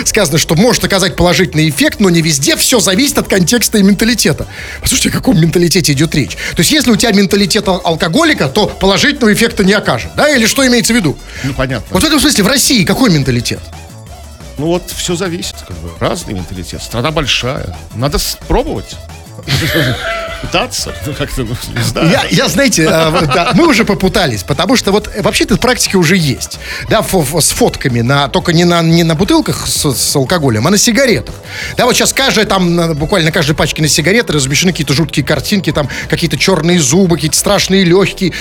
сказано, 0.04 0.38
что 0.38 0.54
может 0.54 0.84
оказать 0.84 1.16
положительный 1.16 1.68
эффект, 1.68 2.00
но 2.00 2.10
не 2.10 2.22
везде 2.22 2.56
все 2.56 2.80
зависит 2.80 3.18
от 3.18 3.28
контекста 3.28 3.78
и 3.78 3.82
менталитета. 3.82 4.46
Послушайте, 4.80 5.10
о 5.10 5.12
каком 5.12 5.38
менталитете 5.40 5.92
идет 5.92 6.14
речь? 6.14 6.32
То 6.32 6.60
есть, 6.60 6.70
если 6.70 6.90
у 6.90 6.96
тебя 6.96 7.12
менталитет 7.12 7.68
ал- 7.68 7.80
алкоголика, 7.84 8.48
то 8.48 8.66
положительного 8.98 9.32
эффекта 9.32 9.64
не 9.64 9.72
окажет, 9.74 10.10
да? 10.16 10.28
Или 10.28 10.46
что 10.46 10.66
имеется 10.66 10.92
в 10.92 10.96
виду? 10.96 11.16
Ну, 11.44 11.54
понятно. 11.54 11.86
Вот 11.90 12.02
в 12.02 12.06
этом 12.06 12.18
смысле 12.18 12.44
в 12.44 12.48
России 12.48 12.84
какой 12.84 13.10
менталитет? 13.10 13.60
Ну 14.58 14.66
вот 14.66 14.90
все 14.90 15.14
зависит, 15.14 15.54
как 15.66 15.76
бы. 15.78 15.90
Разный 16.00 16.34
менталитет. 16.34 16.82
Страна 16.82 17.12
большая. 17.12 17.76
Надо 17.94 18.18
спробовать. 18.18 18.96
Пытаться. 20.40 20.94
Ну, 21.04 21.14
как-то, 21.14 21.42
ну, 21.42 21.56
не 21.74 21.82
знаю. 21.82 22.10
Я, 22.10 22.24
я, 22.30 22.48
знаете, 22.48 22.82
э, 22.82 22.86
да, 22.86 23.50
мы 23.54 23.66
уже 23.66 23.84
попутались, 23.84 24.42
потому 24.42 24.76
что 24.76 24.92
вот 24.92 25.10
э, 25.12 25.22
вообще-то 25.22 25.56
практика 25.56 25.96
уже 25.96 26.16
есть. 26.16 26.58
Да, 26.88 27.02
с 27.02 27.50
фотками, 27.50 28.00
на, 28.00 28.28
только 28.28 28.52
не 28.52 28.64
на, 28.64 28.80
не 28.82 29.02
на 29.02 29.14
бутылках 29.14 29.66
с, 29.66 29.92
с 29.92 30.16
алкоголем, 30.16 30.66
а 30.66 30.70
на 30.70 30.78
сигаретах. 30.78 31.34
Да, 31.76 31.86
вот 31.86 31.94
сейчас 31.94 32.12
каждая 32.12 32.46
там, 32.46 32.94
буквально 32.94 33.26
на 33.26 33.32
каждой 33.32 33.54
пачке 33.54 33.82
на 33.82 33.88
сигареты 33.88 34.32
размещены 34.32 34.72
какие-то 34.72 34.94
жуткие 34.94 35.24
картинки, 35.26 35.72
там 35.72 35.88
какие-то 36.08 36.38
черные 36.38 36.80
зубы, 36.80 37.16
какие-то 37.16 37.36
страшные 37.36 37.84
легкие. 37.84 38.32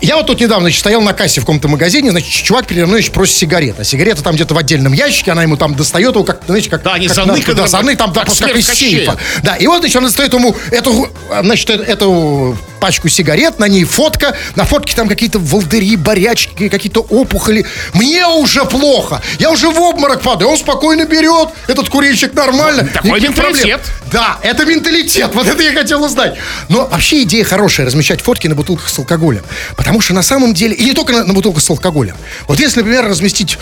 Я 0.00 0.16
вот 0.16 0.26
тут 0.26 0.40
недавно 0.40 0.64
значит, 0.64 0.80
стоял 0.80 1.00
на 1.00 1.12
кассе 1.12 1.40
в 1.40 1.44
каком-то 1.44 1.68
магазине, 1.68 2.10
значит, 2.10 2.30
чувак 2.30 2.66
передо 2.66 2.86
мной 2.86 3.00
значит, 3.00 3.12
просит 3.12 3.36
сигарет. 3.36 3.78
А 3.78 3.84
сигарета 3.84 4.22
там 4.22 4.34
где-то 4.34 4.54
в 4.54 4.58
отдельном 4.58 4.92
ящике, 4.92 5.32
она 5.32 5.42
ему 5.42 5.56
там 5.56 5.74
достает 5.74 6.14
его, 6.14 6.24
как, 6.24 6.42
знаете, 6.46 6.70
как... 6.70 6.82
Да, 6.82 6.94
они 6.94 7.06
как 7.06 7.16
заныканы, 7.16 7.54
да, 7.54 7.66
заны 7.66 7.96
там, 7.96 8.12
да, 8.12 8.20
как 8.20 8.26
просто 8.26 8.46
как 8.46 8.56
из 8.56 8.66
сейфа. 8.66 9.16
Да, 9.42 9.56
и 9.56 9.66
вот, 9.66 9.80
значит, 9.80 9.96
он 9.96 10.04
достает 10.04 10.32
ему 10.32 10.56
эту, 10.70 11.08
значит, 11.42 11.70
э- 11.70 11.82
эту 11.82 12.56
пачку 12.80 13.08
сигарет, 13.08 13.58
на 13.58 13.68
ней 13.68 13.84
фотка, 13.84 14.36
на 14.56 14.64
фотке 14.64 14.96
там 14.96 15.08
какие-то 15.08 15.38
волдыри, 15.38 15.96
борячки, 15.96 16.68
какие-то 16.68 17.00
опухоли. 17.00 17.66
Мне 17.92 18.26
уже 18.26 18.64
плохо, 18.64 19.20
я 19.38 19.50
уже 19.50 19.68
в 19.68 19.78
обморок 19.78 20.22
падаю, 20.22 20.50
он 20.50 20.56
спокойно 20.56 21.04
берет, 21.04 21.50
этот 21.66 21.88
курильщик 21.88 22.32
нормально. 22.34 22.88
Такой 22.92 23.10
никаких 23.10 23.34
проблем. 23.34 23.54
менталитет. 23.54 23.80
Да, 24.10 24.38
это 24.42 24.64
менталитет, 24.64 25.30
вот 25.34 25.46
это 25.46 25.62
я 25.62 25.72
хотел 25.72 26.02
узнать. 26.02 26.36
Но 26.68 26.86
вообще 26.86 27.22
идея 27.22 27.44
хорошая, 27.44 27.86
размещать 27.86 28.22
фотки 28.22 28.46
на 28.46 28.54
бутылках 28.54 28.88
с 28.88 28.98
алкоголем. 28.98 29.42
Потому 29.76 30.00
что 30.00 30.14
на 30.14 30.22
самом 30.22 30.54
деле, 30.54 30.74
и 30.74 30.84
не 30.84 30.92
только 30.92 31.12
на, 31.12 31.24
на 31.24 31.34
бутылках 31.34 31.62
с 31.62 31.70
алкоголем. 31.70 32.16
Вот 32.48 32.58
если, 32.58 32.80
например, 32.80 33.06
разместить 33.06 33.58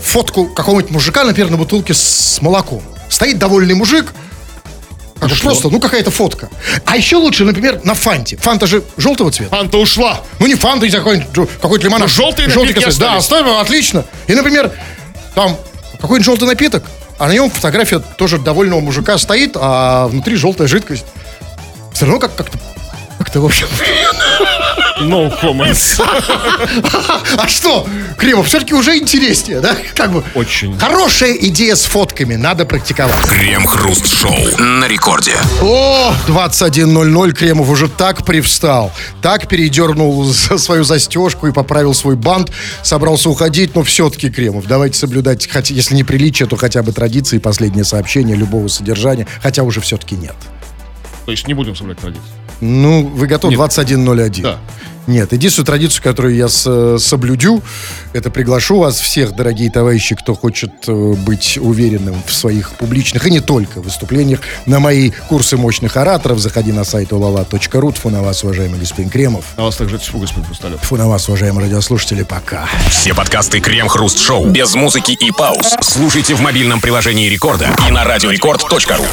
фотку 0.00 0.46
какого-нибудь 0.46 0.92
мужика, 0.92 1.24
например, 1.24 1.50
на 1.50 1.56
бутылке 1.56 1.94
с 1.94 2.38
молоком. 2.40 2.82
Стоит 3.08 3.38
довольный 3.38 3.74
мужик, 3.74 4.12
как 5.28 5.38
бы 5.38 5.42
просто, 5.42 5.68
ну 5.70 5.80
какая-то 5.80 6.10
фотка. 6.10 6.48
А 6.84 6.96
еще 6.96 7.16
лучше, 7.16 7.44
например, 7.44 7.80
на 7.84 7.94
фанте. 7.94 8.36
Фанта 8.36 8.66
же 8.66 8.82
желтого 8.96 9.30
цвета. 9.30 9.56
Фанта 9.56 9.78
ушла. 9.78 10.20
Ну 10.38 10.46
не 10.46 10.54
фанта, 10.54 10.86
не 10.86 10.92
какой-нибудь 10.92 11.48
какой-то 11.60 11.84
лимонад. 11.84 12.08
Ну, 12.08 12.14
желтые 12.14 12.48
Желтый 12.48 12.74
напитки. 12.74 12.98
Да, 13.00 13.16
оставим, 13.16 13.56
отлично. 13.58 14.04
И, 14.26 14.34
например, 14.34 14.72
там 15.34 15.56
какой-нибудь 16.00 16.24
желтый 16.26 16.48
напиток, 16.48 16.84
а 17.18 17.28
на 17.28 17.32
нем 17.32 17.50
фотография 17.50 17.98
тоже 17.98 18.38
довольного 18.38 18.80
мужика 18.80 19.16
стоит, 19.18 19.52
а 19.56 20.08
внутри 20.08 20.36
желтая 20.36 20.68
жидкость. 20.68 21.04
Все 21.92 22.06
равно 22.06 22.20
как- 22.20 22.34
как-то 22.34 22.58
как-то, 23.18 23.40
в 23.40 23.44
общем... 23.46 23.68
No 25.00 25.30
comments. 25.42 26.00
А 27.36 27.48
что, 27.48 27.86
Кремов, 28.16 28.46
все-таки 28.46 28.74
уже 28.74 28.96
интереснее, 28.96 29.60
да? 29.60 29.76
Как 29.94 30.12
бы. 30.12 30.22
Очень. 30.34 30.78
Хорошая 30.78 31.32
идея 31.34 31.74
с 31.74 31.84
фотками, 31.84 32.36
надо 32.36 32.64
практиковать. 32.64 33.26
Крем-хруст-шоу 33.26 34.58
на 34.58 34.86
рекорде. 34.86 35.36
О, 35.60 36.14
21.00 36.28 37.32
Кремов 37.32 37.68
уже 37.68 37.88
так 37.88 38.24
привстал, 38.24 38.92
так 39.20 39.48
передернул 39.48 40.24
за- 40.24 40.58
свою 40.58 40.84
застежку 40.84 41.46
и 41.48 41.52
поправил 41.52 41.92
свой 41.94 42.16
бант, 42.16 42.50
собрался 42.82 43.30
уходить, 43.30 43.74
но 43.74 43.82
все-таки 43.82 44.30
Кремов, 44.30 44.66
давайте 44.66 44.98
соблюдать, 44.98 45.48
хотя, 45.50 45.74
если 45.74 45.94
не 45.96 46.04
приличие, 46.04 46.48
то 46.48 46.56
хотя 46.56 46.82
бы 46.82 46.92
традиции, 46.92 47.38
последнее 47.38 47.84
сообщение 47.84 48.36
любого 48.36 48.68
содержания, 48.68 49.26
хотя 49.42 49.62
уже 49.64 49.80
все-таки 49.80 50.14
нет. 50.14 50.34
То 51.26 51.32
есть 51.32 51.46
не 51.48 51.54
будем 51.54 51.74
соблюдать 51.74 52.00
традиции. 52.02 52.22
Ну, 52.64 53.06
вы 53.06 53.26
готовы? 53.26 53.54
Нет. 53.54 53.60
21.01. 53.60 54.42
Да. 54.42 54.58
Нет, 55.06 55.32
единственную 55.34 55.66
традицию, 55.66 56.02
которую 56.02 56.34
я 56.34 56.48
с- 56.48 56.96
соблюдю, 56.98 57.62
это 58.14 58.30
приглашу 58.30 58.78
вас 58.78 58.98
всех, 58.98 59.36
дорогие 59.36 59.70
товарищи, 59.70 60.14
кто 60.14 60.34
хочет 60.34 60.70
э, 60.88 60.92
быть 61.26 61.58
уверенным 61.60 62.16
в 62.26 62.32
своих 62.32 62.70
публичных 62.70 63.26
и 63.26 63.30
не 63.30 63.40
только 63.40 63.82
выступлениях, 63.82 64.40
на 64.64 64.80
мои 64.80 65.10
курсы 65.28 65.58
мощных 65.58 65.98
ораторов. 65.98 66.38
Заходи 66.38 66.72
на 66.72 66.84
сайт 66.84 67.10
olala.ru. 67.12 67.92
Тьфу 67.92 68.08
на 68.08 68.22
вас, 68.22 68.42
уважаемый 68.44 68.80
господин 68.80 69.10
Кремов. 69.10 69.44
На 69.58 69.64
вас 69.64 69.76
также 69.76 69.98
тьфу, 69.98 70.18
господин 70.20 70.46
Хрусталев. 70.46 70.80
Тьфу 70.80 70.96
на 70.96 71.06
вас, 71.06 71.28
уважаемые 71.28 71.66
радиослушатели. 71.66 72.22
Пока. 72.22 72.66
Все 72.88 73.12
подкасты 73.12 73.60
Крем-Хруст 73.60 74.18
Шоу 74.18 74.46
без 74.48 74.74
музыки 74.74 75.12
и 75.12 75.30
пауз 75.32 75.74
слушайте 75.82 76.34
в 76.34 76.40
мобильном 76.40 76.80
приложении 76.80 77.28
Рекорда 77.28 77.68
и 77.86 77.92
на 77.92 78.04
радиорекорд.ру. 78.04 79.02